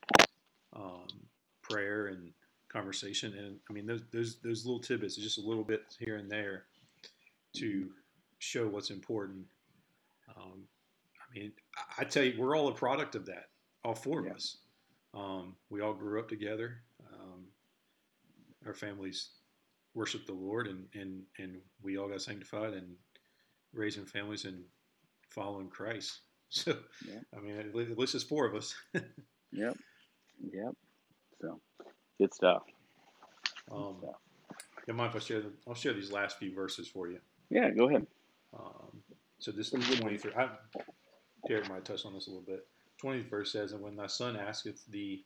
um, 0.75 1.29
prayer 1.63 2.09
and 2.09 2.33
conversation. 2.69 3.35
And 3.35 3.61
I 3.69 3.73
mean 3.73 3.87
those 3.87 4.03
those 4.13 4.41
those 4.41 4.65
little 4.67 4.81
tidbits, 4.81 5.17
just 5.17 5.39
a 5.39 5.43
little 5.43 5.65
bit 5.65 5.83
here 5.99 6.17
and 6.17 6.31
there, 6.31 6.67
to 7.57 7.91
show 8.39 8.69
what's 8.69 8.91
important. 8.91 9.47
Um, 10.37 10.69
I 11.37 11.51
I, 11.99 12.05
tell 12.05 12.25
you, 12.25 12.35
we're 12.39 12.57
all 12.57 12.69
a 12.69 12.75
product 12.75 13.15
of 13.15 13.27
that. 13.27 13.49
All 13.85 13.95
four 13.95 14.23
Yeah. 14.25 14.31
of 14.31 14.37
us. 14.37 14.57
Um, 15.15 15.57
we 15.71 15.81
all 15.81 15.95
grew 15.95 16.19
up 16.21 16.29
together. 16.29 16.83
Um, 17.13 17.45
our 18.67 18.75
families 18.75 19.31
worship 19.95 20.27
the 20.27 20.33
Lord, 20.35 20.67
and, 20.67 20.87
and 20.95 21.23
and 21.39 21.57
we 21.83 21.97
all 21.99 22.09
got 22.09 22.21
sanctified 22.21 22.75
and 22.75 22.95
raising 23.73 24.05
families 24.05 24.45
and 24.45 24.63
following 25.31 25.69
Christ. 25.69 26.21
So, 26.49 26.77
Yeah. 27.05 27.19
I 27.37 27.41
mean, 27.41 27.57
at 27.59 27.75
least 27.75 28.15
it's 28.15 28.23
four 28.25 28.47
of 28.47 28.55
us. 28.55 28.75
Yep, 29.53 29.77
yep. 30.53 30.73
So, 31.41 31.61
good 32.19 32.33
stuff. 32.35 32.63
Um, 33.71 33.97
So- 34.01 34.17
you 34.87 34.95
mind 34.95 35.11
if 35.11 35.17
I 35.17 35.19
share? 35.25 35.41
The, 35.41 35.53
I'll 35.67 35.75
share 35.75 35.93
these 35.93 36.13
last 36.13 36.39
few 36.39 36.55
verses 36.55 36.87
for 36.89 37.09
you. 37.09 37.19
Yeah, 37.51 37.71
go 37.71 37.89
ahead. 37.89 38.07
Um, 38.57 39.03
so 39.39 39.51
this 39.51 39.73
is 39.73 39.99
23. 39.99 40.33
I, 40.35 40.51
Derek 41.47 41.69
might 41.69 41.85
touch 41.85 42.05
on 42.05 42.15
this 42.15 42.27
a 42.27 42.31
little 42.31 42.45
bit. 42.45 42.67
20th 43.03 43.31
verse 43.31 43.53
says, 43.53 43.73
And 43.73 43.81
when 43.81 43.97
thy 43.97 44.07
son 44.07 44.37
asketh 44.37 44.85
thee 44.87 45.25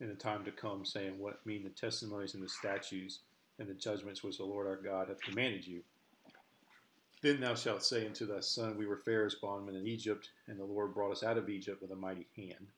in 0.00 0.08
the 0.08 0.14
time 0.14 0.44
to 0.44 0.52
come, 0.52 0.84
saying, 0.84 1.18
What 1.18 1.44
mean 1.46 1.64
the 1.64 1.70
testimonies 1.70 2.34
and 2.34 2.42
the 2.42 2.48
statutes 2.48 3.20
and 3.58 3.68
the 3.68 3.74
judgments 3.74 4.22
which 4.22 4.38
the 4.38 4.44
Lord 4.44 4.66
our 4.66 4.76
God 4.76 5.08
hath 5.08 5.22
commanded 5.22 5.66
you? 5.66 5.82
Then 7.22 7.40
thou 7.40 7.54
shalt 7.54 7.82
say 7.84 8.06
unto 8.06 8.26
thy 8.26 8.40
son, 8.40 8.76
We 8.76 8.86
were 8.86 8.96
Pharaoh's 8.96 9.34
bondmen 9.34 9.76
in 9.76 9.86
Egypt, 9.86 10.30
and 10.46 10.58
the 10.58 10.64
Lord 10.64 10.94
brought 10.94 11.12
us 11.12 11.22
out 11.22 11.38
of 11.38 11.48
Egypt 11.48 11.80
with 11.80 11.90
a 11.90 11.96
mighty 11.96 12.26
hand. 12.36 12.68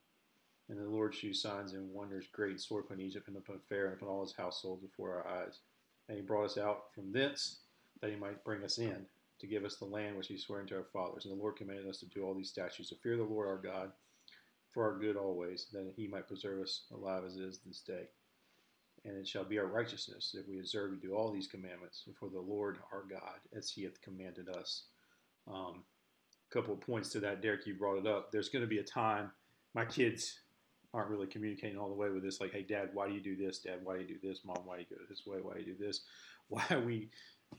And 0.69 0.79
the 0.79 0.89
Lord 0.89 1.15
shewed 1.15 1.37
signs 1.37 1.75
and 1.75 1.93
wonders 1.93 2.27
great 2.33 2.61
sore 2.61 2.81
upon 2.81 3.01
Egypt 3.01 3.29
and 3.29 3.37
upon 3.37 3.61
Pharaoh 3.69 3.91
and 3.91 3.97
upon 3.97 4.09
all 4.09 4.23
his 4.23 4.35
household 4.35 4.81
before 4.83 5.15
our 5.17 5.43
eyes. 5.43 5.59
And 6.09 6.17
he 6.17 6.23
brought 6.23 6.47
us 6.47 6.59
out 6.59 6.95
from 6.95 7.13
thence, 7.13 7.59
that 8.01 8.11
he 8.11 8.17
might 8.17 8.45
bring 8.45 8.65
us 8.65 8.79
in 8.79 9.07
to 9.43 9.49
give 9.49 9.65
us 9.65 9.77
the 9.77 9.85
land 9.85 10.17
which 10.17 10.29
he 10.29 10.39
swore 10.39 10.61
unto 10.61 10.77
our 10.77 10.87
fathers. 10.93 11.25
And 11.25 11.37
the 11.37 11.41
Lord 11.41 11.57
commanded 11.57 11.89
us 11.89 11.99
to 11.99 12.07
do 12.07 12.23
all 12.23 12.33
these 12.33 12.49
statutes, 12.49 12.91
to 12.91 12.95
fear 12.95 13.17
the 13.17 13.25
Lord 13.25 13.49
our 13.49 13.59
God 13.59 13.91
for 14.71 14.85
our 14.85 14.97
good 14.99 15.17
always, 15.17 15.67
that 15.73 15.93
he 15.97 16.07
might 16.07 16.29
preserve 16.29 16.63
us 16.63 16.85
alive 16.95 17.25
as 17.27 17.37
it 17.37 17.43
is 17.43 17.59
this 17.67 17.81
day. 17.81 18.05
And 19.05 19.17
it 19.17 19.27
shall 19.27 19.43
be 19.43 19.59
our 19.59 19.67
righteousness 19.67 20.37
if 20.39 20.49
we 20.49 20.61
observe 20.61 20.93
to 20.93 21.07
do 21.07 21.13
all 21.13 21.33
these 21.33 21.49
commandments 21.49 22.05
before 22.07 22.31
the 22.31 22.41
Lord 22.41 22.79
our 22.93 23.03
God, 23.03 23.41
as 23.53 23.69
he 23.69 23.83
hath 23.83 24.01
commanded 24.01 24.49
us. 24.49 24.85
Um, 25.49 25.83
a 26.49 26.55
couple 26.55 26.73
of 26.73 26.81
points 26.81 27.09
to 27.11 27.21
that, 27.21 27.43
Derek, 27.43 27.67
you 27.67 27.75
brought 27.75 27.99
it 27.99 28.07
up. 28.07 28.31
There's 28.31 28.49
going 28.49 28.63
to 28.63 28.69
be 28.69 28.79
a 28.79 28.85
time, 28.85 29.33
my 29.75 29.85
kids 29.85 30.39
aren't 30.95 31.11
really 31.11 31.27
communicating 31.27 31.79
all 31.79 31.89
the 31.89 31.95
way 31.95 32.11
with 32.11 32.23
this, 32.23 32.41
like, 32.41 32.53
hey, 32.53 32.63
Dad, 32.63 32.91
why 32.93 33.09
do 33.09 33.15
you 33.15 33.21
do 33.21 33.35
this? 33.35 33.59
Dad, 33.59 33.81
why 33.83 33.97
do 33.97 34.03
you 34.03 34.09
do 34.09 34.29
this? 34.29 34.43
Mom, 34.45 34.59
why 34.65 34.77
do 34.77 34.83
you 34.89 34.97
go 34.97 35.03
this 35.09 35.27
way? 35.27 35.39
Why 35.43 35.55
do 35.55 35.61
you 35.61 35.75
do 35.75 35.85
this? 35.85 36.03
Why 36.49 36.65
are 36.71 36.81
we 36.81 37.09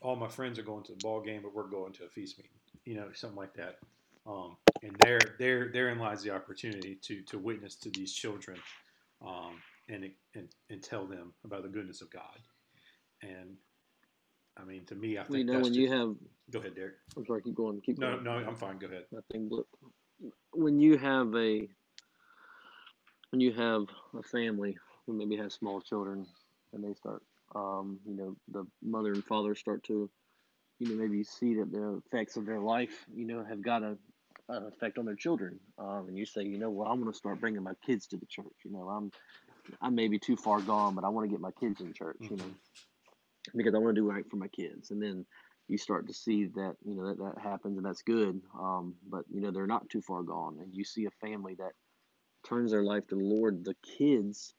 all 0.01 0.15
my 0.15 0.29
friends 0.29 0.60
are 0.60 0.63
going 0.63 0.84
to 0.86 0.93
the 0.93 0.99
ball 0.99 1.21
game, 1.21 1.43
but 1.43 1.53
we're 1.53 1.67
going 1.69 1.93
to 1.93 2.06
a 2.06 2.10
feast 2.10 2.38
meeting, 2.39 2.62
you 2.86 2.95
know, 2.95 3.13
something 3.13 3.38
like 3.38 3.56
that. 3.56 3.77
Um, 4.25 4.60
and 4.82 4.97
there, 4.99 5.36
there, 5.39 5.71
therein 5.71 5.99
lies 5.99 6.23
the 6.23 6.32
opportunity 6.32 6.97
to 6.97 7.23
to 7.25 7.39
witness 7.39 7.77
to 7.79 7.91
these 7.91 8.13
children, 8.13 8.62
um, 9.21 9.63
and, 9.89 10.15
and 10.36 10.56
and 10.69 10.84
tell 10.84 11.08
them 11.08 11.36
about 11.43 11.63
the 11.63 11.69
goodness 11.69 12.01
of 12.01 12.12
God. 12.12 12.43
And 13.21 13.60
I 14.58 14.65
mean, 14.65 14.86
to 14.88 14.95
me, 14.95 15.17
I 15.17 15.25
think 15.25 15.34
you 15.34 15.45
know, 15.45 15.60
that's 15.60 15.63
when 15.63 15.75
just, 15.75 15.79
you 15.79 15.91
have, 15.91 16.17
go 16.49 16.60
ahead, 16.60 16.75
Derek. 16.75 16.97
I'm 17.17 17.25
sorry, 17.25 17.43
keep 17.43 17.56
going, 17.56 17.82
keep 17.82 17.99
No, 17.99 18.19
going. 18.19 18.21
no, 18.21 18.32
I'm 18.34 18.56
fine. 18.56 18.79
Go 18.79 18.88
ahead. 18.88 19.08
Nothing 19.12 19.49
but 19.49 19.67
when 20.53 20.79
you 20.79 20.97
have 20.97 21.36
a 21.36 21.69
when 23.32 23.41
you 23.41 23.53
have 23.53 23.84
a 24.13 24.23
family 24.23 24.77
who 25.06 25.13
maybe 25.13 25.38
has 25.38 25.53
small 25.56 25.82
children 25.82 26.27
and 26.73 26.84
they 26.84 26.93
start 26.95 27.23
um, 27.55 27.99
you 28.05 28.15
know 28.15 28.35
the 28.49 28.65
mother 28.81 29.13
and 29.13 29.23
father 29.25 29.55
start 29.55 29.83
to 29.85 30.09
you 30.79 30.87
know 30.87 30.95
maybe 30.95 31.23
see 31.23 31.55
that 31.55 31.71
the 31.71 32.01
effects 32.05 32.37
of 32.37 32.45
their 32.45 32.59
life 32.59 33.05
you 33.13 33.25
know 33.25 33.43
have 33.43 33.61
got 33.61 33.83
a 33.83 33.97
an 34.49 34.65
effect 34.65 34.97
on 34.97 35.05
their 35.05 35.15
children. 35.15 35.57
Um, 35.77 36.05
and 36.09 36.17
you 36.17 36.25
say 36.25 36.43
you 36.43 36.57
know 36.57 36.69
well 36.69 36.89
I'm 36.91 36.99
going 36.99 37.11
to 37.11 37.17
start 37.17 37.39
bringing 37.39 37.63
my 37.63 37.73
kids 37.86 38.07
to 38.07 38.17
the 38.17 38.25
church 38.25 38.53
you 38.65 38.71
know 38.71 38.89
I'm 38.89 39.11
I 39.82 39.89
may 39.89 40.07
be 40.07 40.19
too 40.19 40.36
far 40.36 40.59
gone 40.61 40.95
but 40.95 41.03
I 41.03 41.09
want 41.09 41.25
to 41.28 41.32
get 41.32 41.39
my 41.39 41.51
kids 41.51 41.82
in 41.82 41.93
church 41.93 42.17
you 42.30 42.38
know 42.38 42.51
because 43.55 43.75
I 43.75 43.78
want 43.78 43.95
to 43.95 44.01
do 44.01 44.09
right 44.09 44.30
for 44.30 44.38
my 44.38 44.47
kids. 44.47 44.91
And 44.91 45.01
then 45.01 45.25
you 45.67 45.78
start 45.78 46.07
to 46.07 46.13
see 46.13 46.45
that 46.55 46.75
you 46.86 46.95
know 46.95 47.07
that, 47.07 47.17
that 47.19 47.41
happens 47.41 47.78
and 47.78 47.86
that's 47.86 48.01
good. 48.01 48.41
Um, 48.57 48.95
but 49.09 49.23
you 49.34 49.41
know 49.41 49.51
they're 49.51 49.67
not 49.67 49.89
too 49.89 50.01
far 50.01 50.23
gone. 50.23 50.57
And 50.59 50.73
you 50.73 50.84
see 50.84 51.05
a 51.05 51.28
family 51.28 51.55
that 51.55 51.71
turns 52.47 52.71
their 52.71 52.84
life 52.84 53.07
to 53.07 53.15
the 53.15 53.23
lord 53.23 53.63
the 53.63 53.75
kids 53.97 54.53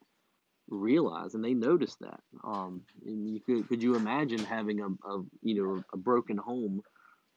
realize 0.69 1.35
and 1.35 1.43
they 1.43 1.53
notice 1.53 1.95
that 2.01 2.19
um, 2.43 2.81
and 3.05 3.29
you 3.29 3.39
could, 3.41 3.67
could 3.69 3.83
you 3.83 3.95
imagine 3.95 4.39
having 4.39 4.81
a, 4.81 4.87
a 5.09 5.23
you 5.43 5.55
know 5.63 5.83
a 5.93 5.97
broken 5.97 6.37
home 6.37 6.81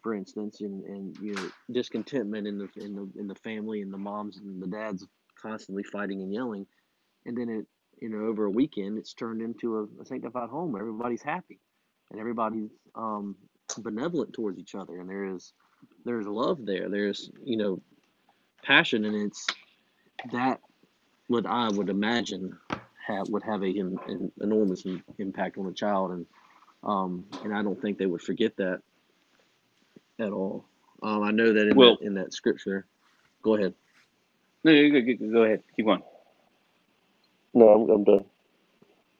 for 0.02 0.14
instance 0.14 0.60
and, 0.60 0.84
and 0.84 1.16
you 1.20 1.34
know 1.34 1.48
discontentment 1.72 2.46
in 2.46 2.58
the 2.58 2.68
in 2.76 2.94
the 2.94 3.08
in 3.18 3.28
the 3.28 3.34
family 3.36 3.82
and 3.82 3.92
the 3.92 3.98
moms 3.98 4.38
and 4.38 4.62
the 4.62 4.66
dads 4.66 5.06
constantly 5.40 5.82
fighting 5.84 6.22
and 6.22 6.32
yelling 6.32 6.66
and 7.26 7.36
then 7.36 7.48
it 7.48 7.66
you 8.00 8.08
know 8.08 8.26
over 8.26 8.46
a 8.46 8.50
weekend 8.50 8.98
it's 8.98 9.14
turned 9.14 9.42
into 9.42 9.78
a, 9.78 10.02
a 10.02 10.06
sanctified 10.06 10.48
home. 10.48 10.72
Where 10.72 10.82
everybody's 10.82 11.22
happy 11.22 11.60
and 12.10 12.20
everybody's 12.20 12.70
um, 12.94 13.36
benevolent 13.78 14.32
towards 14.32 14.58
each 14.58 14.74
other 14.74 15.00
and 15.00 15.08
there 15.08 15.24
is 15.24 15.52
there's 16.04 16.26
love 16.26 16.64
there. 16.64 16.88
There's 16.88 17.30
you 17.44 17.56
know 17.56 17.80
passion 18.62 19.04
and 19.04 19.14
it's 19.14 19.46
that 20.32 20.60
what 21.28 21.46
i 21.46 21.68
would 21.68 21.88
imagine 21.88 22.56
have 23.08 23.28
would 23.30 23.42
have 23.42 23.62
a 23.62 23.66
an, 23.66 23.98
an 24.06 24.32
enormous 24.40 24.86
im- 24.86 25.02
impact 25.18 25.58
on 25.58 25.66
a 25.66 25.72
child, 25.72 26.12
and 26.12 26.26
um, 26.84 27.24
and 27.42 27.54
I 27.54 27.62
don't 27.62 27.80
think 27.80 27.98
they 27.98 28.06
would 28.06 28.22
forget 28.22 28.56
that 28.56 28.80
at 30.18 30.30
all. 30.32 30.64
Um, 31.02 31.22
I 31.22 31.30
know 31.32 31.52
that 31.52 31.68
in 31.68 31.76
Well- 31.76 31.96
that, 32.00 32.06
in 32.06 32.14
that 32.14 32.32
scripture. 32.32 32.86
Go 33.42 33.56
ahead. 33.56 33.74
No, 34.64 34.72
you 34.72 34.92
go, 34.92 35.00
go, 35.26 35.32
go 35.32 35.42
ahead. 35.44 35.62
Keep 35.76 35.86
going. 35.86 36.02
No, 37.54 37.68
I'm, 37.68 37.90
I'm 37.90 38.04
done. 38.04 38.24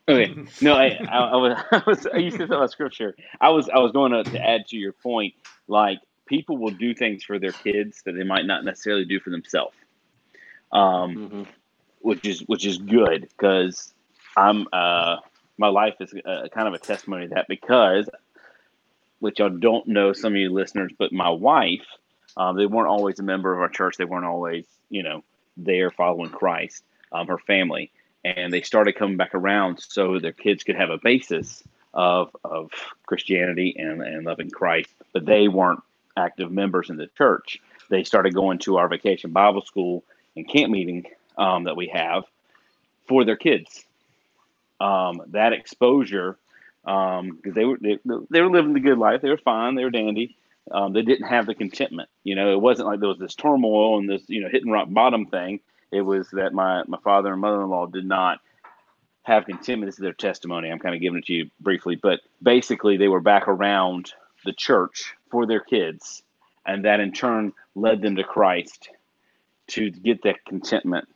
Okay. 0.09 0.35
No, 0.61 0.75
I, 0.75 0.87
I, 1.09 1.19
I 1.19 1.37
was, 1.37 1.59
I 1.73 1.83
was, 1.87 2.07
I 2.07 2.17
used 2.19 2.39
to 2.39 2.47
tell 2.49 2.63
a 2.63 2.69
scripture. 2.69 3.15
I 3.41 3.51
was, 3.51 3.69
I 3.69 3.79
was 3.79 3.93
going 3.93 4.13
to, 4.13 4.25
to 4.25 4.41
add 4.45 4.67
to 4.69 4.77
your 4.77 4.93
point. 4.93 5.35
Like 5.69 6.01
people 6.27 6.59
will 6.59 6.71
do 6.73 6.95
things 6.95 7.23
for 7.25 7.39
their 7.39 7.53
kids 7.53 8.03
that 8.05 8.13
they 8.13 8.25
might 8.25 8.45
not 8.47 8.65
necessarily 8.65 9.05
do 9.05 9.21
for 9.21 9.31
themselves. 9.31 9.77
Um, 10.73 11.15
hmm 11.29 11.43
which 12.01 12.25
is 12.25 12.41
which 12.41 12.67
is 12.67 12.79
good 12.79 13.23
because 13.23 13.93
I'm 14.37 14.67
uh 14.73 15.17
my 15.57 15.69
life 15.69 15.95
is 16.01 16.15
a, 16.25 16.49
kind 16.49 16.69
of 16.69 16.75
a 16.75 16.79
testimony 16.79 17.29
to 17.29 17.35
that 17.35 17.49
because 17.49 18.09
which 19.19 19.41
I 19.41 19.49
don't 19.49 19.89
know 19.89 20.13
some 20.13 20.35
of 20.35 20.39
you 20.39 20.51
listeners, 20.51 20.93
but 20.97 21.13
my 21.13 21.29
wife, 21.29 21.87
um, 22.37 22.57
they 22.57 22.67
weren't 22.67 22.89
always 22.89 23.19
a 23.19 23.25
member 23.25 23.53
of 23.53 23.61
our 23.61 23.69
church. 23.69 23.97
They 23.97 24.05
weren't 24.05 24.25
always 24.25 24.67
you 24.91 25.03
know 25.03 25.25
there 25.57 25.91
following 25.91 26.31
Christ. 26.31 26.85
Um, 27.11 27.27
her 27.27 27.39
family 27.39 27.91
and 28.25 28.53
they 28.53 28.63
started 28.63 28.97
coming 28.97 29.17
back 29.17 29.35
around 29.35 29.81
so 29.81 30.19
their 30.19 30.33
kids 30.33 30.65
could 30.65 30.77
have 30.77 30.91
a 30.91 30.99
basis 30.99 31.63
of 31.95 32.35
of 32.45 32.71
Christianity 33.07 33.75
and 33.79 34.03
and 34.03 34.25
loving 34.25 34.51
Christ, 34.51 34.91
but 35.13 35.25
they 35.25 35.49
weren't 35.49 35.83
active 36.17 36.51
members 36.51 36.91
in 36.91 36.97
the 36.97 37.09
church. 37.17 37.61
They 37.91 38.05
started 38.05 38.35
going 38.35 38.59
to 38.61 38.77
our 38.77 38.89
vacation 38.89 39.31
Bible 39.31 39.63
school 39.63 40.05
and 40.37 40.49
camp 40.49 40.71
meeting 40.71 41.07
um, 41.39 41.65
that 41.65 41.77
we 41.77 41.89
have 41.89 42.25
for 43.07 43.25
their 43.25 43.37
kids. 43.37 43.85
Um, 44.81 45.23
that 45.29 45.53
exposure, 45.53 46.37
because 46.85 47.55
they 47.55 47.65
were 47.65 47.79
they, 47.81 47.99
they 48.31 48.41
were 48.41 48.51
living 48.51 48.75
the 48.75 48.81
good 48.81 48.99
life, 48.99 49.23
they 49.23 49.31
were 49.31 49.39
fine, 49.39 49.75
they 49.75 49.85
were 49.85 49.91
dandy. 49.91 50.37
Um, 50.71 50.93
they 50.93 51.03
didn't 51.03 51.29
have 51.29 51.47
the 51.47 51.55
contentment. 51.55 52.11
You 52.25 52.35
know, 52.35 52.53
it 52.53 52.61
wasn't 52.61 52.89
like 52.89 53.01
there 53.01 53.09
was 53.09 53.19
this 53.19 53.35
turmoil 53.35 53.99
and 53.99 54.09
this 54.09 54.23
you 54.29 54.41
know 54.41 54.49
hitting 54.51 54.71
rock 54.71 54.89
bottom 54.91 55.27
thing. 55.27 55.61
It 55.91 56.03
was 56.03 56.29
that 56.33 56.53
my 56.53 56.83
my 56.87 56.99
father 57.03 57.33
and 57.33 57.41
mother 57.41 57.63
in 57.63 57.71
law 57.71 57.87
did 57.87 58.05
not 58.05 58.41
have 59.23 59.47
contentment. 59.47 59.89
This 59.89 59.97
is 59.97 60.03
their 60.03 60.13
testimony. 60.13 60.71
I'm 60.71 60.79
kind 60.79 60.95
of 60.95 61.01
giving 61.01 61.19
it 61.19 61.27
to 61.27 61.33
you 61.33 61.51
briefly, 61.61 61.97
but 61.97 62.21
basically 62.43 62.97
they 62.97 63.09
were 63.09 63.21
back 63.21 63.49
around 63.49 64.13
the 64.45 64.53
church 64.53 65.15
for 65.31 65.47
their 65.47 65.61
kids, 65.61 66.23
and 66.67 66.85
that 66.85 67.01
in 67.01 67.13
turn 67.13 67.53
led 67.75 68.03
them 68.03 68.17
to 68.17 68.25
Christ 68.25 68.91
to 69.69 69.91
get 69.91 70.23
that 70.23 70.45
contentment 70.47 71.09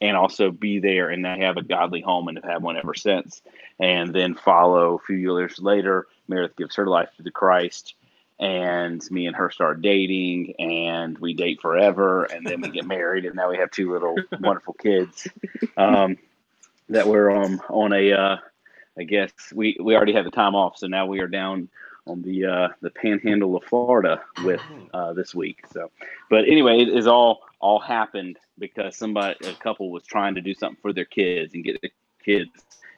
and 0.00 0.16
also 0.16 0.50
be 0.50 0.78
there 0.78 1.10
and 1.10 1.24
they 1.24 1.38
have 1.40 1.56
a 1.56 1.62
godly 1.62 2.00
home 2.00 2.28
and 2.28 2.38
have 2.38 2.44
had 2.44 2.62
one 2.62 2.76
ever 2.76 2.94
since. 2.94 3.40
And 3.78 4.14
then 4.14 4.34
follow 4.34 4.96
a 4.96 4.98
few 5.06 5.16
years 5.16 5.58
later, 5.58 6.06
Meredith 6.28 6.56
gives 6.56 6.76
her 6.76 6.86
life 6.86 7.08
to 7.22 7.30
Christ 7.30 7.94
and 8.38 9.02
me 9.10 9.26
and 9.26 9.36
her 9.36 9.50
start 9.50 9.80
dating 9.80 10.54
and 10.58 11.16
we 11.18 11.32
date 11.32 11.60
forever 11.60 12.24
and 12.24 12.46
then 12.46 12.60
we 12.60 12.68
get 12.68 12.84
married 12.86 13.24
and 13.24 13.34
now 13.34 13.50
we 13.50 13.56
have 13.56 13.70
two 13.70 13.92
little 13.92 14.16
wonderful 14.40 14.74
kids 14.74 15.26
um, 15.76 16.18
that 16.90 17.06
we're 17.06 17.30
um, 17.30 17.62
on 17.70 17.92
a 17.94 18.12
uh, 18.12 18.36
I 18.98 19.04
guess 19.04 19.32
we, 19.54 19.76
we 19.80 19.96
already 19.96 20.12
had 20.12 20.26
the 20.26 20.30
time 20.30 20.54
off 20.54 20.76
so 20.76 20.86
now 20.86 21.06
we 21.06 21.20
are 21.20 21.28
down 21.28 21.70
on 22.06 22.22
the 22.22 22.46
uh, 22.46 22.68
the 22.80 22.90
panhandle 22.90 23.56
of 23.56 23.64
Florida 23.64 24.22
with 24.44 24.60
uh, 24.94 25.12
this 25.12 25.34
week 25.34 25.64
so 25.72 25.90
but 26.30 26.44
anyway 26.46 26.78
it 26.78 26.88
is 26.88 27.06
all 27.06 27.42
all 27.60 27.78
happened 27.78 28.38
because 28.58 28.96
somebody 28.96 29.36
a 29.46 29.52
couple 29.54 29.90
was 29.90 30.04
trying 30.04 30.34
to 30.34 30.40
do 30.40 30.54
something 30.54 30.78
for 30.80 30.92
their 30.92 31.04
kids 31.04 31.54
and 31.54 31.64
get 31.64 31.80
the 31.80 31.90
kids 32.24 32.50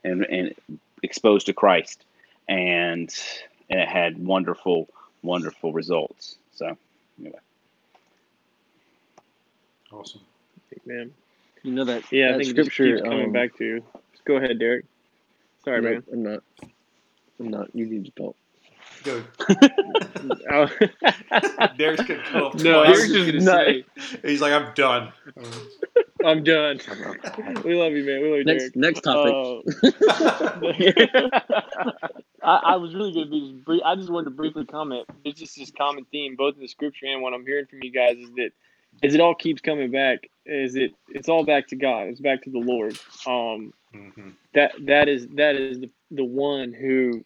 and 0.04 0.24
and 0.24 0.54
exposed 1.02 1.46
to 1.46 1.52
Christ 1.52 2.04
and 2.48 3.12
and 3.70 3.80
it 3.80 3.88
had 3.88 4.18
wonderful 4.24 4.88
wonderful 5.22 5.72
results 5.72 6.36
so 6.54 6.76
anyway 7.18 7.38
Awesome. 9.92 10.20
Man. 10.84 11.12
You 11.62 11.72
know 11.72 11.84
that. 11.84 12.10
Yeah, 12.12 12.30
I 12.30 12.38
think 12.38 12.50
it 12.50 12.56
just 12.56 12.70
scripture. 12.70 12.96
keeps 12.96 13.08
coming 13.08 13.26
um, 13.26 13.32
back 13.32 13.56
to. 13.56 13.64
You. 13.64 13.84
Go 14.24 14.36
ahead, 14.36 14.58
Derek. 14.58 14.84
Sorry, 15.64 15.82
no, 15.82 15.90
man. 15.90 16.04
I'm 16.12 16.22
not. 16.22 16.42
I'm 17.40 17.48
not. 17.48 17.74
You 17.74 17.86
need 17.86 18.04
to 18.06 18.10
talk. 18.12 18.36
Go. 19.04 19.22
Oh. 20.50 20.68
Derek's 21.76 22.02
gonna 22.04 22.22
come 22.24 22.42
up 22.42 22.54
no, 22.54 22.82
I 22.82 22.86
twice. 22.86 23.00
was 23.00 23.08
just 23.12 23.26
gonna 23.26 23.40
say, 23.40 23.84
He's 24.24 24.40
like, 24.40 24.52
I'm 24.52 24.72
done. 24.74 25.12
I'm 26.24 26.42
done. 26.42 26.80
We 27.64 27.74
love 27.76 27.92
you, 27.92 28.04
man. 28.04 28.20
We 28.22 28.28
love 28.30 28.38
you, 28.38 28.44
Next, 28.44 28.72
Derek. 28.74 28.76
next 28.76 29.00
topic. 29.02 29.34
Uh, 29.34 29.60
I, 32.42 32.56
I 32.72 32.76
was 32.76 32.94
really 32.94 33.12
going 33.12 33.26
to 33.26 33.30
be 33.30 33.52
just 33.52 33.64
brief. 33.64 33.82
I 33.84 33.94
just 33.94 34.10
wanted 34.10 34.24
to 34.26 34.30
briefly 34.30 34.64
comment. 34.64 35.06
It's 35.24 35.38
just 35.38 35.56
this 35.56 35.70
common 35.76 36.04
theme, 36.06 36.34
both 36.36 36.54
in 36.56 36.60
the 36.60 36.68
scripture 36.68 37.06
and 37.06 37.22
what 37.22 37.34
I'm 37.34 37.44
hearing 37.46 37.66
from 37.66 37.80
you 37.82 37.90
guys, 37.92 38.16
is 38.18 38.30
that 38.36 38.50
as 39.02 39.14
it 39.14 39.20
all 39.20 39.34
keeps 39.34 39.60
coming 39.62 39.90
back, 39.90 40.28
is 40.46 40.74
it 40.74 40.92
it's 41.08 41.28
all 41.28 41.44
back 41.44 41.68
to 41.68 41.76
God. 41.76 42.08
It's 42.08 42.20
back 42.20 42.42
to 42.42 42.50
the 42.50 42.58
Lord. 42.58 42.98
Um, 43.26 43.72
Mhm. 43.94 44.32
that 44.54 44.72
that 44.86 45.08
is 45.08 45.26
that 45.36 45.56
is 45.56 45.80
the, 45.80 45.90
the 46.10 46.24
one 46.24 46.72
who 46.72 47.24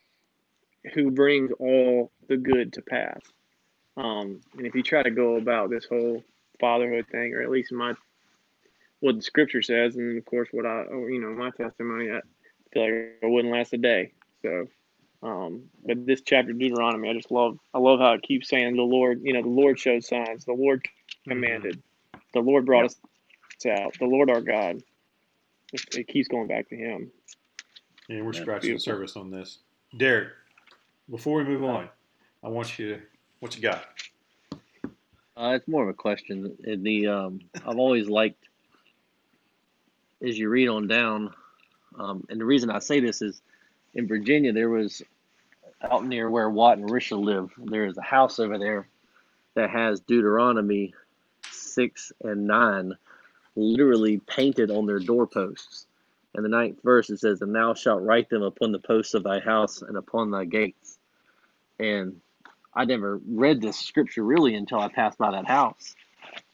who 0.95 1.11
brings 1.11 1.51
all 1.59 2.11
the 2.28 2.37
good 2.37 2.72
to 2.74 2.83
pass. 2.83 3.20
Um, 3.97 4.41
and 4.57 4.66
if 4.66 4.74
you 4.74 4.83
try 4.83 5.03
to 5.03 5.11
go 5.11 5.37
about 5.37 5.70
this 5.70 5.85
whole 5.85 6.22
fatherhood 6.61 7.07
thing, 7.11 7.35
or 7.35 7.43
at 7.43 7.51
least 7.51 7.72
my 7.72 7.95
what 9.01 9.16
the 9.16 9.22
scripture 9.22 9.62
says, 9.62 9.97
and 9.97 10.16
of 10.16 10.24
course 10.24 10.49
what 10.53 10.64
I 10.64 10.85
you 10.85 11.20
know 11.20 11.30
my 11.30 11.51
testimony, 11.51 12.11
I 12.11 12.20
feel 12.72 12.83
like 12.83 12.93
it 13.22 13.30
wouldn't 13.30 13.53
last 13.53 13.72
a 13.72 13.78
day. 13.78 14.12
So, 14.43 14.66
um, 15.22 15.64
but 15.85 16.07
this 16.07 16.22
chapter 16.24 16.53
Deuteronomy, 16.53 17.11
I 17.11 17.14
just 17.14 17.30
love. 17.30 17.59
I 17.74 17.78
love 17.78 18.01
how 18.01 18.12
it 18.14 18.22
keeps 18.22 18.49
saying 18.49 18.76
the 18.76 18.83
Lord. 18.83 19.20
You 19.22 19.35
know, 19.35 19.43
the 19.43 19.49
Lord 19.49 19.78
showed 19.78 20.05
signs. 20.05 20.45
The 20.45 20.55
Lord 20.55 20.87
commanded. 21.28 21.83
The 22.33 22.41
Lord 22.41 22.64
brought 22.64 22.87
us 22.87 22.97
out. 23.66 23.99
The 23.99 24.07
Lord 24.07 24.30
our 24.30 24.41
God. 24.41 24.83
It, 25.72 25.97
it 25.97 26.09
keeps 26.09 26.28
going 26.28 26.49
back 26.49 26.68
to 26.68 26.76
Him. 26.76 27.11
And 28.09 28.26
we're 28.26 28.33
scratching 28.33 28.74
the 28.74 28.80
surface 28.80 29.16
on 29.16 29.30
this. 29.30 29.59
Derek, 29.97 30.28
before 31.11 31.39
we 31.39 31.45
move 31.45 31.65
on, 31.65 31.89
I 32.43 32.49
want 32.49 32.79
you 32.79 32.95
to, 32.95 33.03
what 33.41 33.57
you 33.57 33.63
got? 33.63 33.85
Uh, 35.37 35.55
it's 35.55 35.67
more 35.67 35.83
of 35.83 35.89
a 35.89 35.95
question. 35.95 36.57
In 36.65 36.83
the 36.83 37.07
um, 37.07 37.41
I've 37.67 37.79
always 37.79 38.09
liked, 38.09 38.45
as 40.27 40.39
you 40.39 40.49
read 40.49 40.69
on 40.69 40.87
down, 40.87 41.33
um, 41.99 42.25
and 42.29 42.41
the 42.41 42.45
reason 42.45 42.71
I 42.71 42.79
say 42.79 43.01
this 43.01 43.23
is, 43.23 43.43
in 43.95 44.07
Virginia 44.07 44.53
there 44.53 44.71
was, 44.71 45.03
out 45.83 46.07
near 46.07 46.31
where 46.31 46.49
Watt 46.49 46.79
and 46.79 46.89
Risha 46.89 47.21
live, 47.23 47.51
there 47.59 47.87
is 47.87 47.99
a 47.99 48.03
house 48.03 48.39
over 48.39 48.59
there, 48.59 48.89
that 49.55 49.71
has 49.71 50.01
Deuteronomy 50.01 50.95
six 51.51 52.13
and 52.23 52.47
nine, 52.47 52.95
literally 53.57 54.19
painted 54.27 54.71
on 54.71 54.87
their 54.87 54.99
doorposts. 54.99 55.87
In 56.35 56.43
the 56.43 56.49
ninth 56.49 56.78
verse 56.83 57.11
it 57.11 57.18
says, 57.18 57.43
"And 57.43 57.55
thou 57.55 57.74
shalt 57.74 58.03
write 58.03 58.30
them 58.30 58.43
upon 58.43 58.72
the 58.72 58.78
posts 58.78 59.14
of 59.14 59.22
thy 59.22 59.41
house 59.41 59.83
and 59.83 59.97
upon 59.97 60.30
thy 60.30 60.45
gates." 60.45 60.99
And 61.78 62.20
I 62.74 62.85
never 62.85 63.20
read 63.26 63.61
this 63.61 63.78
scripture 63.78 64.24
really 64.24 64.55
until 64.55 64.80
I 64.80 64.89
passed 64.89 65.18
by 65.18 65.30
that 65.33 65.47
house. 65.47 65.95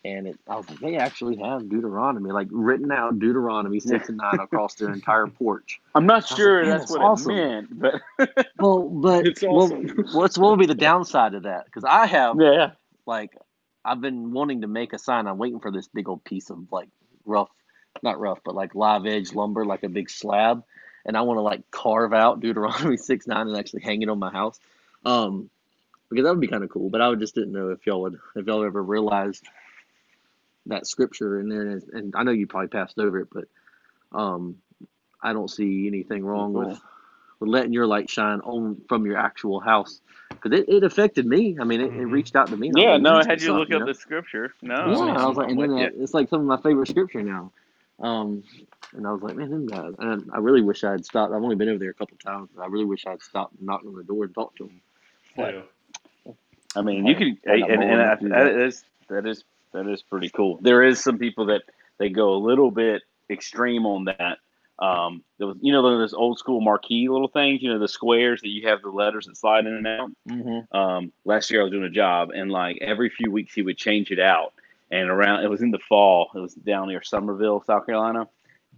And 0.04 0.26
it, 0.28 0.38
I 0.48 0.56
was 0.56 0.68
like, 0.68 0.80
they 0.80 0.96
actually 0.96 1.36
have 1.36 1.68
Deuteronomy, 1.68 2.30
like 2.32 2.48
written 2.50 2.90
out 2.90 3.18
Deuteronomy 3.18 3.80
6 3.80 4.08
and 4.08 4.18
9 4.18 4.40
across 4.40 4.74
their 4.74 4.92
entire 4.92 5.26
porch. 5.26 5.80
I'm 5.94 6.06
not 6.06 6.26
sure 6.26 6.64
like, 6.64 6.70
that's 6.70 6.82
that's 6.82 6.98
what 6.98 7.02
awesome. 7.02 7.32
it 7.32 7.34
meant 7.34 7.80
but 8.18 8.46
Well, 8.58 8.88
but 8.88 9.26
It's 9.26 9.42
well, 9.42 9.68
what's 10.12 10.38
what 10.38 10.50
would 10.50 10.58
be 10.58 10.66
the 10.66 10.74
downside 10.74 11.34
of 11.34 11.42
that? 11.44 11.66
Because 11.66 11.84
I 11.84 12.06
have, 12.06 12.40
yeah 12.40 12.72
like, 13.08 13.36
I've 13.84 14.00
been 14.00 14.32
wanting 14.32 14.60
to 14.60 14.68
make 14.68 14.92
a 14.92 14.98
sign. 14.98 15.26
I'm 15.26 15.38
waiting 15.38 15.60
for 15.60 15.72
this 15.72 15.88
big 15.88 16.08
old 16.08 16.22
piece 16.22 16.50
of, 16.50 16.70
like, 16.70 16.88
rough, 17.24 17.48
not 18.02 18.20
rough, 18.20 18.40
but 18.44 18.54
like 18.54 18.74
live 18.74 19.06
edge 19.06 19.34
lumber, 19.34 19.64
like 19.64 19.82
a 19.82 19.88
big 19.88 20.10
slab. 20.10 20.64
And 21.06 21.16
I 21.16 21.22
want 21.22 21.38
to, 21.38 21.42
like, 21.42 21.70
carve 21.70 22.12
out 22.12 22.40
Deuteronomy 22.40 22.96
6 22.98 23.26
9 23.26 23.48
and 23.48 23.56
actually 23.56 23.82
hang 23.82 24.02
it 24.02 24.08
on 24.10 24.18
my 24.18 24.30
house. 24.30 24.58
Um, 25.06 25.48
because 26.10 26.24
that 26.24 26.30
would 26.30 26.40
be 26.40 26.48
kind 26.48 26.64
of 26.64 26.70
cool. 26.70 26.90
But 26.90 27.00
I 27.02 27.14
just 27.14 27.34
didn't 27.34 27.52
know 27.52 27.70
if 27.70 27.86
y'all 27.86 28.02
would, 28.02 28.18
if 28.36 28.46
y'all 28.46 28.64
ever 28.64 28.82
realized 28.82 29.44
that 30.66 30.86
scripture 30.86 31.40
in 31.40 31.48
there. 31.48 31.62
And, 31.68 31.82
and 31.92 32.14
I 32.16 32.22
know 32.24 32.32
you 32.32 32.46
probably 32.46 32.68
passed 32.68 32.98
over 32.98 33.20
it, 33.20 33.28
but 33.32 33.44
um, 34.12 34.56
I 35.22 35.32
don't 35.32 35.50
see 35.50 35.86
anything 35.86 36.24
wrong 36.24 36.52
with, 36.52 36.68
Cool. 36.68 36.80
with 37.40 37.50
letting 37.50 37.72
your 37.72 37.86
light 37.86 38.10
shine 38.10 38.40
on 38.40 38.80
from 38.88 39.06
your 39.06 39.16
actual 39.18 39.60
house. 39.60 40.00
Because 40.30 40.58
it, 40.60 40.68
it 40.68 40.84
affected 40.84 41.26
me. 41.26 41.56
I 41.60 41.64
mean, 41.64 41.80
it, 41.80 41.86
it 41.86 41.92
Mhm. 41.92 42.12
reached 42.12 42.36
out 42.36 42.48
to 42.50 42.56
me. 42.56 42.68
and 42.68 42.78
I 42.78 42.80
was 42.80 42.88
yeah 42.88 42.96
no 42.98 43.16
i 43.16 43.24
had 43.26 43.40
you 43.40 43.52
look 43.52 43.68
something," 43.68 43.76
up 43.76 43.80
know? 43.80 43.86
the 43.86 43.94
scripture 43.94 44.54
no 44.62 44.74
Yeah. 44.74 45.12
I 45.16 45.26
was 45.26 45.36
like, 45.36 45.50
and 45.50 45.60
then 45.60 45.70
with 45.70 45.78
uh, 45.78 45.88
it's 46.02 46.14
like 46.14 46.28
some 46.28 46.40
of 46.40 46.46
my 46.46 46.58
favorite 46.58 46.88
scripture 46.88 47.22
now. 47.22 47.50
Um, 48.00 48.44
and 48.94 49.06
I 49.06 49.12
was 49.12 49.22
like, 49.22 49.36
man, 49.36 49.50
them 49.50 49.66
guys. 49.66 49.94
And 49.98 50.30
I 50.32 50.38
really 50.38 50.62
wish 50.62 50.84
I 50.84 50.92
had 50.92 51.04
stopped. 51.04 51.32
I've 51.32 51.42
only 51.42 51.56
been 51.56 51.68
over 51.68 51.78
there 51.78 51.90
a 51.90 51.94
couple 51.94 52.16
times, 52.18 52.48
but 52.54 52.62
I 52.62 52.66
really 52.66 52.84
wish 52.84 53.06
I 53.06 53.10
had 53.10 53.22
stopped 53.22 53.54
and 53.58 53.66
knocked 53.66 53.86
on 53.86 53.94
the 53.96 54.04
door 54.04 54.24
and 54.24 54.34
talked 54.34 54.56
to 54.58 54.64
them. 54.64 54.80
Yeah. 55.36 56.32
I 56.76 56.82
mean, 56.82 57.06
you 57.06 57.14
could, 57.14 57.38
Why 57.44 57.54
and, 57.54 57.80
not 57.80 57.90
and, 57.90 58.02
I, 58.02 58.14
to 58.16 58.28
that 58.28 58.60
is 58.60 58.84
that 59.08 59.26
is 59.26 59.44
that 59.72 59.86
is 59.88 60.02
pretty 60.02 60.28
cool. 60.28 60.58
There 60.62 60.82
is 60.82 61.02
some 61.02 61.18
people 61.18 61.46
that 61.46 61.62
they 61.98 62.08
go 62.08 62.34
a 62.34 62.38
little 62.38 62.70
bit 62.70 63.02
extreme 63.30 63.84
on 63.86 64.04
that, 64.04 64.38
Um, 64.78 65.24
there 65.38 65.48
was, 65.48 65.56
you 65.60 65.72
know, 65.72 65.82
those 65.82 66.14
old 66.14 66.38
school 66.38 66.60
marquee 66.60 67.08
little 67.08 67.28
things, 67.28 67.62
you 67.62 67.72
know, 67.72 67.78
the 67.78 67.88
squares 67.88 68.40
that 68.42 68.48
you 68.48 68.68
have 68.68 68.82
the 68.82 68.90
letters 68.90 69.26
that 69.26 69.36
slide 69.36 69.66
in 69.66 69.74
and 69.74 69.86
out. 69.86 70.10
Mm-hmm. 70.28 70.76
Um, 70.76 71.12
last 71.24 71.50
year 71.50 71.60
I 71.60 71.64
was 71.64 71.72
doing 71.72 71.84
a 71.84 71.90
job, 71.90 72.30
and 72.30 72.50
like 72.50 72.78
every 72.80 73.10
few 73.10 73.30
weeks 73.30 73.54
he 73.54 73.62
would 73.62 73.76
change 73.76 74.10
it 74.10 74.20
out. 74.20 74.52
And 74.90 75.10
around, 75.10 75.44
it 75.44 75.50
was 75.50 75.60
in 75.60 75.70
the 75.70 75.78
fall. 75.88 76.30
It 76.34 76.38
was 76.40 76.54
down 76.54 76.88
near 76.88 77.02
Summerville, 77.02 77.62
South 77.66 77.84
Carolina, 77.84 78.26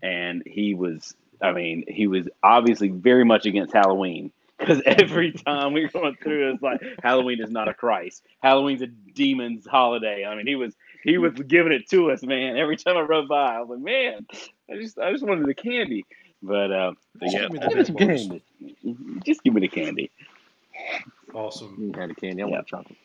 and 0.02 0.42
he 0.44 0.74
was, 0.74 1.14
I 1.40 1.52
mean, 1.52 1.84
he 1.86 2.06
was 2.08 2.28
obviously 2.42 2.88
very 2.88 3.24
much 3.24 3.46
against 3.46 3.72
Halloween 3.72 4.32
because 4.58 4.82
every 4.86 5.32
time 5.32 5.72
we 5.72 5.82
were 5.82 5.88
going 5.88 6.16
through, 6.22 6.52
it's 6.52 6.62
like 6.62 6.80
Halloween 7.02 7.42
is 7.42 7.50
not 7.50 7.68
a 7.68 7.74
Christ. 7.74 8.24
Halloween's 8.42 8.82
a 8.82 8.86
demon's 8.86 9.66
holiday. 9.66 10.24
I 10.24 10.34
mean, 10.34 10.46
he 10.46 10.56
was 10.56 10.74
he 11.02 11.18
was 11.18 11.32
giving 11.34 11.72
it 11.72 11.88
to 11.90 12.10
us, 12.10 12.22
man. 12.22 12.56
Every 12.56 12.76
time 12.76 12.96
I 12.96 13.00
rode 13.00 13.28
by, 13.28 13.56
I 13.56 13.60
was 13.60 13.70
like, 13.70 13.80
man, 13.80 14.26
I 14.70 14.76
just 14.76 14.98
I 14.98 15.12
just 15.12 15.24
wanted 15.24 15.46
the 15.46 15.54
candy. 15.54 16.04
But 16.42 16.72
uh, 16.72 16.92
Just 17.22 17.34
yeah, 17.34 17.40
give 17.42 17.52
me 17.52 17.58
the 17.58 17.68
best 17.68 17.94
bars. 17.94 18.28
just 19.26 19.42
give 19.42 19.52
me 19.54 19.60
the 19.60 19.68
candy. 19.68 20.10
Awesome. 21.34 21.76
You 21.78 22.00
had 22.00 22.10
a 22.10 22.14
candy. 22.14 22.42
I 22.42 22.46
want 22.46 22.66
chocolate. 22.66 22.96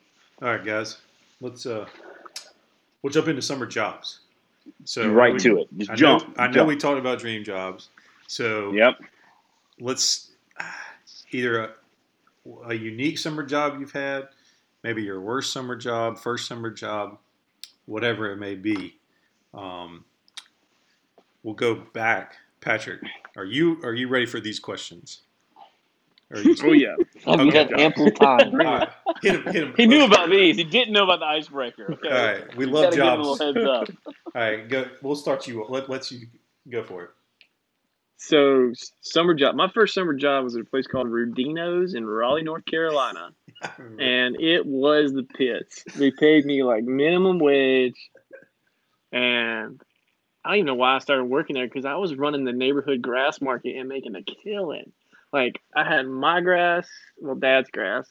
All 0.41 0.49
right, 0.49 0.63
guys. 0.63 0.97
Let's 1.41 1.65
uh, 1.65 1.85
we'll 3.05 3.11
jump 3.11 3.27
into 3.27 3.39
summer 3.43 3.67
jobs. 3.67 4.21
So 4.83 5.07
right 5.11 5.33
we- 5.33 5.39
to 5.41 5.59
it. 5.59 5.67
Just 5.77 5.91
I 5.91 5.95
jump. 5.95 6.27
Know, 6.27 6.33
I 6.43 6.47
know 6.47 6.53
jump. 6.53 6.67
we 6.69 6.75
talked 6.75 6.97
about 6.97 7.19
dream 7.19 7.43
jobs. 7.43 7.89
So 8.25 8.71
Yep. 8.73 8.95
let's 9.79 10.31
either 11.31 11.65
a, 11.65 11.69
a 12.69 12.73
unique 12.73 13.19
summer 13.19 13.43
job 13.43 13.79
you've 13.79 13.91
had, 13.91 14.29
maybe 14.81 15.03
your 15.03 15.21
worst 15.21 15.53
summer 15.53 15.75
job, 15.75 16.17
first 16.17 16.47
summer 16.47 16.71
job, 16.71 17.19
whatever 17.85 18.31
it 18.31 18.37
may 18.37 18.55
be. 18.55 18.97
Um, 19.53 20.03
we'll 21.43 21.53
go 21.53 21.75
back. 21.75 22.37
Patrick, 22.59 23.01
are 23.37 23.45
you 23.45 23.79
are 23.83 23.93
you 23.93 24.07
ready 24.07 24.25
for 24.25 24.39
these 24.39 24.59
questions? 24.59 25.21
Are 26.33 26.41
you, 26.41 26.55
Oh 26.63 26.71
yeah. 26.73 26.95
I've 27.27 27.39
oh, 27.39 27.47
Okay. 27.47 27.51
got 27.69 27.79
ample 27.79 28.11
time. 28.11 28.51
all 28.53 28.57
right, 28.59 28.89
hit 29.21 29.35
him, 29.35 29.43
hit 29.43 29.63
him. 29.63 29.73
He 29.77 29.85
knew 29.85 30.03
about 30.05 30.29
these. 30.29 30.57
He 30.57 30.63
didn't 30.63 30.93
know 30.93 31.03
about 31.03 31.19
the 31.19 31.25
icebreaker. 31.25 31.93
Okay. 31.93 32.09
All 32.09 32.15
right, 32.25 32.57
we 32.57 32.65
You 32.65 32.71
love 32.71 32.83
gotta 32.85 32.95
give 32.95 33.05
a 33.05 33.07
jobs. 33.09 33.41
little 33.41 33.53
heads 33.53 33.65
up. 33.65 34.13
All 34.35 34.41
right, 34.41 34.67
go. 34.67 34.85
We'll 35.01 35.15
start 35.15 35.47
you. 35.47 35.65
Let 35.69 35.89
let 35.89 36.11
you 36.11 36.27
go 36.69 36.83
for 36.83 37.03
it. 37.03 37.09
So 38.17 38.71
summer 39.01 39.33
job. 39.33 39.55
My 39.55 39.69
first 39.69 39.93
summer 39.93 40.13
job 40.13 40.43
was 40.43 40.55
at 40.55 40.61
a 40.61 40.65
place 40.65 40.87
called 40.87 41.07
Rudino's 41.07 41.93
in 41.93 42.05
Raleigh, 42.05 42.43
North 42.43 42.65
Carolina, 42.65 43.29
and 43.99 44.35
it 44.39 44.65
was 44.65 45.13
the 45.13 45.23
pits. 45.23 45.83
They 45.95 46.11
paid 46.11 46.45
me 46.45 46.63
like 46.63 46.83
minimum 46.85 47.39
wage, 47.39 48.09
and 49.11 49.79
I 50.43 50.49
don't 50.49 50.55
even 50.57 50.65
know 50.67 50.75
why 50.75 50.95
I 50.95 50.99
started 50.99 51.25
working 51.25 51.53
there 51.55 51.67
because 51.67 51.85
I 51.85 51.95
was 51.95 52.15
running 52.15 52.45
the 52.45 52.53
neighborhood 52.53 53.01
grass 53.01 53.41
market 53.41 53.75
and 53.77 53.87
making 53.89 54.15
a 54.15 54.23
killing. 54.23 54.91
Like 55.33 55.59
I 55.75 55.83
had 55.83 56.07
my 56.07 56.41
grass, 56.41 56.87
well, 57.17 57.35
Dad's 57.35 57.69
grass, 57.69 58.07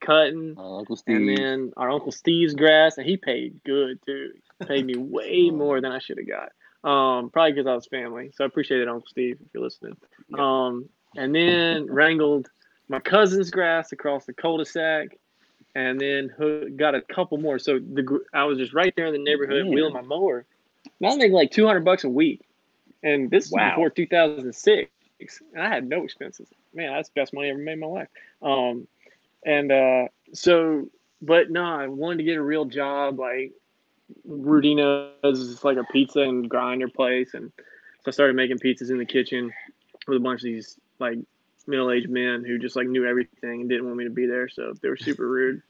cutting, 0.00 0.54
Uh, 0.56 0.78
Uncle 0.78 0.98
and 1.06 1.28
then 1.28 1.72
our 1.76 1.90
Uncle 1.90 2.12
Steve's 2.12 2.54
grass, 2.54 2.96
and 2.98 3.06
he 3.06 3.16
paid 3.16 3.60
good 3.64 3.98
too. 4.06 4.30
He 4.60 4.66
paid 4.66 4.86
me 4.86 4.94
way 4.98 5.50
more 5.50 5.80
than 5.80 5.92
I 5.92 5.98
should 5.98 6.18
have 6.18 6.28
got. 6.28 6.52
Um, 6.82 7.28
probably 7.30 7.52
because 7.52 7.66
I 7.66 7.74
was 7.74 7.86
family. 7.86 8.30
So 8.34 8.44
I 8.44 8.46
appreciate 8.46 8.80
it, 8.80 8.88
Uncle 8.88 9.06
Steve, 9.08 9.38
if 9.44 9.48
you're 9.52 9.62
listening. 9.62 9.96
Um, 10.38 10.88
and 11.16 11.34
then 11.34 11.86
wrangled 11.90 12.48
my 12.88 13.00
cousin's 13.00 13.50
grass 13.50 13.92
across 13.92 14.24
the 14.24 14.32
cul-de-sac, 14.32 15.18
and 15.74 16.00
then 16.00 16.30
got 16.76 16.94
a 16.94 17.02
couple 17.02 17.36
more. 17.38 17.58
So 17.58 17.78
the 17.78 18.20
I 18.32 18.44
was 18.44 18.58
just 18.58 18.72
right 18.72 18.92
there 18.96 19.06
in 19.06 19.12
the 19.12 19.18
neighborhood 19.18 19.66
wheeling 19.66 19.92
my 19.92 20.00
mower. 20.00 20.46
And 20.84 21.06
I 21.06 21.08
was 21.10 21.18
making 21.18 21.32
like 21.34 21.50
200 21.50 21.84
bucks 21.84 22.04
a 22.04 22.08
week, 22.08 22.46
and 23.02 23.30
this 23.30 23.50
Wow. 23.50 23.64
was 23.66 23.72
before 23.72 23.90
2006. 23.90 24.90
And 25.28 25.40
I 25.40 25.50
had 25.50 25.68
no 25.68 25.86
expenses. 25.86 26.30
Man, 26.58 26.76
that's 26.78 26.90
the 26.90 27.02
best 27.02 27.16
money 27.16 27.30
I 27.36 27.38
ever 27.38 27.58
made 27.58 27.72
in 27.72 27.80
my 27.80 27.86
life. 27.86 28.08
Um, 28.42 28.86
and 29.44 29.70
uh, 29.70 30.06
so, 30.32 30.88
but 31.22 31.50
no, 31.50 31.64
I 31.64 31.86
wanted 31.88 32.18
to 32.18 32.24
get 32.24 32.36
a 32.36 32.42
real 32.42 32.64
job. 32.64 33.18
Like 33.18 33.52
Rudino's 34.28 35.16
is 35.40 35.64
like 35.64 35.76
a 35.76 35.84
pizza 35.84 36.20
and 36.20 36.48
grinder 36.48 36.88
place, 36.88 37.34
and 37.34 37.52
so 37.86 37.92
I 38.08 38.10
started 38.10 38.36
making 38.36 38.58
pizzas 38.58 38.90
in 38.90 38.98
the 38.98 39.04
kitchen 39.04 39.52
with 40.06 40.16
a 40.16 40.20
bunch 40.20 40.40
of 40.40 40.44
these 40.44 40.78
like 40.98 41.18
middle-aged 41.66 42.10
men 42.10 42.44
who 42.44 42.58
just 42.58 42.76
like 42.76 42.88
knew 42.88 43.06
everything 43.06 43.60
and 43.62 43.68
didn't 43.68 43.84
want 43.86 43.96
me 43.96 44.04
to 44.04 44.10
be 44.10 44.26
there, 44.26 44.48
so 44.48 44.72
they 44.82 44.88
were 44.88 44.96
super 44.96 45.28
rude, 45.28 45.62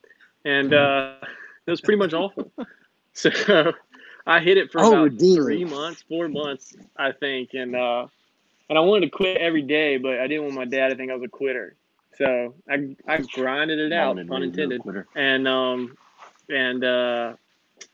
and 0.45 0.73
uh, 0.73 1.15
it 1.67 1.71
was 1.71 1.81
pretty 1.81 1.99
much 1.99 2.13
awful. 2.15 2.51
So 3.13 3.73
I 4.27 4.41
hit 4.41 4.57
it 4.59 4.71
for 4.71 4.81
Oh, 4.81 4.89
about 4.89 5.13
Rudino's. 5.13 5.35
three 5.35 5.65
months, 5.65 6.03
four 6.09 6.29
months, 6.29 6.75
I 6.97 7.13
think, 7.13 7.51
and 7.55 7.75
uh, 7.75 8.07
and 8.71 8.79
I 8.79 8.83
wanted 8.83 9.07
to 9.07 9.11
quit 9.11 9.37
every 9.37 9.63
day, 9.63 9.99
but 9.99 10.21
I 10.21 10.29
didn't 10.29 10.45
want 10.45 10.55
my 10.55 10.65
dad 10.65 10.89
to 10.89 10.97
think 10.97 11.11
I 11.11 11.15
was 11.15 11.25
a 11.25 11.29
quitter. 11.29 11.77
So 12.15 12.55
I 12.71 12.97
I 13.07 13.19
grinded 13.19 13.79
it 13.81 13.93
out, 13.93 14.17
pun 14.29 14.43
intended 14.43 14.83
and 15.15 15.47
um 15.49 15.97
and 16.49 16.83
uh 16.85 17.35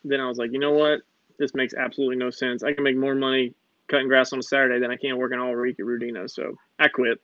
then 0.04 0.20
I 0.20 0.28
was 0.28 0.38
like, 0.38 0.52
you 0.52 0.58
know 0.58 0.72
what? 0.72 1.00
This 1.38 1.54
makes 1.54 1.74
absolutely 1.74 2.16
no 2.16 2.30
sense. 2.30 2.62
I 2.62 2.72
can 2.72 2.84
make 2.84 2.96
more 2.96 3.14
money 3.14 3.54
cutting 3.88 4.08
grass 4.08 4.32
on 4.32 4.38
a 4.38 4.42
Saturday 4.42 4.78
than 4.80 4.90
I 4.90 4.96
can 4.96 5.16
working 5.16 5.38
all 5.38 5.54
week 5.54 5.80
at 5.80 5.86
Rudino. 5.86 6.30
So 6.30 6.56
I 6.78 6.88
quit. 6.88 7.20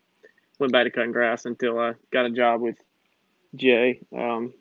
Went 0.59 0.73
back 0.73 0.85
to 0.85 0.91
cutting 0.91 1.13
grass 1.13 1.45
until 1.45 1.79
I 1.79 1.95
got 2.13 2.27
a 2.27 2.31
job 2.31 2.61
with 2.61 2.77
Jay, 3.57 4.01
um, 4.17 4.53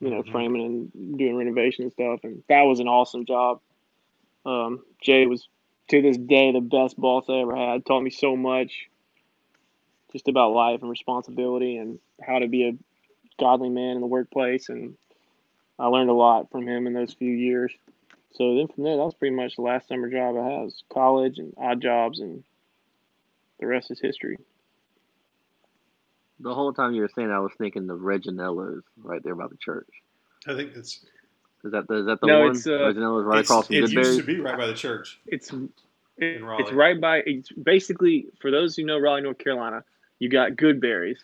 you 0.00 0.10
know, 0.10 0.22
Mhm. 0.22 0.30
framing 0.30 0.64
and 0.64 1.18
doing 1.18 1.36
renovation 1.36 1.84
and 1.84 1.92
stuff. 1.92 2.20
And 2.22 2.42
that 2.48 2.62
was 2.62 2.80
an 2.80 2.88
awesome 2.88 3.24
job. 3.24 3.60
Um, 4.46 4.84
Jay 5.02 5.26
was 5.26 5.48
to 5.88 6.02
this 6.02 6.16
day 6.16 6.52
the 6.52 6.60
best 6.60 6.98
boss 6.98 7.24
I 7.28 7.40
ever 7.40 7.56
had. 7.56 7.84
Taught 7.86 8.02
me 8.02 8.10
so 8.10 8.36
much 8.36 8.88
just 10.12 10.28
about 10.28 10.52
life 10.52 10.80
and 10.80 10.90
responsibility 10.90 11.76
and 11.76 11.98
how 12.22 12.38
to 12.38 12.48
be 12.48 12.68
a 12.68 12.72
godly 13.40 13.68
man 13.68 13.96
in 13.96 14.00
the 14.00 14.06
workplace 14.06 14.68
and 14.68 14.96
I 15.78 15.86
learned 15.86 16.10
a 16.10 16.14
lot 16.14 16.50
from 16.50 16.66
him 16.66 16.86
in 16.86 16.92
those 16.92 17.14
few 17.14 17.30
years. 17.30 17.72
So 18.32 18.56
then 18.56 18.68
from 18.68 18.84
there, 18.84 18.96
that 18.96 19.04
was 19.04 19.14
pretty 19.14 19.34
much 19.34 19.56
the 19.56 19.62
last 19.62 19.88
summer 19.88 20.10
job 20.10 20.36
I 20.36 20.44
had. 20.44 20.64
Was 20.64 20.82
college 20.92 21.38
and 21.38 21.54
odd 21.56 21.80
jobs, 21.80 22.20
and 22.20 22.42
the 23.60 23.66
rest 23.66 23.90
is 23.90 24.00
history. 24.00 24.36
The 26.40 26.54
whole 26.54 26.72
time 26.72 26.94
you 26.94 27.02
were 27.02 27.10
saying, 27.14 27.30
I 27.30 27.40
was 27.40 27.52
thinking 27.58 27.86
the 27.86 27.96
Reginello's 27.96 28.84
right 29.02 29.22
there 29.22 29.34
by 29.34 29.46
the 29.48 29.56
church. 29.56 29.88
I 30.46 30.54
think 30.54 30.72
it's 30.76 31.04
Is 31.64 31.72
that 31.72 31.88
the, 31.88 31.94
is 31.96 32.06
that 32.06 32.20
the 32.20 32.26
No, 32.26 32.40
one? 32.40 32.50
it's, 32.52 32.66
uh, 32.66 32.70
Reginello's 32.70 33.24
right 33.24 33.40
it's- 33.40 33.46
across 33.50 33.66
from 33.66 33.76
it 33.76 33.90
used 33.90 34.18
to 34.20 34.24
be 34.24 34.40
right 34.40 34.56
by 34.56 34.66
the 34.66 34.74
church. 34.74 35.18
It's 35.26 35.52
it, 35.52 36.40
it's 36.42 36.72
right 36.72 37.00
by. 37.00 37.18
It's 37.26 37.50
basically 37.52 38.26
for 38.40 38.50
those 38.50 38.74
who 38.76 38.84
know 38.84 38.98
Raleigh, 38.98 39.22
North 39.22 39.38
Carolina. 39.38 39.84
You 40.18 40.28
got 40.28 40.52
Goodberry's, 40.52 41.20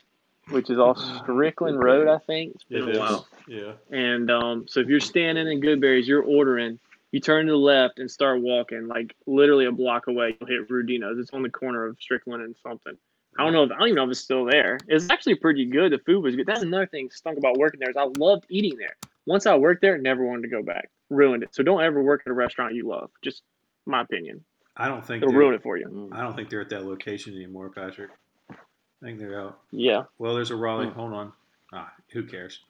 which 0.50 0.70
is 0.70 0.78
off 0.78 0.98
Strickland 1.22 1.82
Road, 1.82 2.06
I 2.08 2.18
think. 2.18 2.54
It's 2.54 2.64
been 2.64 2.82
It 2.82 2.88
a 2.88 2.90
is. 2.92 2.98
while. 2.98 3.26
Yeah. 3.48 3.72
And 3.90 4.30
um, 4.30 4.66
so 4.68 4.80
if 4.80 4.86
you're 4.88 5.00
standing 5.00 5.48
in 5.48 5.60
Goodberry's, 5.60 6.06
you're 6.08 6.22
ordering. 6.22 6.78
You 7.10 7.20
turn 7.20 7.46
to 7.46 7.52
the 7.52 7.56
left 7.58 8.00
and 8.00 8.10
start 8.10 8.40
walking, 8.40 8.88
like 8.88 9.14
literally 9.26 9.66
a 9.66 9.72
block 9.72 10.08
away. 10.08 10.36
You'll 10.40 10.48
hit 10.48 10.68
Rudino's. 10.68 11.16
It's 11.18 11.30
on 11.32 11.42
the 11.42 11.50
corner 11.50 11.86
of 11.86 11.96
Strickland 12.00 12.42
and 12.42 12.56
something. 12.60 12.96
I 13.38 13.44
don't 13.44 13.52
know 13.52 13.62
if 13.64 13.70
I 13.72 13.78
don't 13.78 13.86
even 13.88 13.96
know 13.96 14.04
if 14.04 14.10
it's 14.10 14.20
still 14.20 14.44
there. 14.44 14.78
It's 14.88 15.08
actually 15.10 15.36
pretty 15.36 15.64
good. 15.66 15.92
The 15.92 15.98
food 15.98 16.22
was 16.24 16.34
good. 16.36 16.46
That's 16.46 16.62
another 16.62 16.86
thing 16.86 17.10
stunk 17.10 17.38
about 17.38 17.56
working 17.56 17.78
there 17.80 17.90
is 17.90 17.96
I 17.96 18.08
loved 18.18 18.46
eating 18.48 18.76
there. 18.78 18.96
Once 19.26 19.46
I 19.46 19.56
worked 19.56 19.80
there, 19.82 19.96
never 19.98 20.24
wanted 20.24 20.42
to 20.42 20.48
go 20.48 20.62
back. 20.62 20.90
Ruined 21.10 21.42
it. 21.42 21.54
So 21.54 21.62
don't 21.62 21.82
ever 21.82 22.02
work 22.02 22.22
at 22.26 22.30
a 22.30 22.34
restaurant 22.34 22.74
you 22.74 22.86
love. 22.88 23.10
Just 23.22 23.42
my 23.86 24.02
opinion. 24.02 24.44
I 24.76 24.88
don't 24.88 25.04
think 25.06 25.22
It'll 25.22 25.30
they're- 25.32 25.38
ruin 25.40 25.54
it 25.54 25.62
for 25.62 25.76
you. 25.76 25.86
Mm. 25.86 26.12
I 26.12 26.22
don't 26.22 26.34
think 26.34 26.50
they're 26.50 26.60
at 26.60 26.70
that 26.70 26.84
location 26.84 27.34
anymore, 27.34 27.70
Patrick. 27.70 28.10
I 28.50 28.56
think 29.02 29.18
they're 29.18 29.40
out. 29.40 29.58
Yeah. 29.70 30.04
Well, 30.18 30.34
there's 30.34 30.50
a 30.50 30.56
Raleigh. 30.56 30.86
Hmm. 30.86 30.98
Hold 30.98 31.12
on. 31.12 31.32
Ah, 31.72 31.92
who 32.12 32.24
cares? 32.24 32.60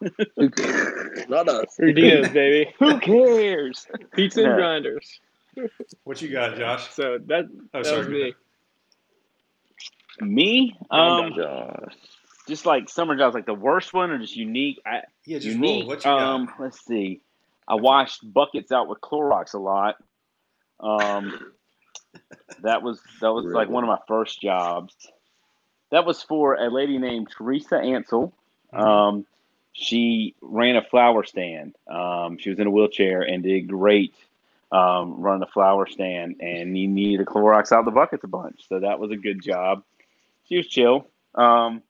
Not 0.00 1.48
us. 1.48 1.76
Rudino's, 1.80 2.28
baby. 2.28 2.72
Who 2.78 2.98
cares? 3.00 3.86
Pizza 4.14 4.44
and 4.44 4.54
grinders. 4.56 5.20
What 6.04 6.22
you 6.22 6.28
got, 6.30 6.56
Josh? 6.56 6.88
So 6.94 7.18
that, 7.26 7.46
Oh, 7.74 7.78
that 7.82 7.86
sorry. 7.86 7.98
was 7.98 8.08
me. 8.08 8.34
Me, 10.20 10.76
um, 10.90 11.32
Josh. 11.36 11.94
Just 12.48 12.66
like 12.66 12.88
summer 12.88 13.16
jobs, 13.16 13.34
like 13.34 13.46
the 13.46 13.54
worst 13.54 13.92
one 13.94 14.10
or 14.10 14.18
just 14.18 14.36
unique. 14.36 14.80
I, 14.86 15.02
Yeah, 15.26 15.38
just 15.38 15.54
unique. 15.56 15.82
roll. 15.82 15.88
What 15.88 16.04
you 16.04 16.10
um, 16.10 16.46
got? 16.46 16.60
let's 16.60 16.84
see. 16.84 17.20
I 17.68 17.74
washed 17.76 18.20
buckets 18.32 18.72
out 18.72 18.88
with 18.88 19.00
Clorox 19.00 19.54
a 19.54 19.58
lot. 19.58 19.96
Um, 20.80 21.52
that 22.62 22.82
was 22.82 23.00
that 23.20 23.32
was 23.32 23.44
like 23.46 23.68
one 23.68 23.84
of 23.84 23.88
my 23.88 23.98
first 24.08 24.40
jobs. 24.40 24.94
That 25.90 26.04
was 26.04 26.22
for 26.22 26.54
a 26.54 26.68
lady 26.70 26.98
named 26.98 27.28
Teresa 27.36 27.76
Ansel. 27.78 28.32
Mhm. 28.74 28.78
Um, 28.80 29.26
she 29.72 30.34
ran 30.40 30.76
a 30.76 30.82
flower 30.82 31.24
stand. 31.24 31.76
Um, 31.86 32.38
she 32.38 32.50
was 32.50 32.58
in 32.58 32.66
a 32.66 32.70
wheelchair 32.70 33.22
and 33.22 33.42
did 33.42 33.68
great 33.68 34.14
um, 34.72 35.20
running 35.20 35.42
a 35.42 35.46
flower 35.50 35.86
stand. 35.86 36.36
And 36.40 36.76
you 36.76 36.88
needed 36.88 37.24
to 37.24 37.30
Clorox 37.30 37.70
out 37.72 37.84
the 37.84 37.90
buckets 37.90 38.24
a 38.24 38.28
bunch, 38.28 38.66
so 38.68 38.80
that 38.80 38.98
was 38.98 39.10
a 39.12 39.16
good 39.16 39.42
job. 39.42 39.84
She 40.48 40.56
was 40.56 40.66
chill. 40.66 41.06
Um, 41.34 41.82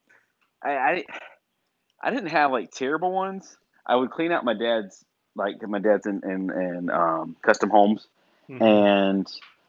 I, 0.62 0.70
I 0.70 1.04
I 2.02 2.10
didn't 2.10 2.28
have 2.30 2.50
like 2.50 2.70
terrible 2.70 3.12
ones. 3.12 3.56
I 3.86 3.96
would 3.96 4.10
clean 4.10 4.32
out 4.32 4.44
my 4.44 4.54
dad's 4.54 5.04
like 5.34 5.60
my 5.66 5.78
dad's 5.78 6.06
in 6.06 6.20
in, 6.24 6.50
in 6.50 6.90
um, 6.90 7.36
custom 7.42 7.70
homes, 7.70 8.06
Mhm. 8.50 8.62
and 8.62 9.26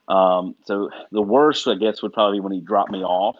Um, 0.07 0.55
so 0.65 0.89
the 1.11 1.21
worst, 1.21 1.67
I 1.67 1.75
guess, 1.75 2.01
would 2.01 2.13
probably 2.13 2.39
be 2.39 2.41
when 2.41 2.51
he 2.51 2.61
dropped 2.61 2.89
me 2.91 3.03
off, 3.03 3.37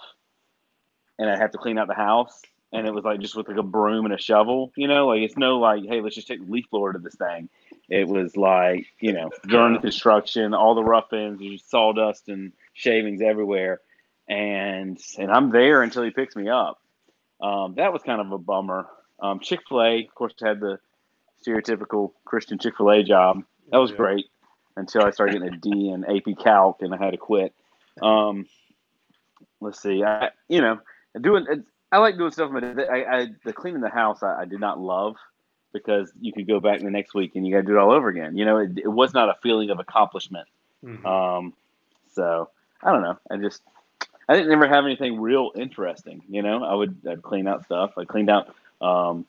and 1.18 1.28
I'd 1.28 1.40
have 1.40 1.50
to 1.52 1.58
clean 1.58 1.80
out 1.80 1.88
the 1.88 1.96
house, 1.96 2.44
and 2.72 2.86
it 2.86 2.94
was 2.94 3.04
like 3.04 3.20
just 3.22 3.36
with 3.36 3.48
like 3.48 3.58
a 3.58 3.64
broom 3.64 4.06
and 4.06 4.14
a 4.14 4.20
shovel. 4.20 4.72
You 4.76 4.88
know, 4.88 5.08
like 5.08 5.22
it's 5.22 5.36
no 5.36 5.58
like, 5.58 5.84
hey, 5.86 6.02
let's 6.02 6.14
just 6.14 6.28
take 6.28 6.46
the 6.46 6.52
leaf 6.52 6.70
blower 6.70 6.94
to 6.94 7.00
this 7.00 7.16
thing. 7.16 7.50
It 7.90 8.08
was 8.08 8.38
like, 8.38 8.86
you 9.00 9.14
know, 9.14 9.32
during 9.48 9.74
the 9.74 9.80
construction, 9.80 10.54
all 10.54 10.76
the 10.76 10.84
rough 10.84 11.12
ends, 11.12 11.40
there's 11.42 11.64
sawdust 11.66 12.30
and 12.30 12.54
shavings 12.74 13.20
everywhere, 13.24 13.82
and 14.28 15.00
and 15.18 15.32
I'm 15.32 15.50
there 15.50 15.82
until 15.82 16.04
he 16.04 16.12
picks 16.12 16.36
me 16.36 16.50
up. 16.50 16.80
Um, 17.42 17.76
that 17.76 17.94
was 17.94 18.02
kind 18.04 18.22
of 18.22 18.32
a 18.32 18.38
bummer. 18.38 18.88
Um, 19.22 19.40
Chick 19.40 19.62
Fil 19.68 19.82
A, 19.82 20.06
of 20.06 20.16
course, 20.16 20.34
had 20.42 20.60
the 20.60 20.80
stereotypical 21.46 22.12
Christian 22.26 22.60
Chick 22.60 22.76
Fil 22.78 22.90
A 22.92 23.04
job. 23.04 23.44
That 23.72 23.78
was 23.80 23.92
Yeah. 23.92 23.98
great 23.98 24.26
until 24.76 25.04
I 25.04 25.12
started 25.12 25.34
getting 25.40 25.54
a 25.54 25.58
D 25.58 25.90
in 25.90 26.06
AP 26.06 26.38
Calc 26.38 26.82
and 26.82 26.94
I 26.94 26.98
had 26.98 27.12
to 27.12 27.18
quit. 27.18 27.54
Um, 28.02 28.46
let's 29.62 29.82
see, 29.82 30.04
I 30.04 30.32
you 30.48 30.62
know 30.62 30.80
doing 31.20 31.46
I 31.92 31.98
like 31.98 32.18
doing 32.18 32.32
stuff, 32.32 32.52
but 32.54 32.64
I, 32.64 33.04
I 33.04 33.28
the 33.46 33.54
cleaning 33.54 33.82
the 33.82 33.90
house 33.90 34.22
I, 34.24 34.42
I 34.42 34.46
did 34.46 34.60
not 34.60 34.80
love 34.80 35.16
because 35.74 36.12
you 36.20 36.32
could 36.34 36.48
go 36.48 36.60
back 36.60 36.80
the 36.80 36.90
next 36.90 37.14
week 37.14 37.36
and 37.36 37.46
you 37.46 37.54
got 37.54 37.62
to 37.62 37.68
do 37.68 37.76
it 37.76 37.80
all 37.80 37.92
over 37.92 38.10
again. 38.10 38.38
You 38.38 38.46
know, 38.46 38.58
it, 38.58 38.78
it 38.78 38.88
was 38.88 39.14
not 39.14 39.30
a 39.30 39.36
feeling 39.44 39.70
of 39.70 39.80
accomplishment. 39.80 40.48
Mhm. 40.84 41.06
Um, 41.06 41.54
so 42.14 42.50
I 42.84 42.92
don't 42.92 43.02
know. 43.02 43.18
I 43.30 43.38
just 43.38 43.62
I 44.30 44.36
didn't 44.36 44.52
ever 44.52 44.68
have 44.68 44.86
anything 44.86 45.20
real 45.20 45.52
interesting. 45.56 46.22
You 46.30 46.44
know, 46.44 46.64
I 46.64 46.76
would 46.76 47.02
I'd 47.10 47.24
clean 47.24 47.48
out 47.48 47.66
stuff. 47.66 47.94
I 47.98 48.06
cleaned 48.06 48.30
out 48.30 48.54
um, 48.80 49.26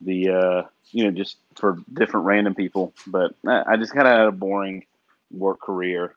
the 0.00 0.30
uh, 0.30 0.62
you 0.92 1.04
know 1.04 1.10
just 1.10 1.38
for 1.56 1.78
different 1.92 2.24
random 2.24 2.54
people, 2.54 2.94
but 3.08 3.34
I, 3.44 3.64
I 3.72 3.76
just 3.76 3.92
kind 3.92 4.06
of 4.06 4.16
had 4.16 4.26
a 4.28 4.32
boring 4.32 4.86
work 5.32 5.60
career. 5.60 6.14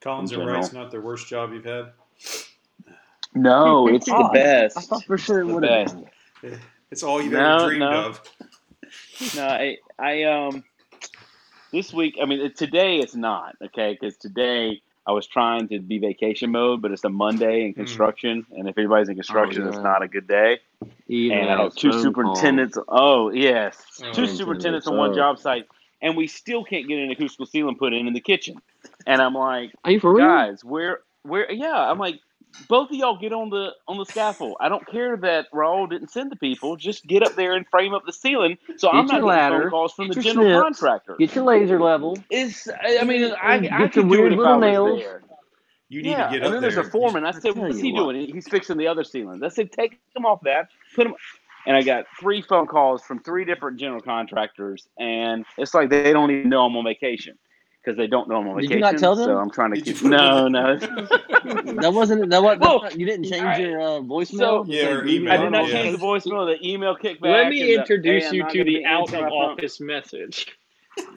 Collins 0.00 0.32
in 0.32 0.40
and 0.40 0.50
Wright's 0.50 0.72
general. 0.72 0.84
not 0.86 0.90
the 0.92 1.00
worst 1.00 1.28
job 1.28 1.52
you've 1.52 1.64
had. 1.64 1.92
No, 3.34 3.86
it's 3.94 4.06
the 4.06 4.30
best. 4.32 4.76
I 4.76 4.80
thought 4.80 5.04
for 5.04 5.16
sure 5.16 5.40
it 5.40 5.46
would 5.46 5.62
have 5.62 6.02
been. 6.42 6.58
It's 6.90 7.04
all 7.04 7.22
you've 7.22 7.32
No, 7.32 7.56
ever 7.58 7.68
dreamed 7.68 7.80
no. 7.80 7.90
of. 8.08 8.22
no, 9.34 9.46
I, 9.46 9.76
I 10.00 10.24
um, 10.24 10.64
this 11.72 11.92
week. 11.92 12.16
I 12.20 12.26
mean, 12.26 12.52
today 12.54 12.98
it's 12.98 13.14
not 13.14 13.54
okay 13.62 13.96
because 13.98 14.16
today 14.16 14.82
I 15.06 15.12
was 15.12 15.26
trying 15.26 15.68
to 15.68 15.80
be 15.80 15.98
vacation 15.98 16.52
mode, 16.52 16.80
but 16.80 16.92
it's 16.92 17.04
a 17.04 17.08
Monday 17.08 17.64
in 17.64 17.74
construction, 17.74 18.46
and 18.52 18.68
if 18.68 18.78
anybody's 18.78 19.08
in 19.08 19.16
construction, 19.16 19.66
it's 19.66 19.76
yeah. 19.76 19.82
not 19.82 20.02
a 20.02 20.08
good 20.08 20.28
day. 20.28 20.60
Even 21.08 21.38
and 21.38 21.50
I 21.50 21.62
have 21.62 21.74
two 21.74 21.90
phone 21.90 22.02
superintendents. 22.02 22.78
Oh 22.88 23.30
yes, 23.30 23.82
Oh. 24.04 24.12
two 24.12 24.26
superintendents 24.26 24.86
on 24.86 24.96
one 24.96 25.14
job 25.14 25.38
site, 25.38 25.66
and 26.00 26.16
we 26.16 26.28
still 26.28 26.62
can't 26.64 26.86
get 26.86 26.98
an 26.98 27.10
acoustical 27.10 27.46
ceiling 27.46 27.76
put 27.76 27.92
in 27.92 28.06
in 28.06 28.14
the 28.14 28.20
kitchen. 28.20 28.56
And 29.06 29.20
I'm 29.20 29.34
like. 29.34 29.72
Are 29.84 29.90
you 29.90 30.00
for 30.00 30.14
real? 30.14 30.26
guys, 30.26 30.64
where, 30.64 31.00
where? 31.24 31.50
Yeah, 31.50 31.74
I'm 31.74 31.98
like, 31.98 32.20
both 32.68 32.90
of 32.90 32.96
y'all 32.96 33.16
get 33.18 33.32
on 33.32 33.50
the 33.50 33.70
on 33.88 33.98
the 33.98 34.04
scaffold. 34.04 34.56
I 34.60 34.68
don't 34.68 34.86
care 34.86 35.16
that 35.16 35.50
Raul 35.52 35.88
didn't 35.88 36.10
send 36.10 36.30
the 36.30 36.36
people. 36.36 36.76
Just 36.76 37.06
get 37.06 37.22
up 37.22 37.34
there 37.34 37.54
and 37.54 37.66
frame 37.68 37.94
up 37.94 38.04
the 38.06 38.12
ceiling. 38.12 38.58
So 38.76 38.90
I'm 38.90 39.06
Get 39.06 39.12
not 39.12 39.20
your 39.22 39.34
getting 39.34 39.60
phone 39.60 39.70
calls 39.70 39.92
from 39.92 40.08
get 40.08 40.16
the 40.16 40.22
general 40.22 40.46
snips, 40.46 40.80
contractor. 40.80 41.16
Get 41.18 41.34
your 41.34 41.44
laser 41.44 41.80
level. 41.80 42.18
It's, 42.30 42.68
I 42.68 42.98
I 43.00 43.04
mean, 43.04 43.32
I, 43.42 43.58
Get 43.58 43.72
I 43.72 43.78
your 43.80 43.88
do 43.88 44.06
weird 44.06 44.32
it 44.32 44.32
if 44.32 44.38
little 44.38 44.58
nails. 44.58 45.00
there. 45.00 45.22
You 45.88 46.02
need 46.02 46.10
yeah, 46.10 46.28
to 46.28 46.32
get 46.32 46.36
and 46.36 46.44
up 46.44 46.46
And 46.46 46.54
then 46.54 46.62
there. 46.62 46.70
there's 46.72 46.86
a 46.86 46.90
foreman. 46.90 47.24
I 47.24 47.28
I 47.28 47.32
said, 47.32 47.54
"What's 47.54 47.78
he 47.80 47.92
what. 47.92 48.12
doing?" 48.12 48.32
He's 48.34 48.48
fixing 48.48 48.78
the 48.78 48.86
other 48.86 49.04
ceilings. 49.04 49.42
I 49.42 49.48
said, 49.48 49.72
"Take 49.72 49.98
them 50.14 50.24
off 50.24 50.40
that. 50.44 50.68
Put 50.94 51.04
them." 51.04 51.14
And 51.66 51.76
I 51.76 51.82
got 51.82 52.06
three 52.18 52.42
phone 52.42 52.66
calls 52.66 53.02
from 53.02 53.20
three 53.20 53.44
different 53.44 53.78
general 53.78 54.00
contractors, 54.00 54.88
and 54.98 55.44
it's 55.58 55.74
like 55.74 55.90
they 55.90 56.12
don't 56.12 56.30
even 56.30 56.48
know 56.48 56.64
I'm 56.64 56.76
on 56.76 56.84
vacation 56.84 57.38
because 57.82 57.96
they 57.96 58.06
don't 58.06 58.28
know 58.28 58.36
I'm 58.36 58.48
on 58.48 58.56
Did 58.60 58.68
vacation. 58.70 58.78
you 58.78 58.92
not 58.92 58.98
tell 58.98 59.16
them? 59.16 59.24
So 59.26 59.36
I'm 59.38 59.50
trying 59.50 59.74
to 59.74 59.80
Did 59.80 59.94
keep. 59.96 60.02
put 60.02 60.10
No, 60.10 60.44
them 60.44 60.52
no. 60.52 60.72
in- 60.72 61.76
That 61.76 61.92
wasn't 61.92 62.30
that. 62.30 62.42
What 62.42 62.60
Well, 62.60 62.88
you 62.94 63.04
didn't 63.06 63.24
change 63.24 63.42
I- 63.42 63.58
your 63.58 63.80
uh, 63.80 63.84
voicemail. 64.00 64.38
so- 64.38 64.64
Yeah, 64.68 64.88
or 64.90 65.06
email. 65.06 65.32
I 65.32 65.36
did 65.38 65.50
not 65.50 65.62
alone? 65.62 65.68
Yeah. 65.70 65.82
change 65.82 65.98
the 65.98 66.04
voicemail. 66.04 66.58
The 66.58 66.68
email 66.68 66.96
kickback. 66.96 67.22
Let 67.22 67.48
me 67.48 67.60
and 67.62 67.68
the, 67.70 67.74
introduce 67.80 68.32
you 68.32 68.48
to 68.48 68.64
the 68.64 68.84
out 68.84 69.12
of 69.12 69.24
office 69.24 69.80
message. 69.80 70.46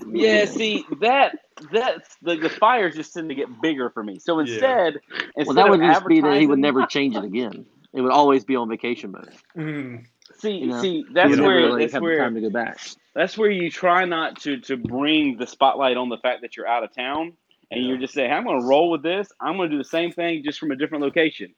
Yeah, 0.07 0.45
see 0.45 0.85
that 1.01 1.37
that's 1.69 2.15
the 2.21 2.37
the 2.37 2.49
fires 2.49 2.95
just 2.95 3.13
tend 3.13 3.27
to 3.27 3.35
get 3.35 3.61
bigger 3.61 3.89
for 3.89 4.03
me. 4.05 4.19
So 4.19 4.39
Yeah. 4.39 4.53
instead, 4.53 4.93
instead 5.35 5.47
Well, 5.47 5.55
that 5.55 5.69
would 5.69 5.81
of 5.81 5.87
just 5.93 6.07
be 6.07 6.21
that 6.21 6.39
he 6.39 6.47
would 6.47 6.59
never 6.59 6.85
change 6.85 7.17
it 7.17 7.25
again. 7.25 7.65
It 7.91 7.99
would 7.99 8.13
always 8.13 8.45
be 8.45 8.55
on 8.55 8.69
vacation 8.69 9.11
mode. 9.11 9.33
Mm. 9.57 10.05
See 10.39 10.51
You 10.51 10.67
know, 10.67 10.81
see 10.81 11.05
that's 11.13 11.29
would 11.29 11.39
never 11.39 11.47
where 11.47 11.69
like, 11.69 11.79
that's 11.81 11.93
have 11.93 12.01
where 12.01 12.19
time 12.19 12.35
to 12.35 12.41
go 12.41 12.49
back. 12.49 12.79
that's 13.13 13.37
where 13.37 13.49
you 13.51 13.69
try 13.71 14.05
not 14.05 14.39
to 14.41 14.59
to 14.61 14.77
bring 14.77 15.37
the 15.37 15.47
spotlight 15.47 15.97
on 15.97 16.09
the 16.09 16.17
fact 16.17 16.41
that 16.41 16.55
you're 16.57 16.67
out 16.67 16.83
of 16.83 16.93
town 16.93 17.33
and 17.71 17.81
Yeah. 17.81 17.87
you're 17.89 17.97
just 17.97 18.13
saying 18.13 18.31
i'm 18.31 18.43
going 18.43 18.59
to 18.59 18.65
roll 18.65 18.89
with 18.91 19.01
this 19.03 19.27
i'm 19.41 19.57
going 19.57 19.69
to 19.69 19.75
do 19.75 19.81
the 19.81 19.89
same 19.89 20.11
thing 20.11 20.43
just 20.43 20.59
from 20.59 20.71
a 20.71 20.75
different 20.75 21.03
location 21.03 21.53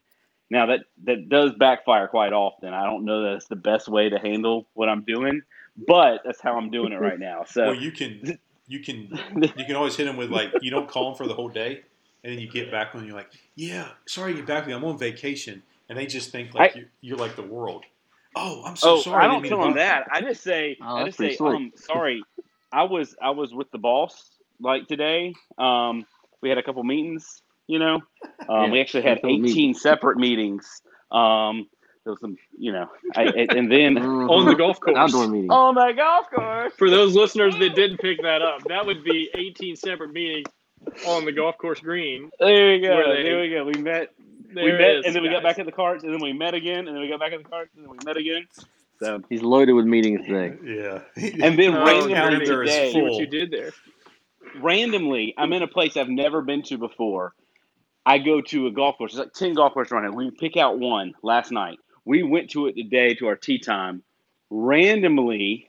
now 0.50 0.66
that 0.68 0.82
that 1.06 1.28
does 1.30 1.52
backfire 1.60 2.08
quite 2.08 2.34
often 2.34 2.74
i 2.74 2.86
don't 2.86 3.04
know 3.06 3.24
that 3.24 3.34
it's 3.36 3.48
the 3.48 3.56
best 3.56 3.88
way 3.90 4.10
to 4.10 4.18
handle 4.20 4.68
what 4.74 4.88
i'm 4.90 5.04
doing 5.04 5.42
but 5.88 6.22
that's 6.24 6.40
how 6.42 6.56
i'm 6.58 6.70
doing 6.72 6.92
it 6.94 7.00
right 7.00 7.20
now 7.20 7.44
so 7.46 7.66
Well, 7.68 7.76
you 7.76 7.92
can 7.92 8.40
you 8.68 8.80
can 8.82 9.10
you 9.56 9.66
can 9.66 9.76
always 9.76 9.96
hit 9.96 10.06
them 10.06 10.18
with 10.18 10.30
like 10.30 10.52
you 10.62 10.70
don't 10.72 10.88
call 10.90 11.06
them 11.10 11.16
for 11.16 11.26
the 11.28 11.34
whole 11.34 11.48
day, 11.50 11.82
and 12.24 12.34
then 12.34 12.40
you 12.40 12.50
get 12.50 12.70
back 12.70 12.94
when 12.94 13.06
you're 13.06 13.16
like, 13.16 13.32
yeah, 13.56 13.90
sorry 14.08 14.34
to 14.34 14.40
get 14.40 14.48
back 14.48 14.64
to 14.66 14.70
you. 14.70 14.76
I'm 14.76 14.84
on 14.84 14.98
vacation, 14.98 15.64
and 15.88 15.98
they 15.98 16.06
just 16.06 16.32
think 16.32 16.54
like 16.54 16.76
I- 16.76 16.80
you, 16.80 16.86
you're 17.00 17.18
like 17.18 17.38
the 17.38 17.44
world. 17.44 17.86
Oh, 18.40 18.64
I'm 18.66 18.76
so 18.76 18.96
oh 18.98 19.02
sorry. 19.02 19.24
i 19.24 19.28
don't 19.28 19.44
tell 19.46 19.60
to 19.60 19.66
them 19.66 19.76
that 19.76 20.06
i 20.12 20.22
just 20.22 20.44
say 20.44 20.78
Oh, 20.82 20.98
i 20.98 21.04
that's 21.06 21.18
just 21.18 21.18
say 21.18 21.36
slick. 21.38 21.54
um 21.56 21.72
sorry 21.76 22.24
i 22.72 22.84
was 22.84 23.16
i 23.22 23.32
was 23.32 23.54
with 23.54 23.70
the 23.72 23.78
boss 23.80 24.30
like 24.60 24.88
today 24.88 25.34
um 25.58 26.06
we 26.42 26.50
had 26.50 26.58
a 26.58 26.64
couple 26.64 26.84
meetings 26.84 27.42
you 27.68 27.80
know 27.80 27.96
um, 28.50 28.66
Yeah, 28.66 28.72
we 28.72 28.80
actually 28.82 29.04
had 29.04 29.20
18 29.20 29.42
meetings. 29.42 29.82
separate 29.82 30.18
meetings 30.18 30.82
um 31.12 31.68
there 32.04 32.12
was 32.14 32.22
some 32.22 32.38
you 32.58 32.72
know 32.72 32.88
I, 33.16 33.24
and 33.26 33.72
then 33.72 33.96
Mhm. 33.96 34.30
On 34.30 34.46
the 34.46 34.56
golf 34.56 34.80
course. 34.80 34.98
outdoor 34.98 35.28
meeting. 35.28 35.52
on 35.52 35.76
my 35.76 35.92
golf 35.94 36.30
course 36.30 36.74
For 36.78 36.90
those 36.90 37.16
listeners 37.16 37.58
that 37.58 37.76
didn't 37.76 37.98
pick 38.00 38.22
that 38.22 38.42
up, 38.42 38.68
that 38.68 38.86
would 38.86 39.04
be 39.04 39.30
18 39.34 39.76
separate 39.76 40.14
meetings 40.14 40.48
on 41.06 41.26
the 41.26 41.32
golf 41.34 41.58
course 41.58 41.80
green. 41.80 42.30
there 42.40 42.72
we 42.74 42.80
go 42.82 43.14
they- 43.14 43.24
there 43.24 43.40
we 43.42 43.50
go 43.50 43.66
we 43.66 43.74
met 43.82 44.10
There 44.54 44.64
we 44.66 44.72
met 44.72 44.96
is, 44.98 45.06
and 45.06 45.16
then 45.16 45.24
we 45.24 45.30
got 45.30 45.44
back 45.44 45.60
in 45.60 45.66
the 45.66 45.72
carts 45.72 46.04
and 46.04 46.14
then 46.14 46.22
we 46.22 46.34
met 46.34 46.54
again 46.54 46.88
and 46.88 46.96
then 46.96 47.00
we 47.00 47.08
got 47.10 47.20
back 47.20 47.34
in 47.34 47.42
the 47.44 47.50
carts 47.50 47.72
and 47.76 47.84
then 47.84 47.92
we 47.92 47.98
met 48.06 48.18
again 48.18 48.48
so 49.00 49.22
He's 49.30 49.42
loaded 49.44 49.74
with 49.74 49.86
meetings 49.86 50.26
today. 50.26 50.56
Yeah. 50.64 51.02
and 51.16 51.58
then 51.60 51.76
Oh, 51.76 51.86
randomly 51.86 52.14
calendar 52.14 52.64
today 52.64 52.94
what 53.02 53.14
you 53.14 53.28
did 53.28 53.52
there. 53.52 53.72
randomly, 54.60 55.34
I'm 55.38 55.54
in 55.54 55.62
a 55.64 55.68
place 55.68 55.98
I've 55.98 56.10
never 56.10 56.42
been 56.42 56.64
to 56.64 56.78
before. 56.78 57.34
I 58.06 58.18
go 58.20 58.42
to 58.42 58.68
a 58.68 58.72
golf 58.72 58.98
course. 58.98 59.14
There's 59.14 59.26
like 59.26 59.34
10 59.34 59.54
golf 59.54 59.74
courses 59.74 59.92
around 59.92 60.04
here. 60.04 60.14
We 60.14 60.32
pick 60.32 60.56
out 60.58 60.80
one 60.80 61.14
last 61.24 61.52
night. 61.52 61.78
We 62.06 62.24
went 62.24 62.50
to 62.52 62.68
it 62.68 62.76
today 62.76 63.14
to 63.16 63.28
our 63.28 63.36
tee 63.36 63.60
time. 63.60 64.02
Randomly, 64.50 65.68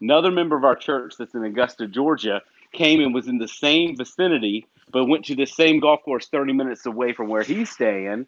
another 0.00 0.30
member 0.32 0.56
of 0.56 0.64
our 0.64 0.74
church 0.74 1.14
that's 1.18 1.34
in 1.34 1.44
Augusta, 1.44 1.86
Georgia, 1.86 2.42
came 2.72 3.00
and 3.00 3.14
was 3.14 3.28
in 3.28 3.38
the 3.38 3.46
same 3.48 3.96
vicinity, 3.96 4.66
but 4.96 5.10
went 5.10 5.26
to 5.26 5.36
the 5.36 5.44
same 5.44 5.78
golf 5.78 6.02
course 6.04 6.26
30 6.28 6.54
minutes 6.54 6.86
away 6.86 7.12
from 7.12 7.28
where 7.28 7.42
he's 7.42 7.68
staying. 7.68 8.24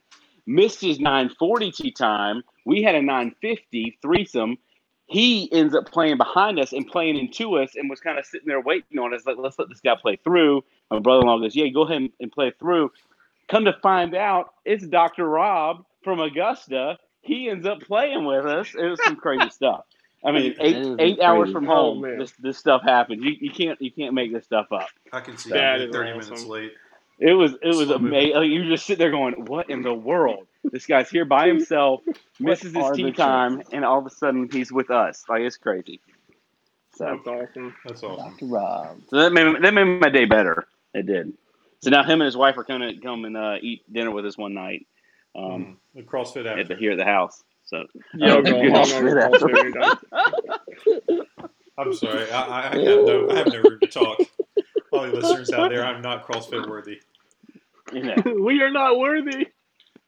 Missed 0.46 0.82
his 0.82 1.00
940 1.00 1.72
tee 1.72 1.90
time. 1.90 2.42
We 2.66 2.82
had 2.82 2.94
a 2.94 3.00
950 3.00 3.96
threesome 4.02 4.58
he 5.06 5.50
ends 5.50 5.74
up 5.74 5.90
playing 5.90 6.18
behind 6.18 6.60
us 6.60 6.74
and 6.74 6.86
playing 6.86 7.16
into 7.16 7.56
us 7.56 7.70
and 7.74 7.88
was 7.88 8.00
kind 8.00 8.18
of 8.18 8.26
sitting 8.26 8.46
there 8.46 8.60
waiting 8.60 8.98
on 8.98 9.14
us 9.14 9.24
like 9.24 9.38
let's 9.38 9.58
let 9.58 9.70
this 9.70 9.80
guy 9.80 9.94
play 9.98 10.16
through 10.22 10.62
my 10.90 10.98
brother-in-law 10.98 11.38
goes 11.38 11.56
yeah 11.56 11.68
go 11.68 11.84
ahead 11.84 12.06
and 12.20 12.32
play 12.32 12.52
through 12.58 12.90
come 13.48 13.64
to 13.64 13.72
find 13.82 14.14
out 14.14 14.52
it's 14.66 14.86
dr 14.86 15.26
rob 15.26 15.86
from 16.04 16.20
augusta 16.20 16.98
he 17.22 17.48
ends 17.48 17.64
up 17.64 17.80
playing 17.80 18.26
with 18.26 18.44
us 18.44 18.74
it 18.74 18.84
was 18.84 19.02
some 19.02 19.16
crazy 19.16 19.48
stuff 19.50 19.86
i 20.24 20.32
mean 20.32 20.54
eight 20.60 20.96
eight 20.98 21.20
hours 21.20 21.44
crazy. 21.46 21.52
from 21.54 21.68
Oh, 21.70 21.74
home 21.74 22.00
man. 22.02 22.18
this, 22.18 22.32
this 22.40 22.58
stuff 22.58 22.82
happens 22.82 23.22
you, 23.22 23.34
you 23.40 23.50
can't 23.50 23.80
you 23.80 23.90
can't 23.92 24.14
make 24.14 24.32
this 24.32 24.44
stuff 24.44 24.66
up 24.72 24.88
I 25.12 25.20
can 25.20 25.36
see 25.36 25.50
That 25.50 25.80
you 25.80 25.86
is 25.88 25.92
30 25.92 26.10
awesome. 26.10 26.28
minutes 26.30 26.44
late. 26.46 26.72
it 27.18 27.32
was 27.34 27.52
it 27.62 27.68
was 27.68 27.88
Slow 27.88 27.98
moving. 27.98 28.18
amazing 28.18 28.52
you 28.52 28.68
just 28.68 28.86
sit 28.86 28.98
there 28.98 29.10
going 29.10 29.34
what 29.46 29.70
in 29.70 29.82
the 29.82 29.94
world 29.94 30.46
this 30.64 30.86
guy's 30.86 31.08
here 31.10 31.24
by 31.24 31.46
himself 31.48 32.00
misses 32.40 32.74
his 32.74 32.90
tee 32.94 33.04
the 33.04 33.12
time 33.12 33.62
and 33.72 33.84
all 33.84 33.98
of 33.98 34.06
a 34.06 34.10
sudden 34.10 34.48
he's 34.50 34.72
with 34.72 34.90
us 34.90 35.24
like 35.28 35.42
it's 35.42 35.56
crazy 35.56 36.00
so 36.94 37.04
That's 37.24 37.28
awesome. 37.28 37.74
That's 37.84 38.02
awesome. 38.02 38.30
Dr. 38.32 38.46
Rob. 38.46 39.00
So 39.08 39.18
that 39.18 39.32
made 39.32 39.62
that 39.62 39.72
made 39.72 39.84
my 39.84 40.08
day 40.08 40.24
better. 40.24 40.66
It 40.94 41.06
did. 41.06 41.32
So 41.80 41.90
now 41.90 42.02
him 42.02 42.20
and 42.20 42.22
his 42.22 42.36
wife 42.36 42.58
are 42.58 42.64
gonna 42.64 42.98
come 43.00 43.24
and 43.24 43.36
uh, 43.36 43.54
eat 43.60 43.82
dinner 43.92 44.10
with 44.10 44.26
us 44.26 44.36
one 44.36 44.52
night, 44.52 44.84
um, 45.36 45.44
Mm. 45.44 45.76
The 45.94 46.02
CrossFit 46.02 46.40
at 46.50 46.58
after. 46.58 46.74
the, 46.74 46.74
here 46.74 46.90
at 46.90 46.98
the 46.98 47.04
house. 47.04 47.44
So 47.68 47.84
Yeah, 48.14 48.34
uh, 48.34 48.36
I'll 48.36 48.42
that's 48.42 48.50
go. 48.50 48.62
good. 48.62 48.74
I'll 48.74 48.86
go 48.88 49.00
Good 49.00 49.20
golf 49.20 49.40
there 49.40 49.58
anytime. 49.60 49.98
I'm 51.78 51.92
sorry. 51.94 52.30
I, 52.30 52.42
I, 52.42 52.58
I, 52.72 52.78
have 52.78 53.04
no, 53.06 53.30
I 53.30 53.36
have 53.36 53.52
no 53.52 53.60
room 53.60 53.80
to 53.80 53.88
talk. 53.88 54.18
All 54.90 55.02
the 55.06 55.12
listeners 55.12 55.52
out 55.52 55.68
there, 55.70 55.84
I'm 55.84 56.02
not 56.02 56.26
CrossFit 56.26 56.66
worthy. 56.68 57.00
you 57.92 58.02
know, 58.02 58.14
we 58.44 58.62
are 58.62 58.70
not 58.70 58.98
worthy. 58.98 59.46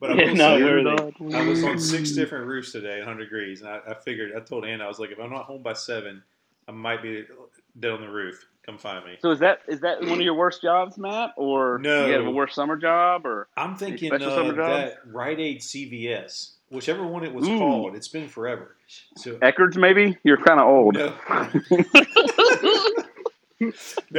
But 0.01 0.13
I 0.13 0.15
Yeah, 0.15 0.27
will 0.29 0.35
no, 0.37 0.57
say, 0.57 0.65
we're- 0.65 1.37
I 1.37 1.47
was 1.47 1.63
on 1.63 1.79
six 1.79 2.13
mm. 2.13 2.15
different 2.17 2.47
roofs 2.47 2.73
today 2.73 2.99
100 2.99 3.23
degrees, 3.25 3.61
and 3.61 3.71
I, 3.71 3.81
I 3.89 3.95
figured, 3.95 4.33
I 4.35 4.41
told 4.41 4.65
Anna, 4.65 4.85
I 4.85 4.89
was 4.89 4.99
like, 4.99 5.11
if 5.11 5.21
I'm 5.21 5.31
not 5.31 5.45
home 5.45 5.63
by 5.63 5.75
seven, 5.75 6.23
I 6.67 6.73
might 6.73 7.03
be 7.03 7.25
dead 7.79 7.91
on 7.93 8.01
the 8.01 8.09
roof. 8.09 8.47
come 8.65 8.79
find 8.79 9.05
me. 9.05 9.19
So 9.21 9.31
is 9.31 9.41
that 9.41 9.61
is 9.69 9.81
that 9.81 10.01
one 10.01 10.13
of 10.15 10.21
your 10.23 10.35
worst 10.35 10.63
jobs, 10.63 10.97
Matt, 10.97 11.33
or 11.37 11.79
No. 11.79 12.07
you 12.07 12.13
have 12.15 12.25
a 12.27 12.31
worst 12.31 12.55
summer 12.55 12.77
job, 12.79 13.27
or 13.27 13.49
I'm 13.57 13.77
thinking 13.77 14.09
special 14.09 14.29
of 14.29 14.35
summer 14.35 14.57
job? 14.57 14.69
that 14.81 14.99
Rite 15.07 15.39
Aid 15.41 15.61
CVS, 15.61 16.53
whichever 16.71 17.07
one 17.07 17.25
it 17.25 17.33
was 17.33 17.47
Ooh. 17.49 17.59
called. 17.59 17.95
It's 17.97 18.09
been 18.09 18.29
forever. 18.29 18.77
So 19.17 19.37
Eckerd's? 19.37 19.77
Maybe 19.77 20.17
you're 20.25 20.37
kind 20.43 20.59
of 20.61 20.67
old. 20.67 20.95
no, 20.95 21.15
no, 23.61 23.69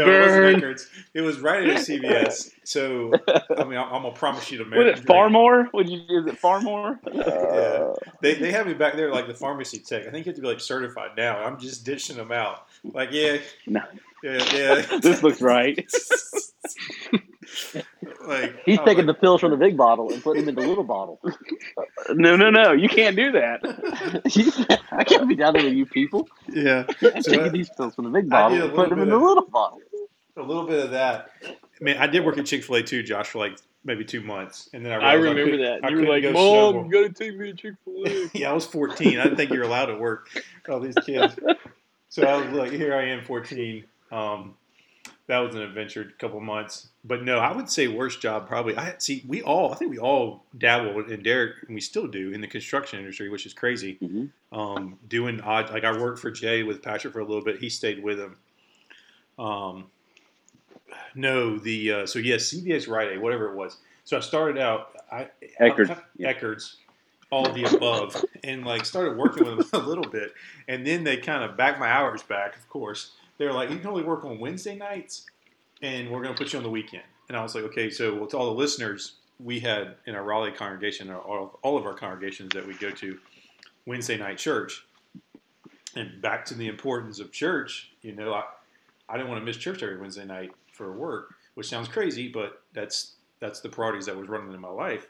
it 0.06 0.22
wasn't 0.22 0.64
Eckerd's. 0.64 0.88
It 1.16 1.22
was 1.22 1.40
Rite 1.40 1.64
Aid 1.68 1.78
CVS. 1.78 2.52
So 2.64 3.12
I 3.58 3.64
mean, 3.64 3.78
I'm 3.80 3.90
gonna 4.04 4.12
promise 4.12 4.52
you 4.52 4.60
to 4.60 4.64
Was 4.66 4.70
marry. 4.72 4.90
it 4.92 5.00
Farmore? 5.06 5.66
Would 5.74 5.90
you? 5.90 6.00
Is 6.10 6.28
it 6.28 6.40
Farmore? 6.42 7.00
Yeah. 7.14 7.94
They, 8.22 8.36
they 8.36 8.52
have 8.52 8.68
me 8.68 8.74
back 8.76 8.96
there 8.96 9.12
like 9.12 9.28
the 9.28 9.34
pharmacy 9.34 9.80
tech. 9.80 10.08
I 10.08 10.12
think 10.12 10.26
you 10.26 10.30
have 10.30 10.36
to 10.36 10.42
be 10.42 10.48
like 10.48 10.60
certified 10.60 11.12
now. 11.18 11.44
I'm 11.44 11.60
just 11.60 11.84
dishing 11.86 12.18
them 12.18 12.32
out. 12.32 12.68
Like 12.84 13.10
yeah, 13.12 13.38
No. 13.66 13.82
yeah, 14.24 14.44
yeah. 14.54 15.00
this 15.00 15.24
looks 15.24 15.42
right. 15.42 15.84
He's 18.22 18.28
like 18.28 18.42
I 18.68 18.72
was 18.72 18.78
taking 18.80 18.98
like, 18.98 19.06
the 19.08 19.14
pills 19.16 19.42
from 19.42 19.52
the 19.52 19.58
big 19.58 19.76
bottle 19.78 20.12
and 20.12 20.22
putting 20.24 20.46
them 20.46 20.58
in 20.58 20.64
the 20.64 20.68
little 20.70 20.84
bottle. 20.84 21.20
No, 22.10 22.36
no, 22.36 22.50
no. 22.50 22.72
You 22.72 22.88
can't 22.90 23.16
do 23.16 23.32
that. 23.34 23.62
I 24.92 25.04
can't 25.04 25.28
be 25.28 25.36
down 25.36 25.54
there 25.54 25.64
with 25.64 25.74
you 25.74 25.86
people. 25.86 26.28
yeah. 26.50 26.86
I'm 27.02 27.22
So 27.24 27.32
taking 27.32 27.46
I- 27.46 27.50
these 27.50 27.70
pills 27.70 27.96
from 27.96 28.06
the 28.06 28.12
big 28.12 28.30
bottle 28.30 28.60
a 28.62 28.66
and 28.66 28.74
putting 28.74 28.98
them 28.98 29.00
little 29.00 29.04
in 29.04 29.10
the 29.10 29.16
bit 29.16 29.16
of- 29.16 29.22
little 29.22 29.50
bottle. 29.50 29.80
a 30.38 30.42
little 30.42 30.68
bit 30.68 30.84
of 30.86 30.92
that. 30.92 31.30
Man, 31.80 31.98
I 31.98 32.08
did 32.08 32.24
work 32.26 32.38
at 32.38 32.46
Chick 32.46 32.64
Fil 32.64 32.76
A 32.76 32.84
too, 32.84 33.02
Josh, 33.04 33.28
for 33.30 33.40
like 33.40 33.58
maybe 33.84 34.06
two 34.06 34.22
months, 34.22 34.70
and 34.74 34.86
then 34.86 34.92
I 34.92 34.96
I 34.96 35.14
realized 35.14 35.24
remember 35.40 35.52
couldn't- 35.58 35.82
that. 35.82 35.86
I 35.88 35.90
You 35.90 35.98
were 35.98 36.08
like, 36.14 36.22
go 36.24 36.32
"Mom, 36.32 36.42
snowball." 36.44 36.86
you 36.86 36.92
gotta 36.92 37.14
take 37.14 37.36
me 37.38 37.52
to 37.52 37.58
Chick 37.58 37.74
Fil 37.84 38.06
A." 38.08 38.30
yeah, 38.38 38.52
I 38.52 38.54
was 38.54 38.66
14. 38.68 39.18
I 39.20 39.24
didn't 39.24 39.38
think 39.38 39.52
you 39.52 39.58
were 39.60 39.66
allowed 39.66 39.88
to 39.88 39.96
work. 39.98 40.28
All 40.70 40.80
these 40.80 40.96
kids. 41.06 41.36
So 42.10 42.24
I 42.24 42.38
was 42.38 42.52
like, 42.52 42.72
here 42.72 42.94
I 42.94 43.06
am, 43.08 43.24
14. 43.24 43.84
Um, 44.12 44.56
that 45.28 45.40
was 45.40 45.56
an 45.56 45.62
adventure, 45.62 46.02
a 46.02 46.20
couple 46.20 46.40
months. 46.40 46.90
But 47.04 47.24
no, 47.24 47.40
I 47.40 47.56
would 47.56 47.70
say 47.70 47.88
worst 47.88 48.22
job 48.22 48.48
probably. 48.48 48.76
I 48.76 48.96
see. 48.98 49.24
We 49.28 49.42
all, 49.42 49.72
I 49.72 49.76
think 49.76 49.92
we 49.92 49.98
all 49.98 50.44
dabble, 50.58 51.06
and 51.12 51.24
Derek, 51.24 51.64
and 51.68 51.76
we 51.76 51.82
still 51.82 52.08
do 52.08 52.32
in 52.32 52.42
the 52.42 52.48
construction 52.48 53.00
industry, 53.00 53.30
which 53.30 53.46
is 53.46 53.54
crazy. 53.54 53.98
Mhm. 54.02 54.30
Um, 54.52 55.00
doing 55.08 55.40
odd, 55.42 55.72
like 55.72 55.84
I 55.84 55.98
worked 55.98 56.20
for 56.20 56.32
Jay 56.32 56.64
with 56.64 56.82
Patrick 56.82 57.14
for 57.14 57.20
a 57.20 57.26
little 57.26 57.44
bit. 57.44 57.60
He 57.60 57.70
stayed 57.70 58.04
with 58.04 58.20
him. 58.20 58.36
Um, 59.40 59.86
no, 61.16 61.58
the 61.58 61.92
uh, 61.92 62.06
so 62.06 62.20
yes, 62.20 62.54
CVS 62.54 62.88
Rite 62.88 63.14
Aid, 63.14 63.22
whatever 63.22 63.52
it 63.52 63.56
was. 63.56 63.78
So 64.04 64.18
I 64.18 64.20
started 64.20 64.60
out, 64.60 64.96
I 65.12 65.30
yeah. 65.58 66.34
Eckerd's, 66.34 66.78
all 67.32 67.52
the 67.52 67.64
above, 67.76 68.24
and 68.44 68.66
like 68.66 68.86
started 68.86 69.18
working 69.18 69.46
with 69.46 69.72
them 69.72 69.82
a 69.82 69.88
little 69.88 70.10
bit, 70.10 70.34
and 70.68 70.86
then 70.86 71.04
they 71.04 71.18
kind 71.18 71.44
of 71.44 71.56
backed 71.56 71.80
my 71.80 71.88
hours 71.88 72.24
back. 72.24 72.56
Of 72.58 72.68
course, 72.70 73.12
they 73.42 73.48
were 73.48 73.54
like, 73.54 73.72
"You 73.72 73.78
can 73.80 73.88
only 73.88 74.04
work 74.04 74.24
on 74.24 74.38
Wednesday 74.38 74.76
nights, 74.76 75.26
and 75.82 76.12
we're 76.12 76.22
going 76.22 76.36
to 76.36 76.38
put 76.38 76.54
you 76.54 76.58
on 76.58 76.64
the 76.64 76.70
weekend." 76.70 77.04
And 77.28 77.36
I 77.36 77.42
was 77.42 77.56
like, 77.56 77.64
"Okay." 77.66 77.90
So 77.90 78.14
well, 78.14 78.28
to 78.28 78.38
all 78.38 78.46
the 78.46 78.52
listeners, 78.52 79.14
we 79.40 79.60
had 79.60 79.96
in 80.06 80.14
our 80.14 80.24
Raleigh 80.24 80.52
congregation, 80.52 81.10
all, 81.10 81.60
all 81.64 81.76
of 81.76 81.88
our 81.88 81.96
congregations 81.96 82.52
that 82.54 82.68
we 82.68 82.76
go 82.76 82.92
to, 82.92 83.18
Wednesday 83.88 84.16
night 84.16 84.38
church. 84.38 84.86
And 85.96 86.22
back 86.22 86.46
to 86.46 86.54
the 86.54 86.68
importance 86.68 87.20
of 87.20 87.32
church, 87.32 87.92
you 88.02 88.16
know, 88.16 88.32
I, 88.34 88.44
I 89.10 89.18
didn't 89.18 89.30
want 89.30 89.42
to 89.42 89.46
miss 89.46 89.58
church 89.58 89.82
every 89.84 89.98
Wednesday 89.98 90.24
night 90.24 90.52
for 90.72 90.94
work, 90.94 91.34
which 91.56 91.68
sounds 91.68 91.88
crazy, 91.88 92.28
but 92.28 92.62
that's 92.74 93.16
that's 93.40 93.60
the 93.60 93.70
priorities 93.70 94.06
that 94.06 94.16
was 94.16 94.30
running 94.30 94.54
in 94.54 94.62
my 94.62 94.70
life. 94.70 95.08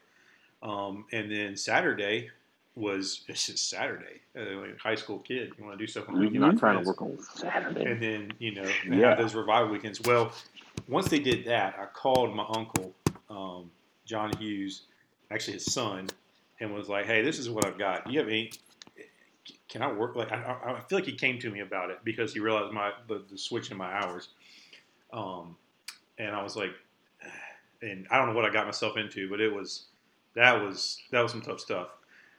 Um, 0.63 1.05
and 1.11 1.29
then 1.29 1.57
Saturday 1.57 2.29
was 2.75 3.23
it's 3.27 3.47
just 3.47 3.69
Saturday. 3.69 4.21
Uh, 4.35 4.59
like 4.61 4.75
a 4.75 4.81
high 4.81 4.95
school 4.95 5.19
kid, 5.19 5.51
you 5.57 5.63
want 5.63 5.77
to 5.77 5.83
do 5.83 5.87
stuff 5.87 6.07
on 6.07 6.15
the 6.15 6.25
Mhm. 6.25 6.33
Not 6.39 6.53
with 6.53 6.59
trying 6.59 6.81
to 6.81 6.87
work 6.87 7.01
on 7.01 7.17
Saturday. 7.21 7.83
And 7.83 8.01
then 8.01 8.33
you 8.39 8.53
know 8.53 8.71
Yeah. 8.85 9.09
have 9.09 9.17
those 9.17 9.35
revival 9.35 9.71
weekends. 9.71 10.01
Well, 10.01 10.33
once 10.87 11.09
they 11.09 11.19
did 11.19 11.45
that, 11.45 11.77
I 11.77 11.85
called 11.85 12.33
my 12.35 12.45
uncle, 12.55 12.95
um, 13.29 13.71
John 14.05 14.35
Hughes, 14.37 14.83
actually 15.29 15.53
his 15.53 15.71
son, 15.71 16.07
and 16.59 16.73
was 16.73 16.87
like, 16.87 17.05
"Hey, 17.05 17.21
this 17.21 17.39
is 17.39 17.49
what 17.49 17.65
I've 17.65 17.77
got. 17.77 18.05
Do 18.05 18.13
you 18.13 18.19
have 18.19 18.27
any? 18.27 18.51
Can 19.67 19.81
I 19.81 19.91
work? 19.91 20.15
Like, 20.15 20.31
I, 20.31 20.35
I 20.37 20.73
I 20.77 20.79
feel 20.81 20.97
like 20.97 21.05
he 21.05 21.15
came 21.15 21.39
to 21.39 21.49
me 21.49 21.61
about 21.61 21.89
it 21.89 21.99
because 22.03 22.33
he 22.33 22.39
realized 22.39 22.73
my 22.73 22.91
the, 23.07 23.23
the 23.29 23.37
switch 23.37 23.71
in 23.71 23.77
my 23.77 23.91
hours. 23.91 24.29
Um, 25.11 25.57
and 26.17 26.33
I 26.35 26.41
was 26.41 26.55
like, 26.55 26.71
and 27.81 28.07
I 28.09 28.17
don't 28.17 28.29
know 28.29 28.35
what 28.35 28.45
I 28.45 28.49
got 28.49 28.65
myself 28.65 28.97
into, 28.97 29.29
but 29.29 29.41
it 29.41 29.53
was 29.53 29.85
that 30.35 30.61
was 30.61 31.01
that 31.11 31.21
was 31.21 31.31
some 31.31 31.41
tough 31.41 31.59
stuff. 31.59 31.89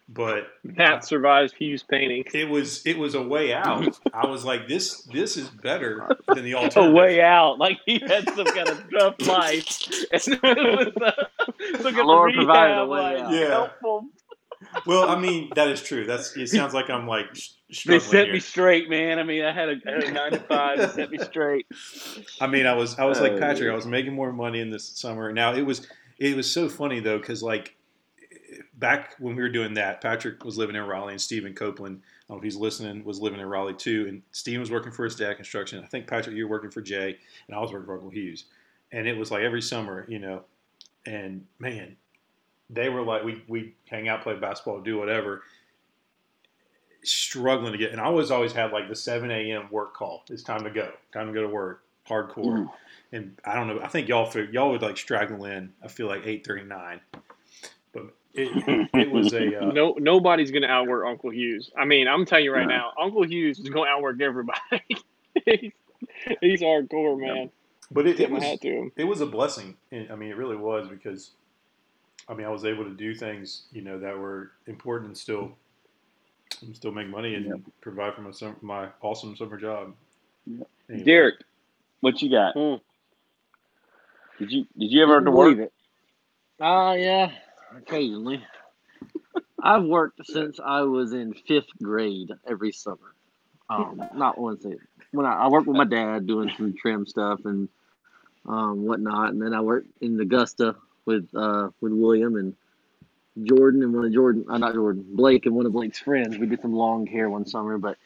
But 0.08 0.48
Matt 0.62 1.06
survives 1.06 1.52
Hughes 1.54 1.82
painting. 1.82 2.24
it 2.34 2.48
was 2.48 2.84
it 2.84 2.98
was 2.98 3.14
a 3.14 3.22
way 3.22 3.54
out. 3.54 3.98
I 4.12 4.26
was 4.26 4.44
like, 4.44 4.68
this 4.68 5.02
this 5.04 5.36
is 5.38 5.48
better 5.48 6.06
than 6.28 6.44
the 6.44 6.54
alternative. 6.54 6.84
A 6.90 6.90
way 6.92 7.20
out, 7.22 7.58
like 7.58 7.78
he 7.86 7.98
had 7.98 8.28
some 8.34 8.44
kind 8.46 8.68
of 8.68 8.84
tough 8.90 9.14
life, 9.26 9.88
and 10.12 10.38
it 10.42 10.94
was 10.94 11.82
took 11.82 11.94
The 11.94 12.02
a 12.02 12.04
Lord 12.04 12.34
provided 12.34 12.78
a 12.78 12.86
way 12.86 13.00
like, 13.14 13.22
out. 13.24 13.32
Yeah. 13.32 13.48
helpful. 13.48 14.06
Well, 14.86 15.08
I 15.08 15.18
mean 15.18 15.50
that 15.54 15.68
is 15.68 15.82
true. 15.82 16.04
That's 16.04 16.36
it. 16.36 16.48
Sounds 16.48 16.74
like 16.74 16.90
I'm 16.90 17.06
like 17.06 17.32
They 17.34 17.74
struggling 17.74 18.00
set 18.10 18.24
here. 18.26 18.34
me 18.34 18.40
straight, 18.40 18.90
man. 18.90 19.18
I 19.18 19.22
mean, 19.22 19.44
I 19.44 19.52
had 19.52 19.68
a, 19.70 19.76
I 19.86 19.90
had 19.92 20.04
a 20.04 20.12
nine 20.12 20.32
to 20.32 20.40
five. 20.40 20.78
They 20.78 20.86
set 20.88 21.10
me 21.10 21.18
straight. 21.18 21.66
I 22.40 22.46
mean, 22.48 22.66
I 22.66 22.74
was 22.74 22.98
I 22.98 23.04
was 23.04 23.20
like 23.20 23.32
Oh, 23.32 23.38
Patrick. 23.38 23.66
yeah. 23.66 23.72
I 23.72 23.76
was 23.76 23.86
making 23.86 24.14
more 24.14 24.32
money 24.32 24.60
in 24.60 24.70
this 24.70 24.84
summer. 24.86 25.32
Now 25.32 25.54
it 25.54 25.62
was 25.62 25.86
it 26.18 26.36
was 26.36 26.50
so 26.50 26.68
funny 26.68 27.00
though 27.00 27.18
because 27.18 27.42
like 27.42 27.76
back 28.74 29.16
when 29.18 29.36
we 29.36 29.42
were 29.42 29.48
doing 29.48 29.74
that, 29.74 30.00
Patrick 30.00 30.44
was 30.44 30.58
living 30.58 30.76
in 30.76 30.82
Raleigh 30.82 31.12
and 31.12 31.20
Stephen 31.20 31.54
Copeland. 31.54 32.00
I 32.02 32.08
don't 32.28 32.36
know 32.36 32.38
if 32.38 32.44
he's 32.44 32.56
listening. 32.56 33.04
Was 33.04 33.20
living 33.20 33.40
in 33.40 33.46
Raleigh 33.46 33.74
too, 33.74 34.06
and 34.08 34.22
Stephen 34.32 34.60
was 34.60 34.70
working 34.70 34.92
for 34.92 35.04
his 35.04 35.16
dad 35.16 35.34
construction. 35.34 35.82
I 35.82 35.86
think 35.86 36.06
Patrick, 36.06 36.36
you 36.36 36.46
were 36.46 36.50
working 36.50 36.70
for 36.70 36.80
Jay, 36.80 37.18
and 37.46 37.56
I 37.56 37.60
was 37.60 37.72
working 37.72 37.86
for 37.86 37.94
Uncle 37.94 38.10
Hughes. 38.10 38.44
And 38.92 39.06
it 39.06 39.16
was 39.16 39.30
like 39.30 39.42
every 39.42 39.62
summer, 39.62 40.04
you 40.08 40.18
know, 40.18 40.42
and 41.06 41.46
man, 41.58 41.96
they 42.68 42.88
were 42.88 43.02
like 43.02 43.24
we 43.24 43.42
we 43.48 43.74
hang 43.88 44.08
out, 44.08 44.22
play 44.22 44.34
basketball, 44.34 44.80
do 44.80 44.98
whatever. 44.98 45.42
Struggling 47.04 47.72
to 47.72 47.78
get, 47.78 47.90
and 47.90 48.00
I 48.00 48.04
always 48.04 48.30
always 48.30 48.52
had 48.52 48.70
like 48.72 48.88
the 48.88 48.94
seven 48.94 49.30
a.m. 49.30 49.68
work 49.70 49.94
call. 49.94 50.24
It's 50.30 50.42
time 50.42 50.62
to 50.64 50.70
go. 50.70 50.92
Time 51.12 51.26
to 51.26 51.32
go 51.32 51.42
to 51.42 51.48
work. 51.48 51.82
Hardcore. 52.08 52.44
Mm. 52.44 52.70
And 53.12 53.40
I 53.44 53.54
don't 53.54 53.66
know. 53.66 53.80
I 53.82 53.88
think 53.88 54.08
y'all 54.08 54.30
y'all 54.52 54.70
would 54.70 54.82
like 54.82 54.96
straggle 54.96 55.44
in. 55.44 55.72
I 55.82 55.88
feel 55.88 56.06
like 56.06 56.22
eight 56.24 56.46
thirty 56.46 56.64
nine, 56.64 57.00
it, 58.34 58.88
it 58.94 59.10
was 59.10 59.32
a 59.32 59.60
uh, 59.62 59.72
No, 59.72 59.94
nobody's 59.98 60.50
gonna 60.50 60.66
outwork 60.66 61.06
Uncle 61.06 61.30
Hughes. 61.30 61.70
I 61.76 61.84
mean, 61.84 62.08
I'm 62.08 62.24
telling 62.24 62.44
you 62.44 62.52
right 62.52 62.66
No. 62.66 62.74
now, 62.76 62.92
Uncle 63.00 63.22
Hughes 63.24 63.58
is 63.58 63.68
gonna 63.68 63.90
outwork 63.90 64.20
everybody. 64.20 64.60
he's, 65.46 65.72
he's 66.40 66.60
hardcore, 66.62 67.18
man. 67.20 67.50
but 67.90 68.06
it, 68.06 68.20
it 68.20 68.30
was 68.30 68.42
to 68.60 68.68
him. 68.68 68.92
it 68.96 69.04
was 69.04 69.20
a 69.20 69.26
blessing. 69.26 69.76
I 69.92 70.14
mean, 70.14 70.30
it 70.30 70.36
really 70.36 70.56
was 70.56 70.88
because 70.88 71.32
I 72.28 72.34
mean 72.34 72.46
I 72.46 72.50
was 72.50 72.64
able 72.64 72.84
to 72.84 72.90
do 72.94 73.14
things 73.14 73.64
you 73.72 73.82
know 73.82 73.98
that 73.98 74.16
were 74.18 74.52
important 74.66 75.08
and 75.08 75.16
still 75.18 75.52
and 76.62 76.74
still 76.76 76.92
make 76.92 77.08
money 77.08 77.34
and 77.34 77.46
Yep. 77.46 77.60
provide 77.80 78.14
for 78.14 78.20
my 78.22 78.30
sum- 78.30 78.56
my 78.62 78.88
awesome 79.02 79.34
summer 79.36 79.58
job. 79.58 79.94
Yep. 80.46 80.68
Anyway. 80.90 81.04
Derek, 81.04 81.34
what 82.00 82.20
you 82.22 82.30
got? 82.30 82.54
Hmm. 82.54 82.74
Did 84.38 84.50
you 84.52 84.66
did 84.78 84.90
you 84.90 85.02
ever 85.02 85.14
have 85.16 85.24
to 85.24 85.30
work? 85.30 85.54
believe 85.56 85.60
it. 85.60 85.72
Uh, 86.60 86.94
yeah, 86.96 87.30
occasionally. 87.76 88.44
I've 89.62 89.84
worked 89.84 90.26
since 90.26 90.58
I 90.64 90.82
was 90.82 91.12
in 91.12 91.34
fifth 91.34 91.68
grade 91.82 92.30
every 92.46 92.72
summer. 92.72 93.14
Um, 93.70 94.02
not 94.14 94.38
once. 94.38 94.64
a- 94.64 94.76
When 95.12 95.26
I, 95.26 95.34
I 95.44 95.48
worked 95.48 95.66
with 95.66 95.76
my 95.76 95.84
dad 95.84 96.26
doing 96.26 96.50
some 96.56 96.74
trim 96.74 97.06
stuff 97.06 97.40
and 97.44 97.68
um, 98.46 98.84
whatnot, 98.84 99.30
and 99.30 99.40
then 99.40 99.54
I 99.54 99.60
worked 99.60 99.88
in 100.00 100.18
Augusta 100.20 100.74
with 101.06 101.28
uh, 101.34 101.68
with 101.80 101.92
William 101.92 102.36
and 102.36 102.56
Jordan 103.42 103.82
and 103.82 103.94
one 103.94 104.04
of 104.04 104.12
Jordan, 104.12 104.46
uh, 104.48 104.58
not 104.58 104.74
Jordan, 104.74 105.04
Blake 105.08 105.46
and 105.46 105.54
one 105.54 105.66
of 105.66 105.72
Blake's 105.72 105.98
friends. 105.98 106.36
We 106.38 106.46
did 106.46 106.60
some 106.60 106.72
long 106.74 107.06
hair 107.06 107.30
one 107.30 107.46
summer, 107.46 107.78
but 107.78 107.96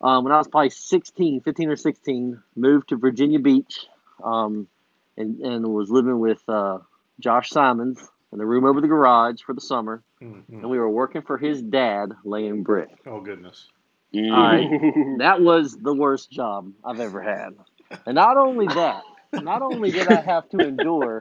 um, 0.00 0.24
when 0.24 0.32
I 0.32 0.38
was 0.38 0.48
probably 0.48 0.70
16, 0.70 1.42
15 1.42 1.68
or 1.68 1.76
16, 1.76 2.42
moved 2.56 2.88
to 2.88 2.96
Virginia 2.96 3.38
Beach, 3.38 3.86
um, 4.22 4.68
and 5.16 5.40
and 5.40 5.66
was 5.68 5.90
living 5.90 6.18
with 6.18 6.42
uh, 6.48 6.78
Josh 7.20 7.50
Simons 7.50 7.98
in 8.34 8.38
the 8.38 8.44
room 8.44 8.64
over 8.66 8.80
the 8.82 8.88
garage 8.88 9.40
for 9.46 9.54
the 9.54 9.60
summer, 9.60 10.02
Mhm. 10.20 10.42
and 10.48 10.68
we 10.68 10.78
were 10.78 10.90
working 10.90 11.22
for 11.22 11.38
his 11.38 11.62
dad 11.62 12.12
laying 12.24 12.62
brick. 12.64 12.90
Oh 13.06 13.20
goodness. 13.20 13.68
I- 14.14 15.14
That 15.18 15.40
was 15.40 15.76
the 15.76 15.94
worst 15.94 16.30
job 16.30 16.70
I've 16.84 17.00
ever 17.00 17.22
had. 17.22 17.54
And 18.06 18.14
not 18.16 18.36
only 18.36 18.66
that, 18.66 19.02
not 19.32 19.62
only 19.62 19.90
did 19.92 20.08
I 20.08 20.20
have 20.20 20.48
to 20.50 20.58
endure 20.58 21.20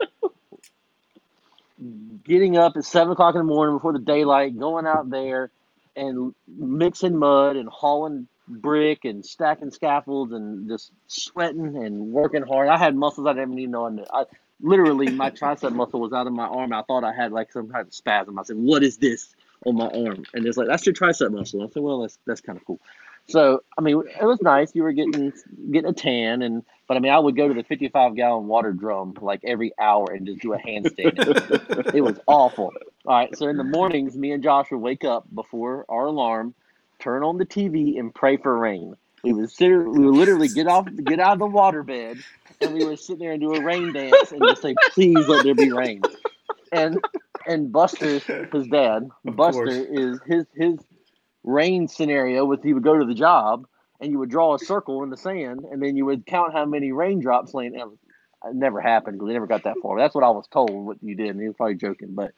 getting 2.23 2.57
up 2.57 2.73
at 2.77 2.85
seven 2.85 3.13
o'clock 3.13 3.35
in 3.35 3.39
the 3.39 3.45
morning 3.45 3.75
before 3.75 3.93
the 3.93 3.99
daylight, 3.99 4.57
going 4.57 4.85
out 4.85 5.09
there 5.09 5.51
and 5.95 6.33
mixing 6.47 7.17
mud 7.17 7.55
and 7.55 7.67
hauling 7.69 8.27
brick 8.47 9.05
and 9.05 9.25
stacking 9.25 9.71
scaffolds 9.71 10.31
and 10.33 10.67
just 10.67 10.91
sweating 11.07 11.75
and 11.83 12.11
working 12.11 12.41
hard. 12.43 12.69
I 12.69 12.77
had 12.77 12.95
muscles 12.95 13.27
I 13.27 13.33
didn't 13.33 13.57
even 13.59 13.71
know. 13.71 13.85
And 13.85 14.01
I 14.11 14.25
literally 14.63 15.11
my 15.11 15.29
tricep 15.29 15.73
muscle 15.73 15.99
was 15.99 16.13
out 16.13 16.25
of 16.25 16.33
my 16.33 16.45
arm. 16.47 16.73
I 16.73 16.81
thought 16.83 17.03
I 17.03 17.13
had 17.13 17.31
like 17.31 17.51
some 17.51 17.69
kind 17.69 17.85
of 17.85 17.93
spasm. 17.93 18.39
I 18.39 18.43
said, 18.43 18.55
"What 18.55 18.81
is 18.81 18.97
this 18.97 19.35
on 19.65 19.75
my 19.75 19.87
arm?" 19.87 20.23
And 20.33 20.45
it's 20.45 20.57
like 20.57 20.67
that's 20.67 20.85
your 20.85 20.95
tricep 20.95 21.31
muscle. 21.31 21.61
I 21.61 21.67
said, 21.67 21.83
"Well, 21.83 22.01
that's 22.01 22.17
that's 22.25 22.41
kind 22.41 22.57
of 22.57 22.65
cool." 22.65 22.79
So 23.27 23.63
I 23.77 23.81
mean, 23.81 24.01
it 24.19 24.25
was 24.25 24.41
nice. 24.41 24.73
You 24.73 24.83
were 24.83 24.93
getting 24.93 25.31
getting 25.71 25.89
a 25.89 25.93
tan, 25.93 26.41
and 26.41 26.63
but 26.87 26.97
I 26.97 26.99
mean, 26.99 27.11
I 27.11 27.19
would 27.19 27.35
go 27.35 27.47
to 27.47 27.53
the 27.53 27.63
55 27.63 28.15
gallon 28.15 28.47
water 28.47 28.73
drum 28.73 29.15
like 29.21 29.41
every 29.43 29.73
hour 29.79 30.11
and 30.11 30.25
just 30.25 30.41
do 30.41 30.53
a 30.53 30.57
handstand. 30.57 31.93
it 31.93 32.01
was 32.01 32.19
awful. 32.27 32.71
All 33.05 33.17
right, 33.17 33.37
so 33.37 33.47
in 33.47 33.57
the 33.57 33.63
mornings, 33.63 34.17
me 34.17 34.31
and 34.31 34.41
Josh 34.43 34.71
would 34.71 34.79
wake 34.79 35.03
up 35.03 35.25
before 35.33 35.85
our 35.89 36.05
alarm, 36.05 36.53
turn 36.99 37.23
on 37.23 37.37
the 37.37 37.45
TV, 37.45 37.99
and 37.99 38.13
pray 38.13 38.37
for 38.37 38.57
rain. 38.57 38.95
We 39.23 39.31
would 39.31 39.51
sit, 39.51 39.69
we 39.69 40.05
would 40.05 40.15
literally 40.15 40.49
get 40.49 40.67
off, 40.67 40.85
get 41.03 41.19
out 41.19 41.33
of 41.33 41.39
the 41.39 41.45
water 41.45 41.81
bed, 41.81 42.17
and 42.63 42.73
we 42.73 42.85
would 42.85 42.99
sit 42.99 43.19
there 43.19 43.31
and 43.33 43.41
do 43.41 43.53
a 43.53 43.63
rain 43.63 43.93
dance 43.93 44.31
and 44.31 44.41
just 44.41 44.61
say, 44.61 44.75
"Please 44.91 45.27
let 45.27 45.43
there 45.43 45.55
be 45.55 45.71
rain." 45.71 46.01
And 46.71 46.99
and 47.45 47.71
Buster, 47.71 48.19
his 48.51 48.67
dad, 48.67 49.09
Of 49.27 49.35
Buster 49.35 49.65
course. 49.65 49.87
is 49.89 50.19
his 50.25 50.45
his 50.55 50.79
rain 51.43 51.87
scenario 51.87 52.45
was 52.45 52.59
he 52.63 52.73
would 52.73 52.83
go 52.83 52.97
to 52.97 53.05
the 53.05 53.13
job 53.13 53.67
and 53.99 54.11
you 54.11 54.19
would 54.19 54.29
draw 54.29 54.55
a 54.55 54.59
circle 54.59 55.03
in 55.03 55.09
the 55.09 55.17
sand 55.17 55.61
and 55.69 55.81
then 55.81 55.97
you 55.97 56.05
would 56.05 56.25
count 56.25 56.53
how 56.53 56.65
many 56.65 56.91
raindrops 56.91 57.53
laying. 57.53 57.75
It 57.75 57.87
it 58.45 58.55
never 58.55 58.81
happened 58.81 59.17
because 59.17 59.27
they 59.27 59.33
never 59.33 59.47
got 59.47 59.63
that 59.63 59.77
far. 59.81 59.97
That's 59.97 60.13
what 60.15 60.23
I 60.23 60.29
was 60.29 60.47
told 60.47 60.71
what 60.71 60.97
you 61.01 61.15
did, 61.15 61.29
and 61.29 61.39
he 61.39 61.47
was 61.47 61.55
probably 61.55 61.75
joking. 61.75 62.13
But 62.13 62.33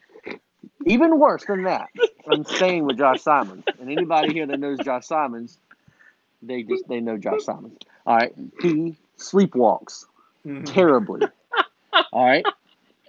even 0.86 1.18
worse 1.20 1.46
than 1.46 1.64
that, 1.64 1.90
I'm 2.30 2.44
staying 2.44 2.86
with 2.86 2.98
Josh 2.98 3.22
Simons, 3.22 3.64
and 3.80 3.92
anybody 3.92 4.34
here 4.34 4.46
that 4.46 4.60
knows 4.60 4.78
Josh 4.80 5.08
Simons, 5.08 5.58
they 6.44 6.64
just 6.64 6.88
they 6.88 7.00
know 7.00 7.18
Josh 7.18 7.44
Simons. 7.44 7.78
All 8.06 8.18
right, 8.18 8.34
he 8.62 8.98
sleepwalks 9.18 10.06
Mhm. 10.46 10.66
terribly. 10.66 11.22
All 12.14 12.26
right. 12.26 12.46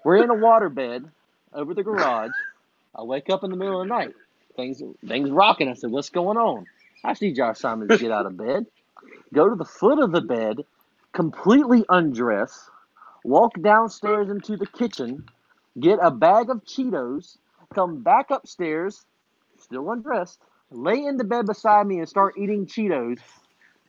We're 0.05 0.19
in 0.23 0.31
a 0.31 0.35
waterbed 0.35 1.11
over 1.53 1.75
the 1.75 1.83
garage. 1.83 2.33
I 2.95 3.03
wake 3.05 3.31
up 3.31 3.45
in 3.45 3.51
the 3.51 3.57
middle 3.57 3.81
of 3.81 3.89
the 3.89 3.95
night. 3.95 4.15
Things 4.57 4.83
things 5.07 5.31
rocking. 5.31 5.69
I 5.69 5.75
said, 5.75 5.91
What's 5.91 6.11
going 6.11 6.39
on? 6.39 6.67
I 7.05 7.15
see 7.15 7.33
Josh 7.33 7.59
Simons 7.61 7.97
get 7.97 8.13
out 8.13 8.27
of 8.27 8.37
bed, 8.37 8.67
go 9.35 9.49
to 9.49 9.57
the 9.57 9.65
foot 9.65 10.01
of 10.01 10.13
the 10.13 10.21
bed, 10.23 10.59
completely 11.13 11.85
undress, 11.89 12.71
walk 13.25 13.53
downstairs 13.63 14.29
into 14.31 14.57
the 14.57 14.67
kitchen, 14.67 15.25
get 15.81 15.99
a 16.03 16.11
bag 16.11 16.51
of 16.51 16.65
Cheetos, 16.65 17.39
come 17.75 18.03
back 18.03 18.31
upstairs, 18.31 19.05
still 19.59 19.91
undressed, 19.91 20.41
lay 20.71 21.05
in 21.05 21.17
the 21.17 21.25
bed 21.25 21.47
beside 21.47 21.87
me 21.87 21.99
and 21.99 22.09
start 22.09 22.35
eating 22.39 22.67
Cheetos, 22.67 23.21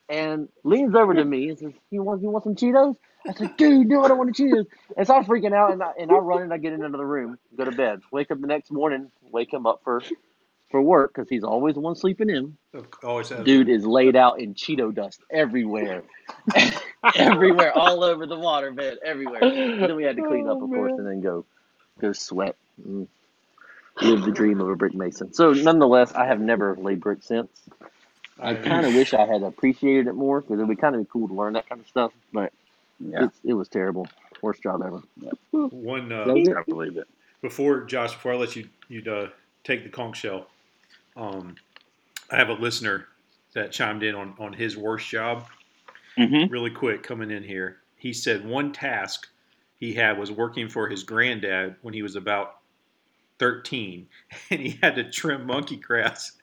and 0.10 0.48
leans 0.64 0.96
over 0.96 1.14
to 1.14 1.24
me 1.24 1.50
and 1.50 1.60
says, 1.60 1.74
"You 1.92 2.04
want 2.04 2.22
you 2.22 2.30
want 2.30 2.44
some 2.44 2.56
Cheetos?" 2.56 2.96
I 3.28 3.34
said, 3.34 3.58
"Dude, 3.58 3.88
no, 3.88 4.04
I 4.04 4.08
don't 4.08 4.18
want 4.18 4.36
the 4.36 4.44
Cheetos." 4.44 4.66
And 4.96 5.08
so 5.08 5.16
I'm 5.16 5.26
freaking 5.26 5.54
out, 5.54 5.74
and 5.74 5.84
I, 5.84 5.92
and 6.00 6.12
I 6.12 6.16
run 6.16 6.44
and 6.44 6.54
I 6.54 6.58
get 6.58 6.74
into 6.74 6.86
another 6.86 7.06
room, 7.06 7.38
go 7.56 7.66
to 7.66 7.72
bed, 7.72 8.02
wake 8.12 8.32
up 8.32 8.40
the 8.40 8.48
next 8.48 8.72
morning, 8.72 9.12
wake 9.32 9.54
him 9.54 9.66
up 9.66 9.82
for 9.84 10.02
for 10.70 10.82
work 10.82 11.14
because 11.14 11.30
he's 11.30 11.44
always 11.44 11.76
the 11.76 11.82
one 11.82 11.96
sleeping 11.96 12.30
in. 12.30 12.58
Always 13.04 13.30
has. 13.30 13.44
Dude 13.46 13.70
is 13.70 13.86
laid 13.86 14.16
out 14.16 14.40
in 14.40 14.54
Cheeto 14.54 14.94
dust 14.94 15.22
everywhere, 15.32 16.04
everywhere, 17.16 17.78
all 17.78 18.04
over 18.04 18.26
the 18.26 18.36
waterbed, 18.36 18.98
everywhere. 19.04 19.40
then 19.42 19.96
we 19.96 20.04
had 20.04 20.16
to 20.18 20.24
clean 20.24 20.48
up, 20.48 20.58
of 20.58 20.64
oh, 20.64 20.68
course, 20.68 20.94
and 20.98 21.08
then 21.08 21.22
go 21.22 21.46
go 22.00 22.14
sweat. 22.14 22.56
And 22.84 23.08
live 24.02 24.24
the 24.24 24.32
dream 24.32 24.62
of 24.62 24.70
a 24.70 24.76
brick 24.76 24.94
mason. 24.94 25.34
So, 25.34 25.54
nonetheless, 25.54 26.14
I 26.14 26.26
have 26.26 26.40
never 26.40 26.76
laid 26.76 27.00
brick 27.00 27.24
since. 27.24 27.50
I 28.40 28.56
kind 28.56 28.86
of 28.86 28.94
wish 28.94 29.14
I 29.14 29.26
had 29.26 29.44
appreciated 29.44 30.08
it 30.08 30.14
more 30.14 30.42
because 30.42 30.60
it 30.60 30.64
would 30.64 30.70
be 30.70 30.76
kind 30.76 30.96
of 30.96 31.08
cool 31.10 31.28
to 31.28 31.34
learn 31.34 31.54
that 31.54 31.68
kind 31.68 31.82
of 31.82 31.88
stuff. 31.88 32.12
But 32.32 32.54
Yeah, 33.00 33.26
it's, 33.26 33.38
it 33.44 33.54
was 33.54 33.68
terrible. 33.68 34.08
Worst 34.42 34.62
job 34.62 34.82
ever. 34.86 35.02
one 35.52 36.12
uh, 36.12 36.26
That 36.26 36.36
was 36.36 36.48
it. 36.48 36.56
I 36.56 36.64
believe 36.64 36.98
it. 36.98 37.08
before 37.42 37.84
Josh, 37.86 38.14
before 38.14 38.34
I 38.34 38.38
let 38.38 38.56
you 38.56 38.70
you 38.88 39.02
uh, 39.12 39.30
take 39.64 39.84
the 39.84 39.90
conch 39.90 40.18
shell, 40.18 40.48
um, 41.16 41.56
I 42.32 42.36
have 42.36 42.50
a 42.50 42.54
listener 42.54 43.08
that 43.54 43.72
chimed 43.72 44.04
in 44.04 44.14
on 44.16 44.36
on 44.38 44.54
his 44.54 44.78
worst 44.78 45.08
job. 45.08 45.48
Mm-hmm. 46.18 46.52
Really 46.52 46.72
quick, 46.72 47.04
coming 47.04 47.32
in 47.32 47.44
here, 47.44 47.78
he 47.96 48.14
said 48.14 48.46
one 48.46 48.72
task 48.72 49.28
he 49.76 49.94
had 49.94 50.18
was 50.18 50.32
working 50.32 50.68
for 50.68 50.88
his 50.88 51.04
granddad 51.04 51.76
when 51.82 51.94
he 51.94 52.04
was 52.04 52.16
about 52.16 52.58
thirteen, 53.40 54.08
and 54.52 54.60
he 54.60 54.78
had 54.82 54.96
to 54.96 55.10
trim 55.10 55.48
monkey 55.48 55.78
grass 55.78 56.34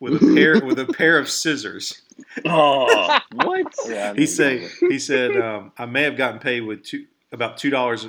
with 0.00 0.14
a 0.22 0.34
pair 0.34 0.60
with 0.64 0.78
a 0.78 0.86
pair 0.86 1.18
of 1.18 1.28
scissors. 1.30 2.02
Oh, 2.44 3.18
what? 3.32 3.66
Yeah, 3.88 4.12
He 4.14 4.20
know 4.20 4.26
said 4.26 4.70
he 4.80 4.98
said 4.98 5.36
um, 5.36 5.72
I 5.78 5.86
may 5.86 6.02
have 6.02 6.16
gotten 6.16 6.40
paid 6.40 6.62
with 6.62 6.82
two 6.84 7.06
about 7.32 7.56
two 7.58 7.70
dollars. 7.70 8.08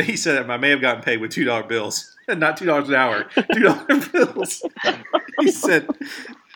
He 0.00 0.16
said 0.16 0.48
I 0.50 0.56
may 0.56 0.70
have 0.70 0.80
gotten 0.80 1.02
paid 1.02 1.20
with 1.20 1.30
two 1.30 1.44
dollar 1.44 1.62
bills, 1.62 2.16
not 2.28 2.56
two 2.56 2.66
dollars 2.66 2.88
an 2.88 2.94
hour, 2.96 3.26
two 3.52 3.60
dollar 3.62 3.84
bills. 4.12 4.62
he 5.40 5.50
said 5.50 5.88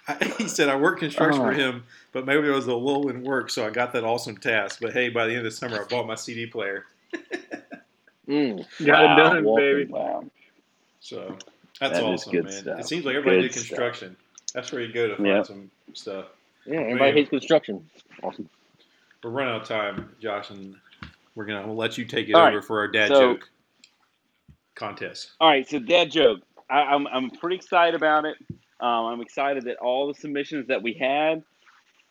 I, 0.09 0.25
he 0.39 0.49
said 0.49 0.69
I 0.69 0.77
worked 0.77 1.01
construction 1.01 1.43
for 1.43 1.53
Oh. 1.53 1.55
him, 1.55 1.85
but 2.13 2.25
maybe 2.27 2.43
there 2.43 2.53
was 2.53 2.67
a 2.67 2.75
lull 2.75 3.09
in 3.11 3.23
work, 3.23 3.51
so 3.51 3.67
I 3.67 3.71
got 3.71 3.93
that 3.93 4.05
awesome 4.05 4.37
task. 4.39 4.79
But 4.81 4.93
hey, 4.93 5.09
by 5.11 5.27
the 5.27 5.33
end 5.33 5.41
of 5.41 5.45
the 5.45 5.51
summer, 5.53 5.81
I 5.83 5.85
bought 5.85 6.07
my 6.07 6.15
CD 6.15 6.47
player, 6.47 6.85
Mm. 8.29 8.67
Got 8.85 9.05
Wow, 9.05 9.15
it 9.15 9.43
done, 9.43 9.57
baby. 9.57 9.85
Wow. 9.87 10.25
so 11.01 11.37
that's 11.81 11.95
That 11.99 12.13
is 12.13 12.21
awesome, 12.23 12.33
good 12.33 12.45
man. 12.45 12.53
stuff. 12.53 12.81
It 12.81 12.87
seems 12.87 13.05
like 13.05 13.15
everybody 13.17 13.43
Good 13.43 13.53
did 13.53 13.63
stuff. 13.65 13.79
That's 14.59 14.73
where 14.73 14.83
you 14.83 14.93
go 14.93 15.07
to 15.07 15.15
find 15.15 15.29
Yep. 15.29 15.47
some 15.47 15.71
stuff. 15.93 16.27
Yeah, 16.67 16.81
everybody 16.81 17.11
Man. 17.13 17.15
hates 17.15 17.31
construction. 17.31 17.89
Awesome. 18.25 18.51
We're 19.23 19.31
running 19.31 19.55
out 19.55 19.63
of 19.63 19.69
time, 19.69 20.13
Josh, 20.21 20.51
and 20.51 20.75
we're 21.37 21.45
gonna 21.45 21.65
we'll 21.65 21.77
let 21.77 21.97
you 21.97 22.05
take 22.05 22.29
it 22.29 22.33
All 22.35 22.45
over 22.45 22.57
right, 22.57 22.65
for 22.65 22.81
our 22.81 22.89
dad 22.89 23.07
so- 23.07 23.35
joke 23.35 23.49
contest. 24.75 25.31
All 25.41 25.49
right, 25.49 25.69
so 25.69 25.79
dad 25.79 26.11
joke. 26.11 26.41
I, 26.69 26.81
I'm 26.81 27.07
I'm 27.07 27.31
pretty 27.31 27.55
excited 27.55 27.95
about 27.95 28.25
it. 28.25 28.37
Um, 28.81 29.07
I'm 29.07 29.21
excited 29.21 29.65
that 29.67 29.77
all 29.77 30.09
the 30.09 30.15
submissions 30.15 30.67
that 30.67 30.83
we 30.83 30.93
had, 30.93 31.45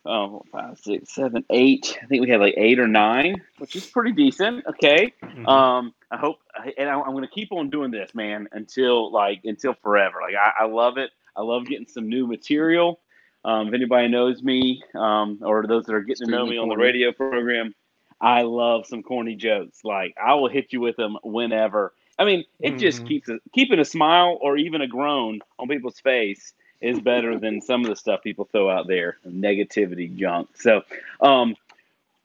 oh, 0.06 0.42
five, 0.50 0.78
six, 0.78 1.14
seven, 1.14 1.44
eight. 1.50 1.98
I 2.02 2.06
think 2.06 2.22
we 2.22 2.30
had 2.30 2.40
like 2.40 2.54
eight 2.56 2.78
or 2.78 2.88
nine, 2.88 3.42
which 3.58 3.76
is 3.76 3.84
pretty 3.84 4.12
decent. 4.12 4.64
Okay. 4.66 5.12
Mhm. 5.22 5.46
Um, 5.46 5.92
I 6.10 6.16
hope, 6.16 6.38
and 6.78 6.88
I, 6.88 6.98
I'm 6.98 7.12
going 7.12 7.24
to 7.24 7.30
keep 7.30 7.52
on 7.52 7.68
doing 7.68 7.90
this, 7.90 8.14
man, 8.14 8.48
until 8.52 9.12
like 9.12 9.42
until 9.44 9.74
forever. 9.82 10.20
Like 10.22 10.34
I, 10.34 10.64
I 10.64 10.66
love 10.66 10.96
it. 10.96 11.10
I 11.38 11.42
love 11.42 11.66
getting 11.66 11.86
some 11.86 12.08
new 12.08 12.26
material. 12.26 12.98
Um, 13.44 13.68
if 13.68 13.74
anybody 13.74 14.08
knows 14.08 14.42
me, 14.42 14.82
um, 14.96 15.38
or 15.42 15.64
those 15.66 15.86
that 15.86 15.94
are 15.94 16.00
getting 16.00 16.26
to 16.26 16.30
know 16.32 16.38
Extremely 16.38 16.56
me 16.56 16.58
on 16.58 16.68
the 16.68 16.76
radio 16.76 17.12
program, 17.12 17.74
I 18.20 18.42
love 18.42 18.86
some 18.86 19.04
corny 19.04 19.36
jokes. 19.36 19.84
Like 19.84 20.16
I 20.22 20.34
will 20.34 20.48
hit 20.48 20.72
you 20.72 20.80
with 20.80 20.96
them 20.96 21.16
whenever. 21.22 21.92
I 22.18 22.24
mean, 22.24 22.44
it 22.58 22.78
just 22.78 23.02
Mhm. 23.04 23.06
keeps 23.06 23.28
a, 23.28 23.38
keeping 23.54 23.78
a 23.78 23.84
smile 23.84 24.38
or 24.40 24.56
even 24.56 24.80
a 24.80 24.88
groan 24.88 25.38
on 25.60 25.68
people's 25.68 26.00
face 26.00 26.52
is 26.80 26.98
better 26.98 27.38
than 27.38 27.60
some 27.60 27.82
of 27.82 27.88
the 27.88 27.96
stuff 27.96 28.22
people 28.22 28.44
throw 28.46 28.68
out 28.68 28.88
there, 28.88 29.18
negativity 29.26 30.14
junk. 30.14 30.48
So, 30.56 30.82
um, 31.20 31.54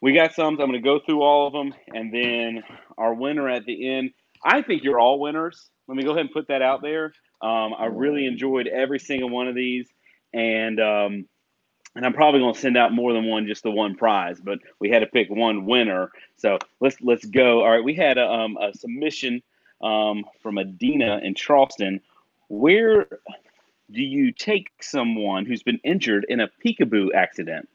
we 0.01 0.13
got 0.13 0.33
some. 0.33 0.59
I'm 0.59 0.69
going 0.69 0.73
to 0.73 0.79
go 0.79 0.99
through 0.99 1.21
all 1.21 1.47
of 1.47 1.53
them, 1.53 1.73
and 1.93 2.11
then 2.11 2.63
our 2.97 3.13
winner 3.13 3.47
at 3.47 3.65
the 3.65 3.87
end. 3.87 4.11
I 4.43 4.61
think 4.61 4.83
you're 4.83 4.99
all 4.99 5.19
winners. 5.19 5.69
Let 5.87 5.95
me 5.95 6.03
go 6.03 6.11
ahead 6.11 6.21
and 6.25 6.31
put 6.31 6.47
that 6.47 6.61
out 6.61 6.81
there. 6.81 7.13
Um, 7.43 7.75
I 7.77 7.85
really 7.87 8.25
enjoyed 8.25 8.67
every 8.67 8.99
single 8.99 9.29
one 9.29 9.47
of 9.49 9.55
these, 9.55 9.87
and 10.33 10.79
um, 10.79 11.25
and 11.95 12.05
I'm 12.05 12.13
probably 12.13 12.39
going 12.39 12.53
to 12.53 12.59
send 12.59 12.77
out 12.77 12.93
more 12.93 13.11
than 13.13 13.25
one, 13.25 13.45
just 13.45 13.63
the 13.63 13.71
one 13.71 13.95
prize. 13.95 14.39
But 14.39 14.59
we 14.79 14.89
had 14.89 14.99
to 14.99 15.07
pick 15.07 15.29
one 15.29 15.65
winner, 15.65 16.09
so 16.37 16.57
let's 16.79 16.95
let's 17.01 17.25
go. 17.25 17.63
All 17.63 17.69
right, 17.69 17.83
we 17.83 17.93
had 17.93 18.17
a, 18.17 18.25
um, 18.25 18.57
a 18.57 18.73
submission 18.73 19.43
um, 19.81 20.23
from 20.41 20.57
Adina 20.57 21.19
in 21.21 21.35
Charleston. 21.35 21.99
Where 22.47 23.07
do 23.91 24.01
you 24.01 24.31
take 24.31 24.69
someone 24.81 25.45
who's 25.45 25.63
been 25.63 25.79
injured 25.83 26.25
in 26.29 26.39
a 26.39 26.49
peekaboo 26.65 27.09
accident? 27.13 27.67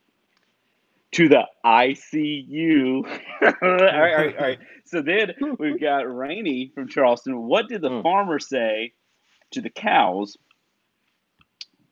To 1.12 1.28
the 1.28 1.46
ICU. 1.64 3.04
all 3.42 3.50
right, 3.70 3.94
all 3.94 4.00
right, 4.00 4.36
all 4.36 4.42
right. 4.42 4.58
So 4.84 5.02
then 5.02 5.34
we've 5.58 5.80
got 5.80 6.00
Rainey 6.02 6.70
from 6.74 6.88
Charleston. 6.88 7.42
What 7.42 7.68
did 7.68 7.82
the 7.82 7.90
Hmm. 7.90 8.02
farmer 8.02 8.38
say 8.38 8.92
to 9.52 9.60
the 9.60 9.70
cows 9.70 10.36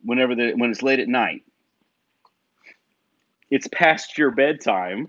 whenever 0.03 0.35
the 0.35 0.53
when 0.55 0.71
it's 0.71 0.83
late 0.83 1.01
at 1.01 1.09
night? 1.09 1.43
It's 3.51 3.69
past 3.69 4.19
your 4.19 4.31
bedtime. 4.33 5.09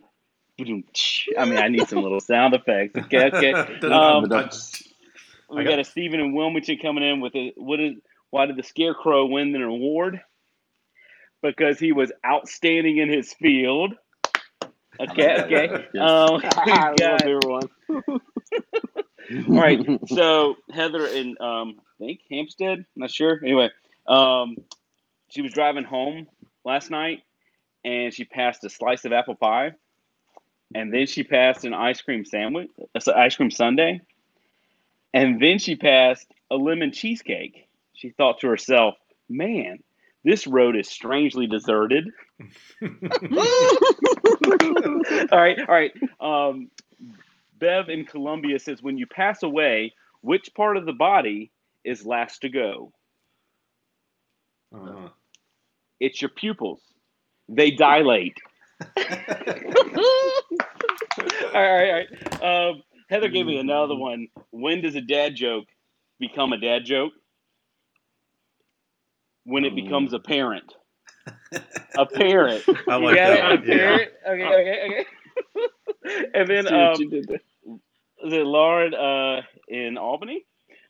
I 1.38 1.46
mean, 1.46 1.58
I 1.58 1.68
need 1.68 1.88
some 1.88 2.02
little 2.02 2.20
sound 2.20 2.54
effects. 2.54 2.98
Okay, 2.98 3.30
okay. 3.34 3.52
Um, 3.92 4.24
We 5.50 5.64
got 5.64 5.80
a 5.80 5.84
Stephen 5.84 6.20
and 6.20 6.34
Wilmington 6.34 6.78
coming 6.82 7.04
in 7.04 7.20
with 7.22 7.36
a 7.36 7.54
what 7.56 7.80
is 7.80 7.96
why 8.32 8.46
did 8.48 8.58
the 8.58 8.64
scarecrow 8.64 9.26
win 9.26 9.52
the 9.54 9.64
award? 9.64 10.22
Because 11.42 11.80
he 11.80 11.92
was 11.94 12.12
outstanding 12.26 12.98
in 12.98 13.10
his 13.10 13.34
field. 13.34 13.94
Okay, 15.00 15.42
okay. 15.46 15.68
Um, 16.00 16.42
we 16.66 16.72
got- 16.72 17.22
everyone. 17.22 17.70
All 19.32 19.56
right. 19.56 19.80
So 20.08 20.56
Heather 20.72 21.08
in 21.08 21.36
um, 21.42 21.76
I 21.80 22.06
think 22.06 22.22
Hampstead, 22.30 22.86
not 22.96 23.12
sure. 23.12 23.40
Anyway, 23.44 23.70
um, 24.08 24.56
she 25.30 25.42
was 25.42 25.54
driving 25.54 25.84
home 25.84 26.28
last 26.64 26.90
night, 26.92 27.24
and 27.84 28.14
she 28.14 28.26
passed 28.26 28.64
a 28.64 28.70
slice 28.70 29.06
of 29.06 29.14
apple 29.14 29.36
pie, 29.36 29.74
and 30.74 30.94
then 30.94 31.08
she 31.08 31.24
passed 31.24 31.66
an 31.66 31.74
ice 31.74 32.02
cream 32.02 32.26
sandwich, 32.26 32.70
an 32.96 33.02
ice 33.16 33.36
cream 33.36 33.52
sundae, 33.52 34.00
and 35.14 35.42
then 35.42 35.60
she 35.60 35.76
passed 35.76 36.28
a 36.52 36.56
lemon 36.56 36.92
cheesecake. 36.92 37.68
She 37.94 38.10
thought 38.12 38.40
to 38.42 38.48
herself, 38.48 38.96
"Man, 39.30 39.80
This 40.24 40.48
road 40.48 40.76
is 40.76 40.90
strangely 40.90 41.48
deserted. 41.48 42.10
all 42.82 42.90
right, 45.32 45.60
all 45.60 45.66
right. 45.68 45.92
Um, 46.20 46.70
Bev 47.60 47.90
in 47.90 48.06
Columbia 48.06 48.60
says, 48.60 48.82
when 48.82 48.98
you 48.98 49.08
pass 49.08 49.44
away, 49.44 49.94
which 50.22 50.54
part 50.56 50.78
of 50.78 50.86
the 50.86 50.94
body 50.94 51.52
is 51.84 52.06
last 52.06 52.42
to 52.42 52.50
go? 52.50 52.92
Uh-huh. 54.74 55.10
It's 56.00 56.22
your 56.22 56.30
pupils. 56.30 56.82
They 57.50 57.72
dilate. 57.72 58.38
all 58.98 59.04
right, 61.54 61.56
all 61.56 61.62
right. 61.64 62.08
All 62.42 62.44
right. 62.44 62.70
Um, 62.70 62.84
Heather 63.10 63.30
gave 63.30 63.46
me 63.46 63.58
another 63.58 63.96
one. 63.96 64.28
When 64.52 64.82
does 64.82 64.96
a 64.96 65.02
dad 65.02 65.36
joke 65.36 65.66
become 66.20 66.52
a 66.52 66.58
dad 66.58 66.86
joke? 66.86 67.14
When 69.46 69.64
it 69.64 69.76
becomes 69.76 70.14
apparent. 70.14 70.74
parent. 72.14 72.64
I 72.88 72.98
You 72.98 73.06
like 73.06 73.16
got 73.16 73.30
that 73.30 73.40
it? 73.40 73.60
one. 73.60 73.64
Yeah. 73.68 73.76
Apparent. 73.76 74.12
Okay, 74.28 74.44
okay, 74.44 74.86
okay. 74.86 75.06
and 76.34 76.50
then 76.50 76.66
See 76.68 76.74
what 76.74 76.94
um, 76.96 77.02
you 77.02 77.10
did 77.10 77.28
there. 77.28 77.40
The 78.24 78.44
Lauren 78.44 78.94
uh, 78.94 79.42
in 79.68 79.98
Albany 79.98 80.46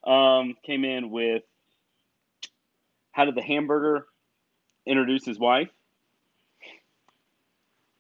um, 0.06 0.56
came 0.66 0.86
in 0.86 1.10
with 1.10 1.44
how 3.12 3.26
did 3.26 3.36
the 3.36 3.42
hamburger 3.42 4.06
introduce 4.86 5.26
his 5.26 5.40
wife? 5.40 5.70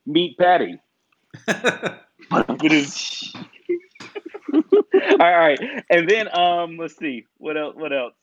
Meet 0.05 0.37
Patty. 0.37 0.79
It 1.47 2.71
is. 2.71 3.33
all 4.53 4.61
right, 4.93 5.19
all 5.19 5.19
right, 5.19 5.59
and 5.89 6.09
then 6.09 6.27
um, 6.37 6.77
let's 6.77 6.97
see 6.97 7.25
what 7.37 7.57
else. 7.57 7.75
What 7.75 7.93
else? 7.93 8.13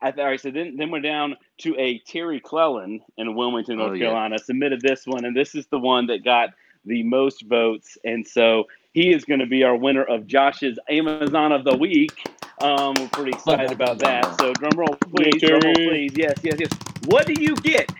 I 0.00 0.10
th- 0.10 0.20
all 0.22 0.30
right, 0.30 0.40
so 0.40 0.50
then 0.50 0.76
then 0.76 0.90
we're 0.90 1.00
down 1.00 1.36
to 1.58 1.76
a 1.78 1.98
Terry 2.00 2.40
Clellan 2.40 3.00
in 3.16 3.34
Wilmington, 3.34 3.78
North 3.78 3.90
Oh, 3.90 3.94
yeah. 3.94 4.06
Carolina. 4.06 4.38
Submitted 4.38 4.80
this 4.80 5.06
one, 5.06 5.24
and 5.24 5.36
this 5.36 5.54
is 5.54 5.66
the 5.66 5.78
one 5.78 6.06
that 6.06 6.24
got 6.24 6.50
the 6.88 7.02
most 7.04 7.42
votes, 7.42 7.96
and 8.04 8.26
so 8.26 8.64
he 8.92 9.12
is 9.12 9.24
going 9.24 9.40
to 9.40 9.46
be 9.46 9.62
our 9.62 9.76
winner 9.76 10.02
of 10.02 10.26
Josh's 10.26 10.78
Amazon 10.88 11.52
of 11.52 11.64
the 11.64 11.76
Week. 11.76 12.26
Um, 12.60 12.94
we're 12.98 13.08
pretty 13.08 13.30
excited 13.30 13.70
about 13.70 14.00
that. 14.00 14.38
So 14.40 14.52
drum 14.54 14.72
roll, 14.76 14.96
please, 15.14 15.40
drum 15.40 15.60
roll, 15.64 15.74
please. 15.74 16.12
Yes, 16.16 16.38
yes, 16.42 16.56
yes. 16.58 16.70
What 17.06 17.26
do 17.26 17.40
you 17.40 17.54
get 17.56 17.92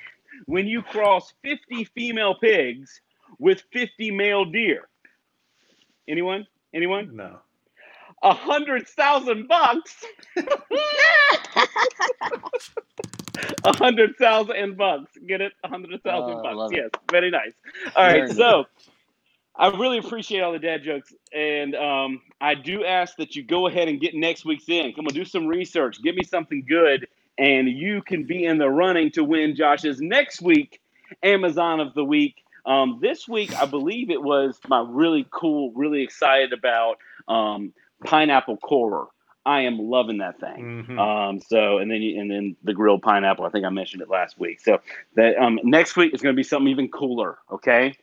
when 0.46 0.66
you 0.66 0.82
cross 0.82 1.32
50 1.42 1.84
female 1.84 2.34
pigs 2.34 3.00
with 3.38 3.62
50 3.72 4.10
male 4.10 4.44
deer? 4.44 4.88
Anyone? 6.08 6.46
Anyone? 6.74 7.14
no. 7.14 7.38
A 8.22 8.34
hundred 8.34 8.88
thousand 8.88 9.46
bucks. 9.46 10.04
A 13.64 13.76
hundred 13.76 14.16
thousand 14.16 14.76
bucks. 14.76 15.12
Get 15.26 15.40
it? 15.40 15.52
A 15.64 15.68
hundred 15.68 16.02
thousand 16.02 16.38
I 16.38 16.54
bucks. 16.54 16.74
Yes, 16.74 16.90
very 17.10 17.30
nice. 17.30 17.52
All 17.96 18.04
right, 18.04 18.22
Very 18.22 18.34
so 18.34 18.64
I 19.56 19.68
really 19.68 19.98
appreciate 19.98 20.40
all 20.40 20.52
the 20.52 20.58
dad 20.58 20.82
jokes, 20.84 21.12
and 21.32 21.74
um, 21.74 22.22
I 22.40 22.54
do 22.54 22.84
ask 22.84 23.16
that 23.16 23.34
you 23.34 23.42
go 23.42 23.66
ahead 23.66 23.88
and 23.88 24.00
get 24.00 24.14
next 24.14 24.44
week's 24.44 24.68
in. 24.68 24.92
Come 24.92 25.06
on, 25.06 25.14
do 25.14 25.24
some 25.24 25.46
research. 25.46 26.00
Give 26.02 26.14
me 26.14 26.22
something 26.22 26.64
good, 26.68 27.08
and 27.38 27.68
you 27.68 28.02
can 28.02 28.24
be 28.24 28.44
in 28.44 28.58
the 28.58 28.68
running 28.68 29.10
to 29.12 29.24
win 29.24 29.56
Josh's 29.56 30.00
next 30.00 30.40
week 30.40 30.80
Amazon 31.22 31.80
of 31.80 31.94
the 31.94 32.04
week. 32.04 32.44
Um, 32.66 32.98
this 33.00 33.26
week, 33.26 33.54
I 33.54 33.66
believe 33.66 34.10
it 34.10 34.22
was 34.22 34.58
my 34.68 34.84
really 34.86 35.26
cool, 35.30 35.72
really 35.72 36.02
excited 36.02 36.52
about 36.52 36.98
um, 37.26 37.72
pineapple 38.04 38.58
corer. 38.58 39.06
I 39.46 39.62
am 39.62 39.78
loving 39.78 40.18
that 40.18 40.38
thing. 40.40 40.84
Mhm. 40.88 40.98
Um, 40.98 41.40
so 41.40 41.78
and 41.78 41.90
then 41.90 42.02
you, 42.02 42.20
and 42.20 42.30
then 42.30 42.56
the 42.64 42.74
grilled 42.74 43.02
pineapple. 43.02 43.44
I 43.44 43.50
think 43.50 43.64
I 43.64 43.70
mentioned 43.70 44.02
it 44.02 44.08
last 44.10 44.38
week. 44.38 44.60
So 44.60 44.80
that 45.16 45.36
um, 45.38 45.58
next 45.62 45.96
week 45.96 46.12
is 46.14 46.20
going 46.20 46.34
to 46.34 46.36
be 46.36 46.42
something 46.42 46.68
even 46.68 46.88
cooler. 46.88 47.38
Okay, 47.50 47.94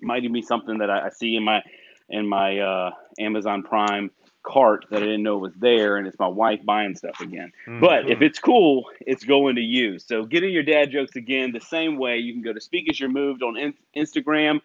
might 0.00 0.18
even 0.22 0.32
be 0.34 0.42
something 0.42 0.78
that 0.78 0.90
I, 0.90 1.06
I 1.06 1.10
see 1.10 1.34
in 1.36 1.44
my 1.44 1.62
in 2.08 2.28
my 2.28 2.58
uh, 2.58 2.90
Amazon 3.18 3.62
Prime 3.62 4.10
cart 4.42 4.84
that 4.90 5.02
I 5.02 5.06
didn't 5.06 5.24
know 5.24 5.38
was 5.38 5.54
there, 5.54 5.96
and 5.96 6.06
it's 6.06 6.18
my 6.20 6.28
wife 6.28 6.60
buying 6.64 6.94
stuff 6.94 7.20
again. 7.20 7.50
But 7.80 8.08
if 8.10 8.22
it's 8.22 8.38
cool, 8.38 8.84
it's 9.00 9.24
going 9.24 9.56
to 9.56 9.60
you. 9.62 9.98
So 9.98 10.24
get 10.24 10.44
in 10.44 10.50
your 10.50 10.62
dad 10.62 10.92
jokes 10.92 11.16
again 11.16 11.50
the 11.52 11.60
same 11.60 11.96
way. 11.96 12.18
You 12.18 12.32
can 12.32 12.42
go 12.42 12.52
to 12.52 12.60
Speak 12.60 12.88
As 12.88 13.00
You're 13.00 13.08
Moved 13.08 13.42
on 13.42 13.56
in- 13.56 13.74
Instagram, 13.96 14.60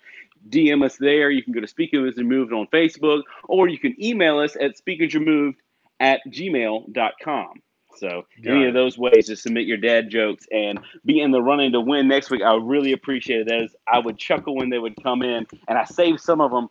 DM 0.50 0.84
us 0.86 0.98
there. 0.98 1.32
You 1.32 1.42
can 1.42 1.54
go 1.54 1.62
to 1.62 1.68
Speak 1.68 1.96
As 1.96 2.16
You're 2.16 2.26
Moved 2.28 2.54
on 2.54 2.68
Facebook, 2.68 3.24
or 3.46 3.68
you 3.70 3.80
can 3.80 3.96
email 4.04 4.38
us 4.38 4.56
at 4.56 4.78
speakasyourmoved 4.78 5.56
at 6.02 6.20
gmail.com. 6.28 7.62
So 7.98 8.26
Got 8.44 8.52
any 8.52 8.64
it. 8.64 8.68
of 8.70 8.74
those 8.74 8.98
ways 8.98 9.28
to 9.28 9.36
submit 9.36 9.68
your 9.68 9.78
dad 9.78 10.10
jokes 10.10 10.48
and 10.52 10.80
be 11.06 11.22
in 11.22 11.30
the 11.32 11.42
running 11.42 11.72
to 11.74 11.80
win 11.82 12.08
next 12.08 12.32
week. 12.32 12.42
I 12.42 12.56
really 12.56 12.94
appreciate 12.94 13.48
it. 13.48 13.52
As 13.52 13.76
I 13.88 14.00
would 14.00 14.18
chuckle 14.18 14.56
when 14.56 14.70
they 14.70 14.80
would 14.80 14.96
come 15.04 15.22
in, 15.22 15.46
and 15.68 15.78
I 15.78 15.86
saved 15.86 16.20
some 16.20 16.42
of 16.42 16.50
them 16.52 16.68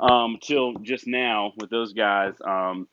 um, 0.00 0.36
till 0.42 0.74
just 0.74 1.06
now 1.06 1.52
with 1.56 1.70
those 1.70 1.94
guys 1.94 2.34
um, 2.44 2.86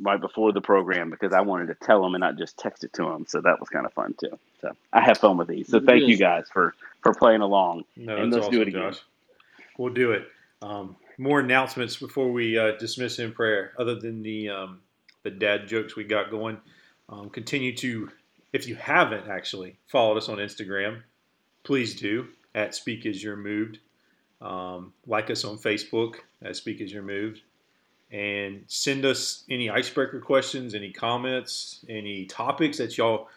right 0.00 0.20
before 0.20 0.52
the 0.52 0.62
program 0.62 1.10
because 1.10 1.34
I 1.34 1.42
wanted 1.42 1.66
to 1.66 1.74
tell 1.74 2.02
them 2.02 2.14
and 2.14 2.22
not 2.22 2.38
just 2.38 2.56
text 2.56 2.84
it 2.84 2.92
to 2.94 3.02
them. 3.02 3.26
So 3.28 3.42
that 3.42 3.60
was 3.60 3.68
kind 3.68 3.84
of 3.84 3.92
fun 3.92 4.14
too. 4.18 4.38
So 4.62 4.70
I 4.94 5.02
have 5.02 5.18
fun 5.18 5.36
with 5.36 5.48
these. 5.48 5.68
So 5.68 5.78
thank 5.80 6.08
you 6.08 6.16
guys 6.16 6.46
for 6.50 6.74
for 7.02 7.12
playing 7.12 7.42
along. 7.42 7.84
No, 7.96 8.16
And 8.16 8.32
let's 8.32 8.46
awesome, 8.46 8.54
do 8.54 8.62
it 8.62 8.68
again. 8.68 8.92
Josh. 8.92 9.00
We'll 9.76 9.92
do 9.92 10.12
it. 10.12 10.26
Um, 10.62 10.96
more 11.18 11.40
announcements 11.40 11.96
before 11.96 12.32
we 12.32 12.58
uh, 12.58 12.72
dismiss 12.78 13.18
in 13.18 13.32
prayer. 13.32 13.72
Other 13.78 13.94
than 13.96 14.22
the 14.22 14.48
um, 14.48 14.80
the 15.26 15.30
dad 15.32 15.66
jokes 15.66 15.96
we 15.96 16.04
got 16.04 16.30
going, 16.30 16.56
um, 17.08 17.28
continue 17.30 17.74
to, 17.76 18.10
if 18.52 18.68
you 18.68 18.76
haven't 18.76 19.28
actually 19.28 19.76
followed 19.88 20.16
us 20.16 20.28
on 20.28 20.38
Instagram, 20.38 21.02
please 21.64 21.98
do 21.98 22.28
at 22.54 22.76
Speak 22.76 23.04
As 23.06 23.22
You're 23.22 23.36
Moved. 23.36 23.80
Um, 24.40 24.92
like 25.06 25.30
us 25.30 25.44
on 25.44 25.58
Facebook 25.58 26.16
at 26.42 26.54
Speak 26.54 26.80
As 26.80 26.92
You're 26.92 27.02
Moved, 27.02 27.40
and 28.12 28.62
send 28.68 29.04
us 29.04 29.42
any 29.50 29.68
icebreaker 29.68 30.20
questions, 30.20 30.74
any 30.74 30.92
comments, 30.92 31.84
any 31.88 32.26
topics 32.26 32.78
that 32.78 32.96
y'all 32.96 33.28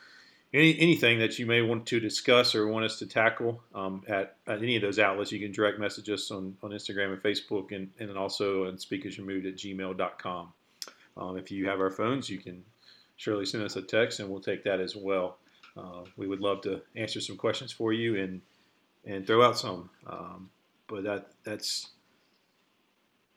any, 0.54 0.80
anything 0.80 1.20
that 1.20 1.38
you 1.38 1.46
may 1.46 1.62
want 1.62 1.86
to 1.88 2.00
discuss 2.00 2.56
or 2.56 2.68
want 2.68 2.86
us 2.86 2.98
to 3.00 3.06
tackle 3.06 3.62
um, 3.76 4.04
at, 4.08 4.36
at 4.48 4.60
any 4.60 4.76
of 4.76 4.82
those 4.82 4.98
outlets, 4.98 5.32
you 5.32 5.40
can 5.40 5.52
direct 5.52 5.80
message 5.80 6.10
us 6.10 6.32
on, 6.32 6.58
on 6.64 6.72
Instagram 6.72 7.14
and 7.14 7.22
Facebook 7.22 7.72
and, 7.72 7.92
and 8.00 8.18
also 8.18 8.68
on 8.68 8.74
speakasyourmoved 8.78 9.48
at 9.48 9.56
gmail.com. 9.56 10.54
Um, 11.20 11.38
if 11.38 11.52
you 11.52 11.68
have 11.68 11.80
our 11.82 11.92
phones, 11.92 12.30
you 12.30 12.40
can 12.40 12.64
surely 13.18 13.46
send 13.46 13.64
us 13.64 13.76
a 13.76 13.82
text 13.82 14.20
and 14.20 14.30
we'll 14.30 14.40
take 14.42 14.64
that 14.64 14.80
as 14.80 14.96
well. 14.96 15.38
Uh, 15.78 16.04
we 16.18 16.28
would 16.28 16.40
love 16.40 16.62
to 16.62 16.82
answer 16.96 17.22
some 17.22 17.38
questions 17.38 17.72
for 17.72 17.94
you 17.94 18.18
and 18.22 18.42
and 19.06 19.26
throw 19.28 19.44
out 19.44 19.58
some. 19.58 19.90
Um, 20.08 20.50
but 20.88 21.04
that 21.04 21.32
that's 21.44 21.90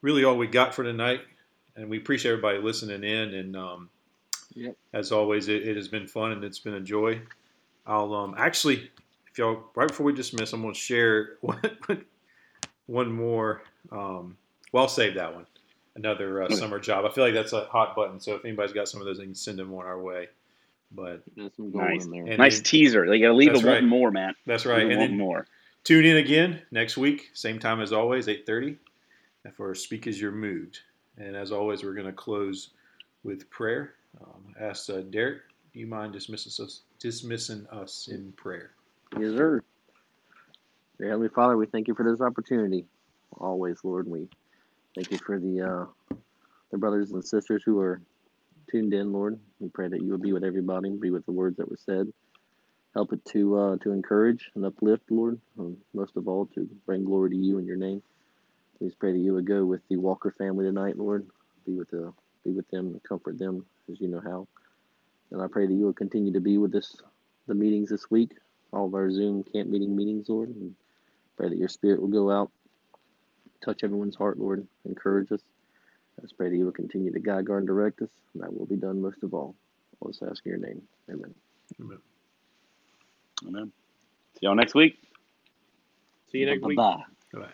really 0.02 0.24
all 0.24 0.36
we 0.36 0.46
got 0.46 0.74
for 0.74 0.84
tonight. 0.84 1.20
And 1.76 1.88
we 1.88 1.98
appreciate 1.98 2.32
everybody 2.32 2.58
listening 2.58 3.04
in. 3.04 3.34
And 3.34 3.56
um, 3.56 3.90
Yep. 4.54 4.76
as 4.92 5.12
always, 5.12 5.48
it, 5.48 5.66
it 5.66 5.76
has 5.76 5.88
been 5.88 6.06
fun 6.06 6.32
and 6.32 6.44
it's 6.44 6.58
been 6.58 6.74
a 6.74 6.80
joy. 6.80 7.22
I'll 7.86 8.14
um, 8.14 8.34
actually, 8.36 8.90
if 9.30 9.38
y'all 9.38 9.64
right 9.74 9.88
before 9.88 10.06
we 10.06 10.12
dismiss, 10.12 10.52
I'm 10.52 10.62
going 10.62 10.74
to 10.74 10.80
share 10.80 11.36
one, 11.40 11.60
one 12.86 13.12
more. 13.12 13.62
Um, 13.90 14.36
well, 14.72 14.84
I'll 14.84 14.88
save 14.88 15.14
that 15.14 15.34
one. 15.34 15.46
Another 15.94 16.42
uh, 16.42 16.48
summer 16.50 16.78
job. 16.80 17.04
I 17.04 17.10
feel 17.10 17.22
like 17.24 17.34
that's 17.34 17.52
a 17.52 17.66
hot 17.66 17.94
button. 17.94 18.18
So 18.18 18.34
if 18.34 18.44
anybody's 18.46 18.72
got 18.72 18.88
some 18.88 19.00
of 19.00 19.06
those, 19.06 19.18
they 19.18 19.24
can 19.24 19.34
send 19.34 19.58
them 19.58 19.74
on 19.74 19.84
our 19.84 20.00
way. 20.00 20.28
But 20.90 21.22
There's 21.36 21.54
some 21.54 21.70
gold 21.70 21.84
Nice. 21.84 22.06
there. 22.06 22.24
Nice 22.38 22.56
then- 22.56 22.64
teaser. 22.64 23.06
They 23.06 23.18
got 23.20 23.28
to 23.28 23.34
leave 23.34 23.50
it 23.50 23.52
That's 23.54 23.64
wanting 23.64 23.84
right. 23.84 23.88
more, 23.90 24.10
man. 24.10 24.34
that's 24.46 24.64
right. 24.64 24.78
it 24.78 24.82
And 24.90 24.90
wanting 24.98 25.10
then 25.10 25.18
more. 25.18 25.46
tune 25.84 26.04
in 26.06 26.16
again 26.16 26.62
next 26.70 26.96
week, 26.96 27.30
same 27.34 27.58
time 27.58 27.80
as 27.80 27.92
always, 27.92 28.26
8:30, 28.26 28.76
for 29.54 29.74
Speak 29.74 30.06
As 30.06 30.18
You're 30.20 30.32
Moved. 30.32 30.78
And 31.18 31.36
as 31.36 31.52
always, 31.52 31.82
we're 31.82 31.92
going 31.94 32.06
to 32.06 32.12
close 32.12 32.70
with 33.22 33.48
prayer. 33.50 33.94
Um, 34.22 34.54
ask 34.60 34.88
uh, 34.90 35.00
Derek, 35.02 35.42
do 35.74 35.80
you 35.80 35.86
mind 35.86 36.12
dismissing 36.14 36.64
us, 36.64 36.82
dismissing 36.98 37.66
us 37.70 38.08
in 38.10 38.32
prayer? 38.32 38.70
Yes, 39.18 39.36
sir. 39.36 39.62
Dear 40.98 41.08
Heavenly 41.10 41.28
Father, 41.28 41.56
we 41.58 41.66
thank 41.66 41.86
you 41.88 41.94
for 41.94 42.10
this 42.10 42.20
opportunity. 42.22 42.86
Always, 43.38 43.82
Lord, 43.84 44.06
we 44.08 44.28
thank 44.94 45.10
you 45.10 45.18
for 45.18 45.38
the 45.38 45.60
uh, 45.62 46.14
the 46.70 46.78
brothers 46.78 47.12
and 47.12 47.24
sisters 47.24 47.62
who 47.64 47.78
are 47.80 48.00
tuned 48.70 48.94
in, 48.94 49.12
Lord. 49.12 49.38
We 49.60 49.68
pray 49.68 49.88
that 49.88 50.02
you 50.02 50.12
would 50.12 50.22
be 50.22 50.32
with 50.32 50.44
everybody, 50.44 50.90
be 50.90 51.10
with 51.10 51.26
the 51.26 51.32
words 51.32 51.56
that 51.58 51.68
were 51.68 51.76
said. 51.76 52.12
Help 52.94 53.12
it 53.12 53.24
to 53.26 53.58
uh, 53.58 53.76
to 53.78 53.92
encourage 53.92 54.50
and 54.54 54.64
uplift, 54.64 55.10
Lord. 55.10 55.40
And 55.58 55.76
most 55.94 56.16
of 56.16 56.28
all, 56.28 56.46
to 56.54 56.68
bring 56.86 57.04
glory 57.04 57.30
to 57.30 57.36
you 57.36 57.58
in 57.58 57.66
your 57.66 57.76
name. 57.76 58.02
Please 58.78 58.94
pray 58.94 59.12
that 59.12 59.18
you 59.18 59.34
would 59.34 59.46
go 59.46 59.64
with 59.64 59.80
the 59.88 59.96
Walker 59.96 60.34
family 60.36 60.64
tonight, 60.64 60.98
Lord. 60.98 61.26
Be 61.66 61.74
with 61.74 61.90
the 61.90 62.12
be 62.44 62.52
with 62.52 62.68
them 62.70 62.86
and 62.86 63.02
comfort 63.02 63.38
them 63.38 63.64
as 63.90 64.00
you 64.00 64.08
know 64.08 64.20
how. 64.20 64.48
And 65.30 65.40
I 65.40 65.46
pray 65.46 65.66
that 65.66 65.72
you 65.72 65.84
will 65.84 65.92
continue 65.92 66.32
to 66.32 66.40
be 66.40 66.58
with 66.58 66.74
us 66.74 66.96
the 67.46 67.54
meetings 67.54 67.90
this 67.90 68.10
week 68.10 68.32
all 68.72 68.86
of 68.86 68.94
our 68.94 69.10
Zoom 69.10 69.44
camp 69.44 69.68
meeting 69.68 69.94
meetings, 69.94 70.28
Lord. 70.28 70.48
And 70.48 70.74
pray 71.36 71.48
that 71.48 71.58
your 71.58 71.68
spirit 71.68 72.00
will 72.00 72.08
go 72.08 72.30
out, 72.30 72.50
touch 73.64 73.84
everyone's 73.84 74.16
heart, 74.16 74.38
Lord, 74.38 74.66
encourage 74.84 75.32
us. 75.32 75.40
I 76.20 76.26
pray 76.36 76.50
that 76.50 76.56
you 76.56 76.64
will 76.64 76.72
continue 76.72 77.12
to 77.12 77.18
guide, 77.18 77.46
guard, 77.46 77.60
and 77.60 77.66
direct 77.66 78.02
us, 78.02 78.10
and 78.34 78.42
that 78.42 78.56
will 78.56 78.66
be 78.66 78.76
done 78.76 79.00
most 79.00 79.22
of 79.22 79.34
all. 79.34 79.54
I'll 80.02 80.10
just 80.10 80.22
ask 80.22 80.44
in 80.44 80.50
your 80.50 80.60
name. 80.60 80.82
Amen. 81.10 81.34
Amen. 81.80 81.98
Amen. 83.46 83.72
See 84.34 84.40
y'all 84.42 84.54
next 84.54 84.74
week. 84.74 84.98
See 86.30 86.38
you 86.38 86.46
next 86.46 86.64
week. 86.64 86.76
Bye. 86.76 87.02
Bye. 87.32 87.48